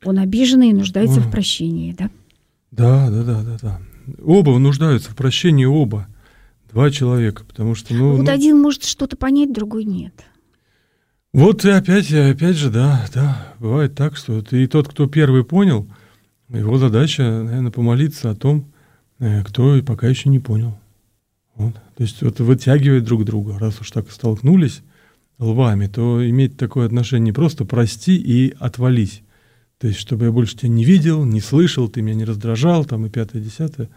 он 0.03 0.17
обиженный 0.17 0.69
и 0.69 0.73
нуждается 0.73 1.19
О. 1.19 1.23
в 1.23 1.29
прощении, 1.29 1.91
да? 1.91 2.09
Да, 2.71 3.09
да, 3.11 3.23
да, 3.23 3.43
да, 3.43 3.57
да. 3.61 3.81
Оба 4.23 4.57
нуждаются 4.57 5.11
в 5.11 5.15
прощении, 5.15 5.65
оба. 5.65 6.07
Два 6.71 6.91
человека, 6.91 7.43
потому 7.45 7.75
что... 7.75 7.93
Ну, 7.93 8.17
вот 8.17 8.25
ну, 8.25 8.31
один 8.31 8.59
может 8.61 8.83
что-то 8.83 9.15
понять, 9.15 9.53
другой 9.53 9.85
нет. 9.85 10.13
Вот 11.33 11.63
и 11.65 11.69
опять, 11.69 12.09
и 12.11 12.17
опять 12.17 12.55
же, 12.55 12.69
да, 12.69 13.05
да, 13.13 13.53
бывает 13.59 13.95
так, 13.95 14.17
что 14.17 14.41
ты 14.41 14.63
и 14.63 14.67
тот, 14.67 14.87
кто 14.87 15.07
первый 15.07 15.43
понял, 15.43 15.87
его 16.49 16.77
задача, 16.77 17.23
наверное, 17.23 17.71
помолиться 17.71 18.31
о 18.31 18.35
том, 18.35 18.71
э, 19.19 19.43
кто 19.43 19.81
пока 19.83 20.07
еще 20.07 20.29
не 20.29 20.39
понял. 20.39 20.77
Вот. 21.55 21.73
То 21.73 22.03
есть 22.03 22.21
вот 22.21 22.39
вытягивать 22.39 23.03
друг 23.03 23.25
друга. 23.25 23.57
Раз 23.59 23.81
уж 23.81 23.91
так 23.91 24.09
столкнулись 24.11 24.81
лбами, 25.39 25.87
то 25.87 26.27
иметь 26.27 26.57
такое 26.57 26.85
отношение 26.85 27.25
не 27.25 27.31
просто 27.31 27.65
прости 27.65 28.15
и 28.15 28.55
отвались, 28.59 29.21
то 29.79 29.87
есть, 29.87 29.99
чтобы 29.99 30.25
я 30.25 30.31
больше 30.31 30.57
тебя 30.57 30.69
не 30.69 30.83
видел, 30.83 31.23
не 31.23 31.39
слышал, 31.39 31.87
ты 31.87 32.01
меня 32.01 32.15
не 32.15 32.25
раздражал, 32.25 32.85
там 32.85 33.05
и 33.05 33.09
пятое, 33.09 33.41
десятое. 33.41 33.89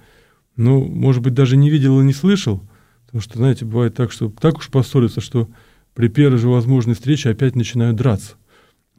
Ну, 0.56 0.84
может 0.84 1.22
быть, 1.22 1.32
даже 1.32 1.56
не 1.56 1.70
видел 1.70 2.00
и 2.00 2.04
не 2.04 2.12
слышал, 2.12 2.62
потому 3.06 3.22
что, 3.22 3.38
знаете, 3.38 3.64
бывает 3.64 3.94
так, 3.94 4.12
что 4.12 4.28
так 4.28 4.58
уж 4.58 4.68
поссорятся, 4.68 5.20
что 5.20 5.48
при 5.94 6.08
первой 6.08 6.38
же 6.38 6.48
возможной 6.48 6.94
встрече 6.94 7.30
опять 7.30 7.56
начинают 7.56 7.96
драться. 7.96 8.34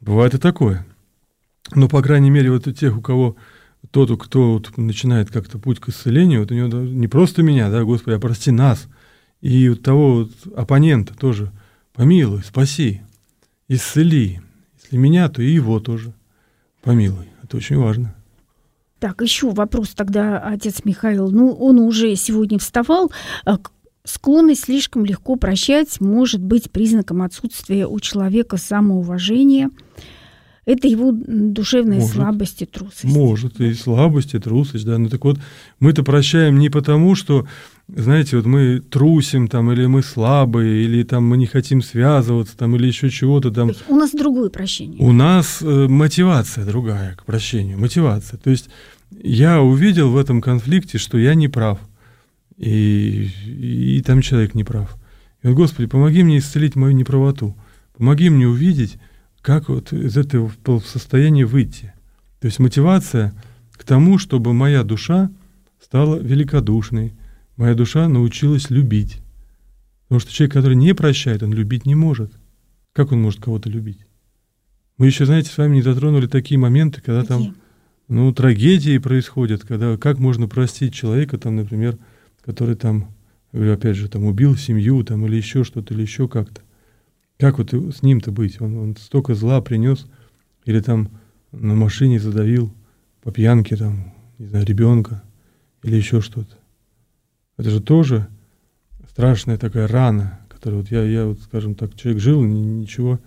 Бывает 0.00 0.34
и 0.34 0.38
такое. 0.38 0.84
Но, 1.74 1.88
по 1.88 2.02
крайней 2.02 2.30
мере, 2.30 2.50
вот 2.50 2.66
у 2.66 2.72
тех, 2.72 2.98
у 2.98 3.00
кого 3.00 3.36
тот, 3.92 4.20
кто 4.20 4.54
вот 4.54 4.76
начинает 4.76 5.30
как-то 5.30 5.58
путь 5.58 5.78
к 5.78 5.88
исцелению, 5.88 6.40
вот 6.40 6.50
у 6.50 6.54
него 6.54 6.68
не 6.80 7.06
просто 7.06 7.42
меня, 7.42 7.70
да, 7.70 7.84
Господи, 7.84 8.16
а 8.16 8.20
прости 8.20 8.50
нас. 8.50 8.88
И 9.40 9.68
у 9.68 9.76
того 9.76 10.14
вот 10.14 10.32
оппонента 10.56 11.14
тоже 11.14 11.52
помилуй, 11.92 12.42
спаси, 12.42 13.02
исцели. 13.68 14.40
Если 14.82 14.96
меня, 14.96 15.28
то 15.28 15.42
и 15.42 15.52
его 15.52 15.78
тоже. 15.78 16.12
Помилуй. 16.82 17.28
Это 17.42 17.56
очень 17.56 17.78
важно. 17.78 18.14
Так, 18.98 19.20
еще 19.20 19.50
вопрос 19.50 19.90
тогда, 19.90 20.38
отец 20.38 20.84
Михаил. 20.84 21.30
Ну, 21.30 21.52
он 21.52 21.78
уже 21.78 22.14
сегодня 22.16 22.58
вставал. 22.58 23.10
А 23.44 23.58
склонность 24.04 24.64
слишком 24.64 25.04
легко 25.04 25.36
прощать 25.36 26.00
может 26.00 26.40
быть 26.40 26.70
признаком 26.70 27.22
отсутствия 27.22 27.86
у 27.86 27.98
человека 28.00 28.56
самоуважения. 28.56 29.70
Это 30.64 30.86
его 30.86 31.10
душевная 31.12 31.98
может, 31.98 32.14
слабость 32.14 32.62
и 32.62 32.66
трусость. 32.66 33.04
Может, 33.04 33.60
и 33.60 33.74
слабость, 33.74 34.34
и 34.34 34.38
трусость, 34.38 34.84
да. 34.84 34.96
Ну 34.96 35.08
так 35.08 35.24
вот, 35.24 35.40
мы-то 35.80 36.04
прощаем 36.04 36.58
не 36.60 36.70
потому, 36.70 37.16
что 37.16 37.48
знаете, 37.88 38.36
вот 38.36 38.46
мы 38.46 38.78
трусим 38.78 39.48
там, 39.48 39.72
или 39.72 39.86
мы 39.86 40.02
слабые, 40.02 40.84
или 40.84 41.02
там 41.02 41.26
мы 41.26 41.36
не 41.36 41.46
хотим 41.46 41.82
связываться, 41.82 42.56
там, 42.56 42.76
или 42.76 42.86
еще 42.86 43.10
чего-то 43.10 43.50
там. 43.50 43.68
То 43.68 43.74
есть 43.74 43.90
у 43.90 43.96
нас 43.96 44.12
другое 44.12 44.50
прощение. 44.50 45.02
У 45.02 45.12
нас 45.12 45.58
э, 45.62 45.88
мотивация 45.88 46.64
другая 46.64 47.16
к 47.16 47.24
прощению, 47.24 47.78
мотивация. 47.78 48.38
То 48.38 48.50
есть 48.50 48.70
я 49.20 49.60
увидел 49.60 50.10
в 50.10 50.16
этом 50.16 50.40
конфликте, 50.40 50.98
что 50.98 51.18
я 51.18 51.34
не 51.34 51.48
прав, 51.48 51.80
и, 52.56 53.30
и, 53.46 53.96
и 53.96 54.02
там 54.02 54.22
человек 54.22 54.54
не 54.54 54.62
прав. 54.62 54.96
И 55.42 55.48
вот, 55.48 55.56
Господи, 55.56 55.88
помоги 55.88 56.22
мне 56.22 56.38
исцелить 56.38 56.76
мою 56.76 56.94
неправоту, 56.94 57.56
помоги 57.96 58.30
мне 58.30 58.46
увидеть, 58.46 58.96
как 59.42 59.68
вот 59.68 59.92
из 59.92 60.16
этого 60.16 60.50
состояния 60.80 61.44
выйти. 61.44 61.92
То 62.40 62.46
есть 62.46 62.58
мотивация 62.58 63.34
к 63.72 63.84
тому, 63.84 64.18
чтобы 64.18 64.54
моя 64.54 64.82
душа 64.82 65.30
стала 65.80 66.16
великодушной, 66.16 67.14
Моя 67.56 67.74
душа 67.74 68.08
научилась 68.08 68.70
любить. 68.70 69.18
Потому 70.04 70.20
что 70.20 70.32
человек, 70.32 70.54
который 70.54 70.74
не 70.74 70.94
прощает, 70.94 71.42
он 71.42 71.52
любить 71.52 71.86
не 71.86 71.94
может. 71.94 72.32
Как 72.92 73.12
он 73.12 73.22
может 73.22 73.40
кого-то 73.40 73.68
любить? 73.68 74.06
Мы 74.98 75.06
еще, 75.06 75.26
знаете, 75.26 75.50
с 75.50 75.58
вами 75.58 75.76
не 75.76 75.82
затронули 75.82 76.26
такие 76.26 76.58
моменты, 76.58 77.00
когда 77.00 77.22
Какие? 77.22 77.46
там 77.46 77.56
ну, 78.08 78.32
трагедии 78.32 78.98
происходят, 78.98 79.62
когда 79.62 79.96
как 79.96 80.18
можно 80.18 80.48
простить 80.48 80.94
человека, 80.94 81.38
там, 81.38 81.56
например, 81.56 81.98
который 82.44 82.74
там 82.74 83.14
говорю, 83.52 83.74
опять 83.74 83.96
же, 83.96 84.08
там 84.08 84.24
убил 84.24 84.56
семью, 84.56 85.02
там, 85.04 85.26
или 85.26 85.36
еще 85.36 85.64
что-то, 85.64 85.94
или 85.94 86.02
еще 86.02 86.28
как-то. 86.28 86.62
Как 87.42 87.58
вот 87.58 87.74
с 87.74 88.02
ним-то 88.04 88.30
быть? 88.30 88.60
Он, 88.60 88.78
он 88.78 88.96
столько 88.96 89.34
зла 89.34 89.60
принес, 89.60 90.06
или 90.64 90.78
там 90.78 91.10
на 91.50 91.74
машине 91.74 92.20
задавил 92.20 92.72
по 93.20 93.32
пьянке, 93.32 93.74
там, 93.74 94.14
не 94.38 94.46
знаю, 94.46 94.64
ребенка, 94.64 95.24
или 95.82 95.96
еще 95.96 96.20
что-то. 96.20 96.56
Это 97.56 97.70
же 97.70 97.80
тоже 97.82 98.28
страшная 99.10 99.58
такая 99.58 99.88
рана, 99.88 100.38
которая 100.48 100.82
вот 100.82 100.92
я, 100.92 101.02
я 101.02 101.26
вот, 101.26 101.40
скажем 101.40 101.74
так, 101.74 101.96
человек 101.96 102.22
жил, 102.22 102.44
ничего, 102.44 103.18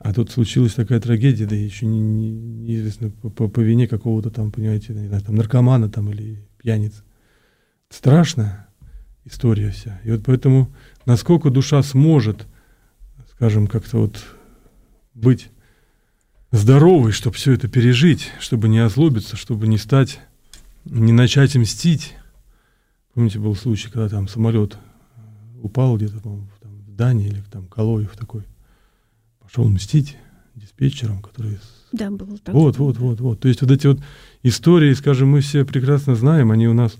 а 0.00 0.14
тут 0.14 0.30
случилась 0.30 0.72
такая 0.72 1.00
трагедия, 1.00 1.44
да 1.44 1.54
еще 1.54 1.84
не, 1.84 2.00
не, 2.00 2.30
неизвестно 2.30 3.10
по, 3.10 3.28
по, 3.28 3.48
по 3.48 3.60
вине 3.60 3.86
какого-то 3.86 4.30
там, 4.30 4.50
понимаете, 4.50 4.94
не 4.94 5.08
знаю, 5.08 5.22
там 5.22 5.34
наркомана 5.34 5.90
там 5.90 6.10
или 6.10 6.42
пьяницы. 6.56 7.02
Страшная 7.90 8.68
история 9.26 9.68
вся. 9.72 10.00
И 10.04 10.10
вот 10.10 10.22
поэтому, 10.24 10.72
насколько 11.04 11.50
душа 11.50 11.82
сможет, 11.82 12.46
скажем, 13.42 13.66
как-то 13.66 13.98
вот 13.98 14.24
быть 15.14 15.50
здоровой, 16.52 17.10
чтобы 17.10 17.34
все 17.34 17.50
это 17.50 17.66
пережить, 17.66 18.30
чтобы 18.38 18.68
не 18.68 18.78
озлобиться, 18.78 19.34
чтобы 19.34 19.66
не 19.66 19.78
стать, 19.78 20.20
не 20.84 21.10
начать 21.10 21.56
мстить. 21.56 22.14
Помните, 23.14 23.40
был 23.40 23.56
случай, 23.56 23.90
когда 23.90 24.08
там 24.08 24.28
самолет 24.28 24.78
упал 25.60 25.96
где-то, 25.96 26.20
по-моему, 26.20 26.46
в 26.62 26.94
Дании 26.94 27.26
или 27.26 27.42
там 27.50 27.66
Калоев 27.66 28.16
такой 28.16 28.44
пошел 29.40 29.68
мстить 29.68 30.16
диспетчерам, 30.54 31.20
которые... 31.20 31.58
Да, 31.90 32.12
было 32.12 32.38
так. 32.38 32.54
Вот, 32.54 32.78
вот, 32.78 32.98
вот, 32.98 33.20
вот. 33.20 33.40
То 33.40 33.48
есть 33.48 33.60
вот 33.60 33.72
эти 33.72 33.88
вот 33.88 33.98
истории, 34.44 34.92
скажем, 34.92 35.30
мы 35.30 35.40
все 35.40 35.64
прекрасно 35.64 36.14
знаем, 36.14 36.52
они 36.52 36.68
у 36.68 36.74
нас 36.74 36.94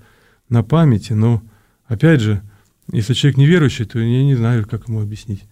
на 0.48 0.64
памяти, 0.64 1.12
но, 1.12 1.40
опять 1.86 2.20
же, 2.20 2.42
если 2.90 3.14
человек 3.14 3.38
неверующий, 3.38 3.84
то 3.84 4.00
я 4.00 4.24
не 4.24 4.34
знаю, 4.34 4.66
как 4.66 4.88
ему 4.88 5.00
объяснить. 5.00 5.44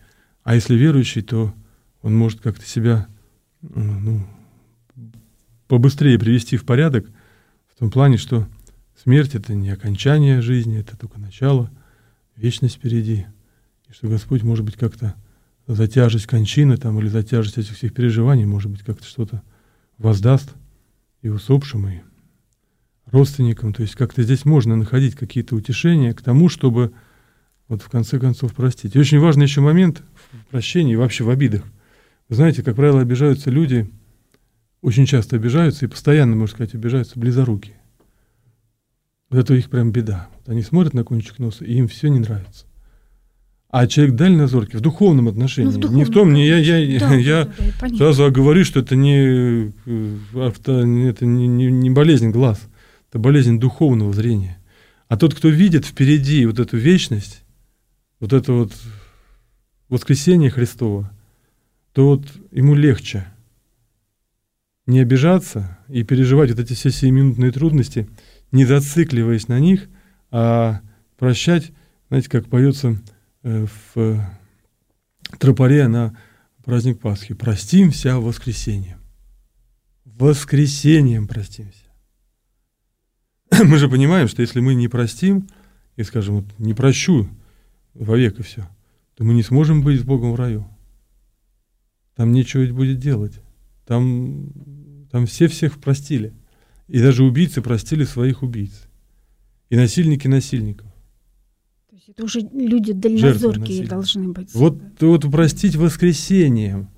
А 0.50 0.56
если 0.56 0.74
верующий, 0.74 1.22
то 1.22 1.54
он 2.02 2.16
может 2.16 2.40
как-то 2.40 2.66
себя 2.66 3.06
ну, 3.62 4.26
побыстрее 5.68 6.18
привести 6.18 6.56
в 6.56 6.64
порядок, 6.64 7.06
в 7.72 7.78
том 7.78 7.88
плане, 7.92 8.16
что 8.16 8.48
смерть— 9.00 9.34
это 9.36 9.54
не 9.54 9.70
окончание 9.70 10.42
жизни, 10.42 10.80
это 10.80 10.96
только 10.96 11.20
начало, 11.20 11.70
вечность 12.34 12.78
впереди. 12.78 13.26
И 13.88 13.92
что 13.92 14.08
Господь, 14.08 14.42
может 14.42 14.64
быть, 14.64 14.74
как-то 14.74 15.14
за 15.68 15.86
тяжесть 15.86 16.26
кончины 16.26 16.76
там, 16.78 16.98
или 16.98 17.06
за 17.06 17.22
тяжесть 17.22 17.58
этих 17.58 17.76
всех 17.76 17.94
переживаний, 17.94 18.44
может 18.44 18.72
быть, 18.72 18.82
как-то 18.82 19.06
что-то 19.06 19.42
воздаст 19.98 20.52
и 21.22 21.28
усопшим, 21.28 21.86
и 21.86 22.00
родственникам. 23.06 23.72
То 23.72 23.82
есть 23.82 23.94
как-то 23.94 24.24
здесь 24.24 24.44
можно 24.44 24.74
находить 24.74 25.14
какие-то 25.14 25.54
утешения 25.54 26.12
к 26.12 26.22
тому, 26.22 26.48
чтобы 26.48 26.92
вот 27.68 27.82
в 27.82 27.88
конце 27.88 28.18
концов 28.18 28.52
простить. 28.52 28.96
И 28.96 28.98
очень 28.98 29.20
важный 29.20 29.44
еще 29.44 29.60
момент 29.60 30.02
прощении 30.50 30.94
и 30.94 30.96
вообще 30.96 31.24
в 31.24 31.30
обидах. 31.30 31.64
Вы 32.28 32.36
знаете, 32.36 32.62
как 32.62 32.76
правило, 32.76 33.00
обижаются 33.00 33.50
люди, 33.50 33.90
очень 34.82 35.06
часто 35.06 35.36
обижаются 35.36 35.84
и 35.84 35.88
постоянно, 35.88 36.36
можно 36.36 36.54
сказать, 36.54 36.74
обижаются 36.74 37.18
близорукие. 37.18 37.76
Вот 39.30 39.38
это 39.38 39.54
их 39.54 39.70
прям 39.70 39.92
беда. 39.92 40.28
Вот 40.38 40.48
они 40.48 40.62
смотрят 40.62 40.94
на 40.94 41.04
кончик 41.04 41.38
носа, 41.38 41.64
и 41.64 41.74
им 41.74 41.88
все 41.88 42.08
не 42.08 42.18
нравится. 42.18 42.66
А 43.68 43.86
человек 43.86 44.16
дальнозоркий 44.16 44.78
в 44.78 44.82
духовном 44.82 45.28
отношении. 45.28 45.70
Ну, 45.70 45.76
в 45.76 45.80
духовном, 45.80 45.98
не 45.98 46.04
в 46.04 46.10
том, 46.10 46.32
не 46.32 46.46
я, 46.46 46.58
я, 46.58 46.98
да, 46.98 47.14
я 47.14 47.44
да, 47.44 47.88
да, 47.88 47.96
сразу 47.96 48.30
говорю, 48.32 48.64
что 48.64 48.80
это 48.80 48.96
не, 48.96 49.72
э, 49.86 50.18
авто, 50.34 50.80
это 50.80 51.24
не, 51.24 51.46
не, 51.46 51.66
не 51.66 51.90
болезнь 51.90 52.30
глаз, 52.30 52.60
это 53.08 53.20
болезнь 53.20 53.60
духовного 53.60 54.12
зрения. 54.12 54.58
А 55.06 55.16
тот, 55.16 55.34
кто 55.34 55.48
видит 55.48 55.84
впереди 55.84 56.46
вот 56.46 56.58
эту 56.58 56.76
вечность, 56.76 57.44
вот 58.18 58.32
это 58.32 58.52
вот 58.52 58.72
воскресение 59.90 60.50
Христова, 60.50 61.10
то 61.92 62.06
вот 62.06 62.26
ему 62.50 62.74
легче 62.74 63.26
не 64.86 65.00
обижаться 65.00 65.78
и 65.88 66.02
переживать 66.02 66.50
вот 66.50 66.60
эти 66.60 66.72
все 66.72 66.90
сиюминутные 66.90 67.52
трудности, 67.52 68.08
не 68.50 68.64
зацикливаясь 68.64 69.48
на 69.48 69.60
них, 69.60 69.88
а 70.30 70.80
прощать, 71.18 71.72
знаете, 72.08 72.30
как 72.30 72.48
поется 72.48 72.98
Э, 73.42 73.66
в 73.94 74.20
тропаре 75.38 75.88
на 75.88 76.16
праздник 76.64 77.00
Пасхи. 77.00 77.34
Простимся 77.34 78.18
в 78.18 78.24
воскресенье. 78.24 78.98
Воскресением 80.04 81.26
простимся. 81.26 81.86
Мы 83.64 83.78
же 83.78 83.88
понимаем, 83.88 84.28
что 84.28 84.42
если 84.42 84.60
мы 84.60 84.74
не 84.74 84.88
простим, 84.88 85.48
и 85.96 86.02
скажем, 86.02 86.36
вот, 86.36 86.58
не 86.58 86.74
прощу 86.74 87.28
вовек 87.94 88.38
и 88.40 88.42
все, 88.42 88.68
то 89.20 89.24
мы 89.26 89.34
не 89.34 89.42
сможем 89.42 89.82
быть 89.82 90.00
с 90.00 90.02
Богом 90.02 90.32
в 90.32 90.36
раю. 90.36 90.66
Там 92.16 92.32
нечего 92.32 92.64
будет 92.72 93.00
делать. 93.00 93.38
Там, 93.84 94.50
там 95.10 95.26
все 95.26 95.46
всех 95.46 95.78
простили. 95.78 96.32
И 96.88 97.02
даже 97.02 97.22
убийцы 97.24 97.60
простили 97.60 98.04
своих 98.04 98.42
убийц. 98.42 98.88
И 99.68 99.76
насильники 99.76 100.26
насильников. 100.26 100.86
Это 102.08 102.24
уже 102.24 102.40
люди 102.40 102.94
дальнозоркие 102.94 103.86
должны 103.86 104.32
быть. 104.32 104.54
Вот, 104.54 104.80
вот 105.00 105.30
простить 105.30 105.76
воскресением. 105.76 106.88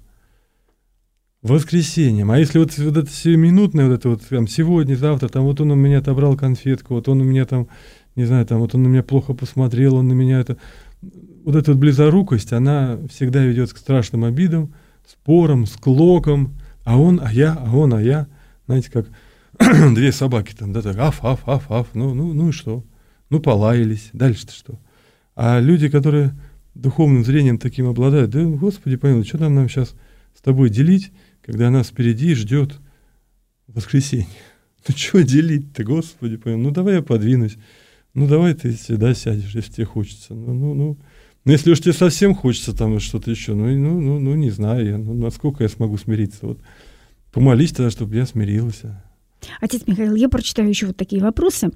Воскресением. 1.43 2.31
А 2.31 2.39
если 2.39 2.61
вот, 2.61 2.79
вот 2.79 2.97
это 2.99 3.11
сиюминутное, 3.11 3.89
вот 3.89 3.95
это 3.95 4.11
вот 4.11 4.23
там 4.29 4.47
сегодня, 4.47 4.95
завтра, 4.95 5.29
там 5.29 5.43
вот 5.43 5.61
он 5.61 5.73
у 5.73 5.75
меня 5.75 5.99
отобрал 5.99 6.37
конфетку, 6.37 6.95
вот 6.95 7.09
он 7.09 7.21
у 7.21 7.25
меня 7.25 7.47
там, 7.47 7.67
не 8.15 8.27
знаю, 8.27 8.47
там 8.47 8.61
вот 8.61 8.77
он 8.77 8.85
на 8.85 8.87
меня 8.87 9.03
плохо 9.03 9.35
посмотрел, 9.35 9.97
он 9.97 10.07
на 10.07 10.13
меня 10.13 10.39
это... 10.39 10.57
Вот 11.45 11.57
эта 11.57 11.75
близорукость, 11.75 12.53
она 12.53 12.99
всегда 13.11 13.45
ведет 13.45 13.73
к 13.73 13.79
страшным 13.79 14.25
обидам, 14.25 14.75
спорам, 15.07 15.67
склокам, 15.67 16.55
а 16.85 16.99
он, 16.99 17.21
а 17.23 17.33
я, 17.33 17.55
а 17.55 17.77
он, 17.77 17.95
а 17.95 18.03
я. 18.03 18.29
Знаете, 18.67 18.91
как 18.91 19.07
две 19.95 20.13
собаки 20.13 20.55
там, 20.55 20.73
да, 20.73 20.83
так, 20.83 20.97
аф, 20.99 21.25
аф, 21.25 21.49
аф, 21.49 21.71
аф, 21.71 21.89
ну, 21.95 22.15
ну, 22.15 22.33
ну 22.33 22.51
и 22.51 22.53
что? 22.53 22.85
Ну, 23.31 23.41
полаялись, 23.41 24.11
дальше-то 24.13 24.53
что? 24.53 24.79
А 25.35 25.59
люди, 25.59 25.89
которые 25.89 26.39
духовным 26.75 27.25
зрением 27.25 27.59
таким 27.59 27.89
обладают, 27.89 28.31
да, 28.31 28.45
Господи, 28.45 28.97
помилуй, 28.97 29.25
что 29.25 29.39
там 29.39 29.55
нам 29.55 29.69
сейчас 29.69 29.95
с 30.37 30.41
тобой 30.41 30.71
делить, 30.71 31.13
когда 31.43 31.71
нас 31.71 31.89
впереди 31.89 32.35
ждет 32.35 32.75
воскресенье? 33.67 34.27
Ну, 34.89 34.97
что 34.97 35.23
делить-то, 35.23 35.85
Господи, 35.85 36.37
помилуй, 36.37 36.65
ну, 36.65 36.71
давай 36.73 36.97
я 36.97 37.03
подвинусь, 37.03 37.57
ну, 38.15 38.27
давай 38.27 38.53
ты 38.55 38.73
сюда 38.73 39.15
сядешь, 39.15 39.55
если 39.55 39.71
тебе 39.73 39.87
хочется, 39.87 40.35
ну, 40.35 40.53
ну, 40.53 40.75
ну, 40.75 40.99
ну, 41.45 41.53
если 41.53 41.71
уж 41.71 41.81
тебе 41.81 41.93
совсем 41.93 42.35
хочется 42.35 42.77
там 42.77 42.99
что-то 43.01 43.31
еще, 43.31 43.55
ну, 43.55 43.67
ну, 43.67 44.01
ну, 44.01 44.19
ну 44.21 44.35
не 44.35 44.51
знаю 44.51 44.87
я, 44.87 44.99
ну, 44.99 45.15
насколько 45.15 45.65
я 45.65 45.69
смогу 45.69 45.97
смириться, 45.99 46.47
вот, 46.47 46.61
помолись 47.33 47.73
тогда, 47.73 47.91
чтобы 47.91 48.15
я 48.15 48.27
смирился. 48.27 49.03
Отец 49.61 49.83
Михаил, 49.87 50.15
я 50.15 50.29
прочитаю 50.29 50.69
еще 50.69 50.87
вот 50.87 50.97
такие 50.97 51.23
вопросы. 51.23 51.71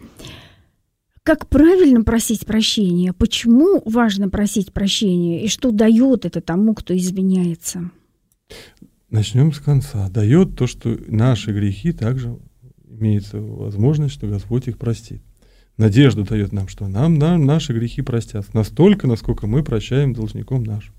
Как 1.24 1.48
правильно 1.48 2.04
просить 2.04 2.46
прощения? 2.46 3.12
Почему 3.12 3.82
важно 3.84 4.28
просить 4.28 4.72
прощения? 4.72 5.44
И 5.44 5.48
что 5.48 5.72
дает 5.72 6.24
это 6.24 6.40
тому, 6.40 6.72
кто 6.72 6.96
извиняется? 6.96 7.90
Начнем 9.10 9.52
с 9.52 9.58
конца. 9.58 10.08
Дает 10.08 10.56
то, 10.56 10.68
что 10.68 10.96
наши 11.08 11.50
грехи 11.52 11.92
также 11.92 12.38
имеется 12.88 13.40
возможность, 13.40 14.14
что 14.14 14.28
Господь 14.28 14.68
их 14.68 14.78
простит. 14.78 15.20
Надежду 15.76 16.24
дает 16.24 16.52
нам, 16.52 16.68
что 16.68 16.88
нам, 16.88 17.18
нам 17.18 17.44
наши 17.44 17.72
грехи 17.72 18.02
простят. 18.02 18.52
Настолько, 18.54 19.06
насколько 19.06 19.46
мы 19.46 19.62
прощаем 19.62 20.14
должником 20.14 20.64
нашим. 20.64 20.94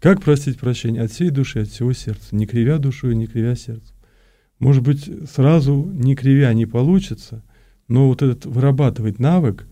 Как 0.00 0.22
простить 0.22 0.58
прощение? 0.58 1.02
От 1.02 1.12
всей 1.12 1.30
души, 1.30 1.60
от 1.60 1.68
всего 1.68 1.92
сердца. 1.92 2.34
Не 2.34 2.46
кривя 2.46 2.78
душу 2.78 3.10
и 3.10 3.14
не 3.14 3.26
кривя 3.26 3.54
сердце. 3.54 3.94
Может 4.58 4.82
быть, 4.82 5.08
сразу 5.32 5.90
не 5.92 6.16
кривя 6.16 6.52
не 6.52 6.66
получится– 6.66 7.42
но 7.88 8.08
вот 8.08 8.22
этот 8.22 8.46
вырабатывать 8.46 9.18
навык 9.18 9.66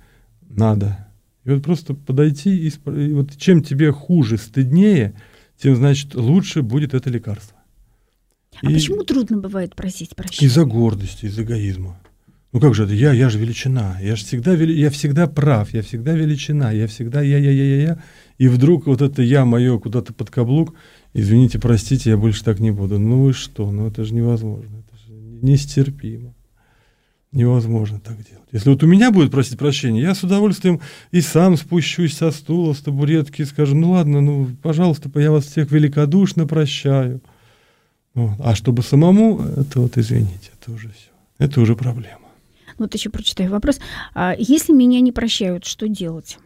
надо. 0.49 1.09
И 1.45 1.51
вот 1.51 1.63
просто 1.63 1.95
подойти 1.95 2.57
и, 2.57 2.69
и 2.69 3.13
вот 3.13 3.37
чем 3.37 3.63
тебе 3.63 3.93
хуже, 3.93 4.39
стыднее, 4.39 5.15
тем 5.59 5.77
значит 5.77 6.15
лучше 6.15 6.63
будет 6.63 6.95
это 6.95 7.11
лекарство. 7.11 7.59
А 8.63 8.71
и 8.71 8.75
почему 8.75 9.03
трудно 9.03 9.39
бывает 9.39 9.75
просить 9.75 10.15
прощения? 10.15 10.47
Из-за 10.47 10.65
гордости, 10.65 11.27
из 11.27 11.39
эгоизма. 11.39 12.01
Ну 12.55 12.61
как 12.61 12.73
же 12.73 12.85
это? 12.85 12.95
Я, 12.95 13.13
я 13.13 13.31
же 13.31 13.41
величина. 13.41 13.99
Я 14.01 14.15
же 14.15 14.25
всегда, 14.25 14.55
вели, 14.55 14.79
я 14.79 14.89
всегда 14.89 15.27
прав, 15.27 15.75
я 15.75 15.83
всегда 15.83 16.13
величина, 16.13 16.71
я 16.71 16.87
всегда 16.87 17.21
я, 17.21 17.37
я, 17.37 17.51
я, 17.51 17.65
я, 17.65 17.83
я. 17.83 17.99
И 18.39 18.47
вдруг 18.47 18.87
вот 18.87 19.03
это 19.03 19.23
я 19.23 19.45
мое 19.45 19.77
куда-то 19.81 20.13
под 20.13 20.31
каблук, 20.31 20.73
извините, 21.15 21.59
простите, 21.59 22.11
я 22.11 22.17
больше 22.17 22.45
так 22.45 22.61
не 22.61 22.71
буду. 22.71 23.01
Ну 23.01 23.31
и 23.31 23.33
что? 23.33 23.73
Ну 23.73 23.89
это 23.89 24.05
же 24.05 24.15
невозможно. 24.15 24.71
Это 24.87 24.97
же 25.05 25.13
нестерпимо. 25.43 26.33
Невозможно 27.33 27.99
так 27.99 28.15
делать. 28.19 28.49
Если 28.53 28.71
вот 28.71 28.85
у 28.85 28.87
меня 28.87 29.11
будет 29.11 29.33
просить 29.33 29.59
прощения, 29.59 30.03
я 30.03 30.15
с 30.15 30.23
удовольствием 30.23 30.81
и 31.11 31.21
сам 31.23 31.57
спущусь 31.57 32.17
со 32.17 32.31
стула, 32.31 32.73
с 32.73 32.79
табуретки 32.79 33.43
и 33.43 33.47
скажу, 33.47 33.75
ну 33.75 33.91
ладно, 33.91 34.21
ну, 34.21 34.49
пожалуйста, 34.63 35.11
я 35.19 35.33
вас 35.33 35.47
всех 35.47 35.73
великодушно 35.73 36.47
прощаю. 36.47 37.21
Вот. 38.15 38.37
А 38.39 38.55
чтобы 38.55 38.85
самому, 38.85 39.41
это 39.41 39.81
вот, 39.81 39.99
извините, 39.99 40.53
это 40.61 40.71
уже 40.71 40.91
все. 40.91 41.11
Это 41.39 41.61
уже 41.61 41.75
проблема. 41.75 42.24
Вот 42.79 42.95
еще 42.95 43.11
прочитаю 43.11 43.51
вопрос. 43.51 43.81
А 44.15 44.35
если 44.37 44.73
меня 44.73 45.01
не 45.01 45.13
прощают, 45.13 45.65
что 45.65 45.89
делать? 45.89 46.39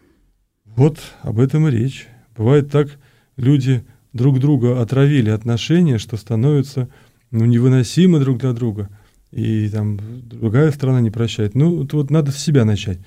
Вот 0.65 0.99
об 1.23 1.41
этом 1.41 1.69
и 1.69 1.71
речь. 1.71 2.07
Бывает 2.37 2.71
так, 2.71 2.89
люди 3.37 3.85
друг 4.13 4.39
друга 4.39 4.81
отравили 4.81 5.31
отношения, 5.31 5.99
что 5.99 6.17
становятся 6.17 6.89
ну, 7.31 7.45
невыносимы 7.45 8.21
друг 8.21 8.39
для 8.39 8.53
друга. 8.53 8.89
И 9.31 9.69
там 9.69 9.99
другая 10.23 10.71
сторона 10.71 11.01
не 11.01 11.11
прощает. 11.11 11.55
Ну, 11.55 11.87
вот 11.91 12.11
надо 12.11 12.31
с 12.31 12.39
себя 12.39 12.65
начать. 12.65 12.99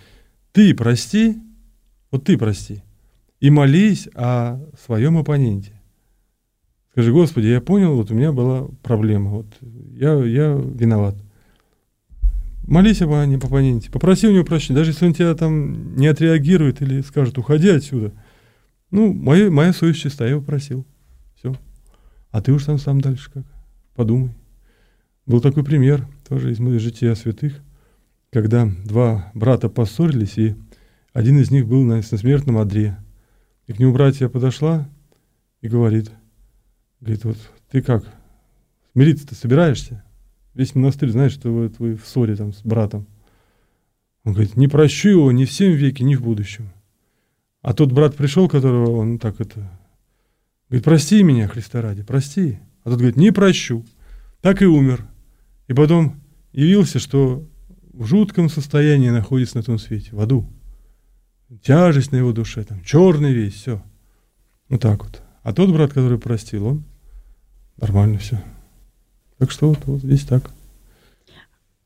Ты 0.52 0.74
прости, 0.76 1.38
вот 2.12 2.26
ты 2.26 2.38
прости, 2.38 2.84
и 3.40 3.50
молись 3.50 4.08
о 4.14 4.60
своем 4.86 5.18
оппоненте. 5.18 5.74
Скажи, 6.92 7.14
Господи, 7.14 7.48
я 7.48 7.62
понял, 7.62 7.96
вот 7.96 8.12
у 8.12 8.16
меня 8.16 8.34
была 8.34 8.68
проблема, 8.84 9.32
вот 9.32 9.48
я, 9.62 10.14
я 10.26 10.54
виноват. 10.54 11.16
Молись 12.72 13.02
об 13.02 13.12
оппоненте, 13.12 13.92
попроси 13.92 14.30
у 14.30 14.32
него 14.32 14.46
прощения, 14.46 14.78
даже 14.78 14.92
если 14.92 15.06
он 15.06 15.14
тебя 15.14 15.36
там 15.36 15.94
не 15.98 16.08
отреагирует 16.08 16.82
или 16.82 17.02
скажет, 17.02 17.38
уходи 17.38 17.68
отсюда. 17.68 18.14
Ну, 18.92 19.12
моя, 19.12 19.52
моя 19.52 19.74
совесть 19.74 20.00
чиста, 20.00 20.24
я 20.24 20.30
его 20.30 20.42
просил. 20.42 20.88
Все. 21.36 21.54
А 22.30 22.42
ты 22.42 22.54
уж 22.54 22.64
там 22.64 22.78
сам 22.78 23.02
дальше 23.02 23.30
как. 23.30 23.44
Подумай. 23.94 24.32
Был 25.26 25.42
такой 25.42 25.66
пример, 25.66 26.08
тоже 26.30 26.54
из 26.54 26.60
моих 26.60 26.80
жития 26.80 27.14
святых, 27.16 27.60
когда 28.30 28.72
два 28.86 29.30
брата 29.34 29.68
поссорились, 29.68 30.38
и 30.38 30.56
один 31.12 31.40
из 31.40 31.52
них 31.52 31.68
был 31.68 31.84
на 31.84 32.02
смертном 32.02 32.58
одре. 32.58 32.98
И 33.68 33.74
к 33.74 33.80
нему 33.80 33.92
братья 33.92 34.30
подошла 34.30 34.88
и 35.60 35.68
говорит, 35.68 36.10
говорит, 37.02 37.26
вот 37.26 37.38
ты 37.70 37.82
как, 37.82 38.06
смириться-то 38.94 39.36
собираешься? 39.36 40.06
Весь 40.54 40.76
монастырь 40.76 41.10
знает, 41.10 41.32
что 41.32 41.52
вы, 41.52 41.72
вы 41.80 41.96
в 41.96 42.06
ссоре 42.06 42.36
там 42.36 42.54
с 42.54 42.62
братом. 42.62 43.08
Он 44.24 44.34
говорит, 44.34 44.56
не 44.56 44.68
прощу 44.68 45.10
его 45.10 45.32
ни 45.32 45.46
в 45.46 45.50
всем 45.50 45.72
веке, 45.72 46.04
ни 46.04 46.16
в 46.16 46.22
будущем. 46.22 46.72
А 47.62 47.74
тот 47.74 47.92
брат 47.92 48.16
пришел, 48.16 48.50
которого 48.50 48.92
он 48.92 49.20
так 49.20 49.40
это... 49.40 49.72
Говорит, 50.70 50.86
прости 50.86 51.24
меня, 51.24 51.48
Христа 51.48 51.82
ради, 51.82 52.04
прости. 52.04 52.60
А 52.84 52.90
тот 52.90 53.00
говорит, 53.00 53.18
не 53.18 53.32
прощу. 53.32 53.86
Так 54.42 54.62
и 54.62 54.66
умер. 54.66 55.06
И 55.68 55.74
потом 55.74 56.22
явился, 56.52 57.00
что 57.00 57.48
в 57.94 58.06
жутком 58.06 58.50
состоянии 58.50 59.10
находится 59.10 59.58
на 59.58 59.64
том 59.64 59.78
свете, 59.78 60.10
в 60.16 60.20
аду. 60.20 60.48
Тяжесть 61.62 62.12
на 62.12 62.18
его 62.18 62.32
душе, 62.32 62.64
там, 62.64 62.82
черный 62.84 63.34
весь, 63.34 63.54
все. 63.54 63.84
Вот 64.70 64.82
так 64.82 65.04
вот. 65.04 65.22
А 65.44 65.54
тот 65.54 65.72
брат, 65.72 65.94
который 65.94 66.18
простил, 66.18 66.66
он 66.66 66.84
нормально 67.78 68.18
все. 68.18 68.42
Так 69.42 69.50
что 69.50 69.70
вот, 69.70 69.80
вот 69.88 70.02
здесь 70.02 70.22
так. 70.22 70.52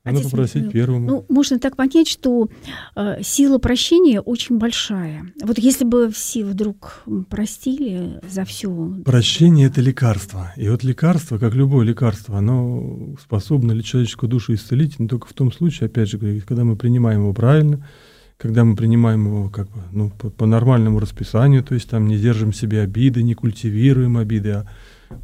Надо 0.03 0.17
Отец 0.17 0.29
попросить 0.29 0.55
Михаил, 0.55 0.71
первому. 0.73 1.07
Ну, 1.07 1.25
можно 1.29 1.57
так 1.57 1.77
понять, 1.77 2.09
что 2.09 2.49
э, 2.97 3.23
сила 3.23 3.59
прощения 3.59 4.19
очень 4.19 4.57
большая. 4.57 5.31
Вот 5.41 5.57
если 5.57 5.85
бы 5.85 6.11
все 6.11 6.43
вдруг 6.43 7.05
простили 7.29 8.19
за 8.29 8.43
все. 8.43 8.69
Прощение 9.05 9.67
это 9.67 9.79
лекарство. 9.79 10.51
И 10.57 10.67
вот 10.67 10.83
лекарство, 10.83 11.37
как 11.37 11.55
любое 11.55 11.85
лекарство, 11.85 12.39
оно 12.39 13.15
способно 13.21 13.71
ли 13.71 13.81
человеческую 13.81 14.29
душу 14.29 14.53
исцелить, 14.53 14.99
но 14.99 15.07
только 15.07 15.27
в 15.27 15.33
том 15.33 15.49
случае, 15.53 15.85
опять 15.85 16.09
же, 16.09 16.17
когда 16.41 16.65
мы 16.65 16.75
принимаем 16.75 17.21
его 17.21 17.33
правильно, 17.33 17.87
когда 18.35 18.65
мы 18.65 18.75
принимаем 18.75 19.27
его 19.27 19.49
как 19.49 19.67
бы, 19.67 19.79
ну, 19.93 20.09
по, 20.09 20.29
по 20.29 20.45
нормальному 20.45 20.99
расписанию, 20.99 21.63
то 21.63 21.73
есть 21.73 21.89
там 21.89 22.05
не 22.05 22.17
держим 22.17 22.51
себе 22.51 22.81
обиды, 22.81 23.23
не 23.23 23.33
культивируем 23.33 24.17
обиды, 24.17 24.49
а 24.51 24.65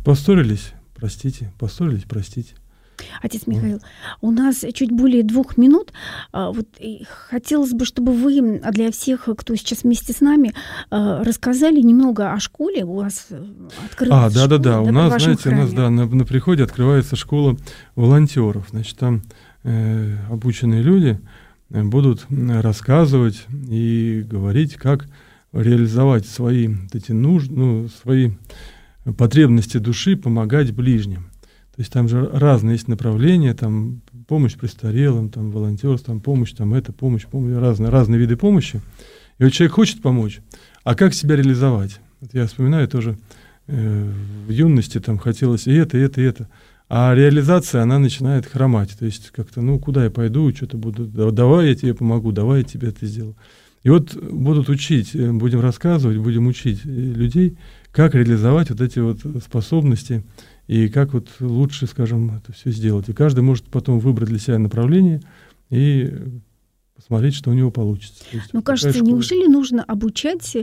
поссорились, 0.06 0.72
простите, 1.02 1.52
поссорились, 1.58 2.04
простите. 2.08 2.54
Отец 3.24 3.48
Михаил, 3.48 3.82
у 4.22 4.30
нас 4.30 4.64
чуть 4.76 4.92
более 4.92 5.24
двух 5.24 5.58
минут. 5.58 5.92
А, 6.32 6.52
вот 6.52 6.68
хотелось 7.30 7.72
бы, 7.72 7.86
чтобы 7.86 8.14
вы 8.14 8.62
для 8.72 8.92
всех, 8.92 9.28
кто 9.36 9.56
сейчас 9.56 9.82
вместе 9.82 10.14
с 10.14 10.22
нами, 10.22 10.54
а, 10.92 11.24
рассказали 11.24 11.82
немного 11.82 12.34
о 12.34 12.40
школе. 12.40 12.86
У 12.86 12.98
вас 12.98 13.26
э, 13.32 13.44
открылась 13.84 14.26
А, 14.26 14.30
да, 14.30 14.46
да, 14.46 14.58
да. 14.60 14.82
У 14.82 14.92
нас, 14.92 15.20
знаете, 15.20 15.42
храме. 15.42 15.58
у 15.58 15.64
нас 15.64 15.74
да 15.74 15.90
на, 15.90 16.06
на 16.06 16.26
приходе 16.26 16.64
открывается 16.64 17.16
школа 17.16 17.58
волонтеров. 17.96 18.68
Значит, 18.70 18.96
там 19.00 19.24
э, 19.64 20.18
обученные 20.30 20.84
люди 20.84 21.20
э, 21.72 21.84
будут 21.84 22.28
рассказывать 22.30 23.48
и 23.50 24.24
говорить, 24.30 24.76
как 24.76 25.08
реализовать 25.54 26.28
свои 26.28 26.76
эти 26.94 27.12
нужд, 27.14 27.50
ну, 27.50 27.90
свои 27.90 28.34
потребности 29.18 29.78
души, 29.78 30.16
помогать 30.16 30.74
ближним. 30.74 31.30
То 31.76 31.80
есть 31.80 31.92
там 31.92 32.10
же 32.10 32.30
разные 32.32 32.74
есть 32.74 32.88
направления, 32.88 33.54
там 33.54 34.02
помощь 34.28 34.56
престарелым, 34.56 35.30
там 35.30 35.52
волонтерство, 35.52 36.14
там 36.14 36.22
помощь, 36.22 36.52
там 36.52 36.74
это, 36.74 36.92
помощь, 36.92 37.26
помощь, 37.26 37.56
разные, 37.56 37.90
разные 37.90 38.20
виды 38.20 38.36
помощи. 38.36 38.82
И 39.40 39.44
вот 39.44 39.54
человек 39.54 39.74
хочет 39.74 40.02
помочь, 40.02 40.42
а 40.84 40.96
как 40.96 41.14
себя 41.14 41.36
реализовать? 41.36 42.00
Вот 42.20 42.34
я 42.34 42.46
вспоминаю 42.46 42.88
тоже 42.88 43.18
э, 43.68 44.12
в 44.48 44.52
юности 44.52 45.00
там 45.00 45.18
хотелось 45.18 45.66
и 45.66 45.74
это, 45.74 45.98
и 45.98 46.02
это, 46.02 46.22
и 46.22 46.24
это. 46.24 46.50
А 46.90 47.16
реализация, 47.16 47.84
она 47.84 48.00
начинает 48.00 48.46
хромать. 48.46 48.98
То 49.00 49.06
есть 49.06 49.32
как-то, 49.32 49.62
ну, 49.62 49.80
куда 49.80 50.04
я 50.04 50.12
пойду, 50.12 50.54
что-то 50.54 50.78
буду, 50.78 51.08
давай 51.32 51.70
я 51.70 51.76
тебе 51.76 51.94
помогу, 51.94 52.34
давай 52.34 52.60
я 52.60 52.64
тебе 52.66 52.90
это 52.90 53.06
сделаю. 53.06 53.38
И 53.84 53.90
вот 53.90 54.14
будут 54.16 54.70
учить, 54.70 55.16
э, 55.16 55.32
будем 55.32 55.62
рассказывать, 55.62 56.18
будем 56.18 56.48
учить 56.48 56.82
э, 56.84 56.90
людей, 56.90 57.58
как 57.92 58.16
реализовать 58.16 58.70
вот 58.70 58.82
эти 58.82 59.00
вот 59.00 59.20
способности, 59.44 60.24
и 60.68 60.88
как 60.88 61.14
вот 61.14 61.28
лучше, 61.40 61.88
скажем, 61.88 62.36
это 62.36 62.54
все 62.54 62.72
сделать. 62.72 63.10
И 63.10 63.14
каждый 63.14 63.42
может 63.42 63.66
потом 63.66 64.00
выбрать 64.00 64.30
для 64.30 64.40
себя 64.40 64.58
направление 64.58 65.22
и 65.70 66.14
посмотреть, 66.96 67.34
что 67.34 67.50
у 67.50 67.54
него 67.54 67.72
получится. 67.72 68.24
Ну, 68.54 68.62
кажется, 68.62 68.94
школа... 68.94 69.10
неужели 69.10 69.48
нужно 69.48 69.84
обучать, 69.84 70.56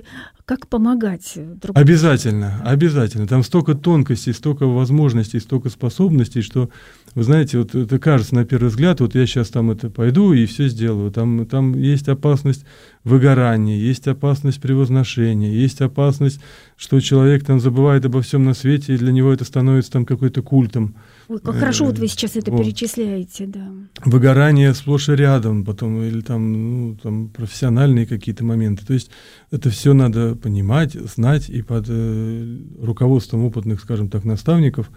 как 0.44 0.68
помогать 0.68 1.32
другому? 1.34 1.74
Обязательно, 1.74 2.62
обязательно. 2.64 3.26
Там 3.26 3.42
столько 3.42 3.74
тонкостей, 3.74 4.32
столько 4.32 4.66
возможностей, 4.66 5.40
столько 5.40 5.68
способностей, 5.68 6.42
что, 6.42 6.70
вы 7.18 7.24
знаете, 7.24 7.58
вот 7.58 7.74
это 7.74 7.98
кажется 7.98 8.36
на 8.36 8.44
первый 8.44 8.68
взгляд, 8.68 9.00
вот 9.00 9.16
я 9.16 9.26
сейчас 9.26 9.48
там 9.48 9.72
это 9.72 9.90
пойду 9.90 10.32
и 10.32 10.46
все 10.46 10.68
сделаю. 10.68 11.10
Там, 11.10 11.46
там 11.46 11.76
есть 11.76 12.06
опасность 12.06 12.64
выгорания, 13.02 13.76
есть 13.76 14.06
опасность 14.06 14.60
превозношения, 14.60 15.50
есть 15.50 15.80
опасность, 15.80 16.38
что 16.76 17.00
человек 17.00 17.44
там 17.44 17.58
забывает 17.58 18.04
обо 18.04 18.22
всем 18.22 18.44
на 18.44 18.54
свете, 18.54 18.94
и 18.94 18.98
для 18.98 19.10
него 19.10 19.32
это 19.32 19.44
становится 19.44 19.90
там 19.90 20.06
какой-то 20.06 20.42
культом. 20.42 20.94
Ой, 21.26 21.40
как 21.40 21.56
хорошо 21.56 21.86
вот 21.86 21.98
вы 21.98 22.06
сейчас 22.06 22.36
это 22.36 22.52
вот. 22.52 22.62
перечисляете, 22.62 23.46
да. 23.46 23.68
Выгорание 24.04 24.72
сплошь 24.72 25.08
и 25.08 25.16
рядом, 25.16 25.64
потом 25.64 26.00
или 26.00 26.20
там, 26.20 26.52
ну, 26.52 26.96
там 27.02 27.30
профессиональные 27.30 28.06
какие-то 28.06 28.44
моменты. 28.44 28.86
То 28.86 28.94
есть 28.94 29.10
это 29.50 29.70
все 29.70 29.92
надо 29.92 30.36
понимать, 30.36 30.92
знать 30.92 31.50
и 31.50 31.62
под 31.62 31.86
э, 31.88 32.58
руководством 32.80 33.44
опытных, 33.44 33.80
скажем 33.80 34.08
так, 34.08 34.22
наставников 34.22 34.88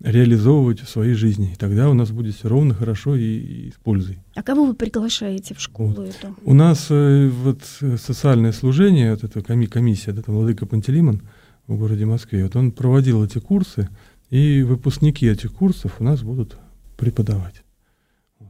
реализовывать 0.00 0.80
в 0.80 0.88
своей 0.88 1.14
жизни. 1.14 1.52
И 1.52 1.56
тогда 1.56 1.90
у 1.90 1.94
нас 1.94 2.10
будет 2.10 2.36
все 2.36 2.48
ровно, 2.48 2.74
хорошо 2.74 3.16
и, 3.16 3.24
и 3.24 3.70
с 3.70 3.74
пользой. 3.74 4.18
А 4.34 4.42
кого 4.42 4.66
вы 4.66 4.74
приглашаете 4.74 5.54
в 5.54 5.60
школу 5.60 5.94
вот. 5.94 6.08
эту? 6.08 6.36
У 6.44 6.54
нас 6.54 6.86
э, 6.90 7.28
вот 7.28 7.62
социальное 8.00 8.52
служение, 8.52 9.12
вот 9.12 9.24
эта 9.24 9.42
комиссия, 9.42 10.12
это 10.12 10.30
Владыка 10.30 10.66
Пантелеймон 10.66 11.22
в 11.66 11.76
городе 11.76 12.06
Москве, 12.06 12.44
вот 12.44 12.56
он 12.56 12.70
проводил 12.72 13.24
эти 13.24 13.38
курсы, 13.38 13.88
и 14.30 14.62
выпускники 14.62 15.26
этих 15.26 15.52
курсов 15.52 15.96
у 16.00 16.04
нас 16.04 16.22
будут 16.22 16.58
преподавать. 16.96 17.62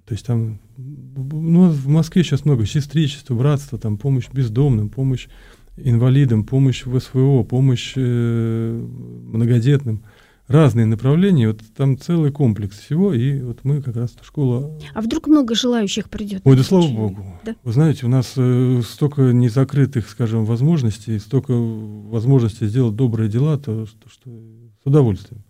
То 0.07 0.15
есть 0.15 0.25
там, 0.25 0.59
ну, 0.77 1.71
в 1.71 1.89
Москве 1.89 2.25
сейчас 2.25 2.45
много 2.45 2.65
сестричества, 2.67 3.35
братства, 3.35 3.79
там 3.79 3.99
помощь 3.99 4.29
бездомным, 4.33 4.89
помощь 4.89 5.29
инвалидам, 5.77 6.45
помощь 6.45 6.85
в 6.87 6.99
СВО, 6.99 7.43
помощь 7.43 7.93
э, 7.97 8.87
многодетным. 9.27 10.03
Разные 10.49 10.87
направления, 10.87 11.49
вот 11.49 11.61
там 11.77 11.99
целый 11.99 12.33
комплекс 12.33 12.79
всего, 12.79 13.13
и 13.13 13.43
вот 13.43 13.65
мы 13.65 13.83
как 13.83 13.97
раз 13.97 14.17
школа... 14.23 14.81
А 14.95 15.03
вдруг 15.03 15.27
много 15.27 15.55
желающих 15.55 16.09
придет? 16.09 16.41
Ой, 16.45 16.57
да 16.57 16.63
слава 16.63 16.89
богу. 16.89 17.39
Да? 17.45 17.55
Вы 17.63 17.73
знаете, 17.73 18.07
у 18.07 18.09
нас 18.09 18.33
э, 18.37 18.81
столько 18.83 19.21
незакрытых, 19.33 20.09
скажем, 20.09 20.47
возможностей, 20.47 21.19
столько 21.19 21.53
возможностей 21.53 22.67
сделать 22.67 22.97
добрые 22.97 23.29
дела, 23.29 23.59
то 23.59 23.85
что, 23.85 24.09
что 24.09 24.31
с 24.31 24.87
удовольствием. 24.87 25.45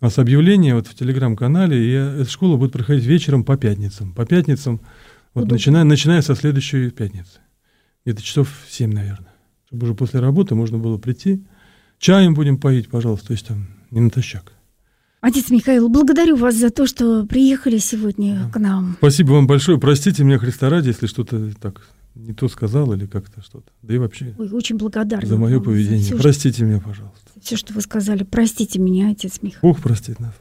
У 0.00 0.06
нас 0.06 0.16
объявление 0.18 0.74
вот 0.76 0.86
в 0.86 0.94
телеграм-канале, 0.94 1.84
и 1.84 1.90
эта 1.90 2.30
школа 2.30 2.56
будет 2.56 2.72
проходить 2.72 3.04
вечером 3.04 3.44
по 3.44 3.58
пятницам. 3.58 4.14
По 4.14 4.24
пятницам, 4.24 4.80
вот 5.34 5.50
начиная, 5.50 5.84
начиная 5.84 6.22
со 6.22 6.34
следующей 6.34 6.88
пятницы. 6.88 7.40
Где-то 8.06 8.22
часов 8.22 8.48
7, 8.70 8.90
наверное. 8.94 9.34
Чтобы 9.66 9.84
уже 9.84 9.94
после 9.94 10.20
работы 10.20 10.54
можно 10.54 10.78
было 10.78 10.96
прийти. 10.96 11.44
Чаем 11.98 12.32
будем 12.32 12.56
поить, 12.56 12.88
пожалуйста, 12.88 13.26
то 13.26 13.32
есть 13.34 13.46
там 13.46 13.77
не 13.90 14.00
натощак. 14.00 14.52
Отец 15.20 15.50
Михаил, 15.50 15.88
благодарю 15.88 16.36
вас 16.36 16.54
за 16.54 16.70
то, 16.70 16.86
что 16.86 17.26
приехали 17.26 17.78
сегодня 17.78 18.44
да. 18.44 18.50
к 18.50 18.58
нам. 18.60 18.96
Спасибо 18.98 19.32
вам 19.32 19.46
большое. 19.48 19.78
Простите 19.78 20.22
меня, 20.22 20.38
Христа 20.38 20.68
ради, 20.68 20.88
если 20.88 21.06
что-то 21.06 21.52
так 21.60 21.82
не 22.14 22.34
то 22.34 22.48
сказал 22.48 22.92
или 22.92 23.06
как-то 23.06 23.42
что-то. 23.42 23.70
Да 23.82 23.94
и 23.94 23.98
вообще. 23.98 24.34
Ой, 24.38 24.50
очень 24.50 24.76
благодарна. 24.76 25.28
За 25.28 25.36
мое 25.36 25.60
поведение. 25.60 26.00
За 26.00 26.14
все, 26.14 26.16
Простите 26.16 26.56
что... 26.56 26.64
меня, 26.64 26.80
пожалуйста. 26.80 27.30
Все, 27.40 27.56
что 27.56 27.72
вы 27.72 27.80
сказали. 27.80 28.22
Простите 28.22 28.78
меня, 28.78 29.10
отец 29.10 29.40
Михаил. 29.42 29.60
Бог 29.62 29.80
простит 29.80 30.20
нас. 30.20 30.34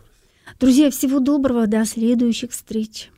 Друзья, 0.59 0.91
всего 0.91 1.19
доброго. 1.19 1.65
До 1.67 1.83
следующих 1.85 2.51
встреч. 2.51 3.09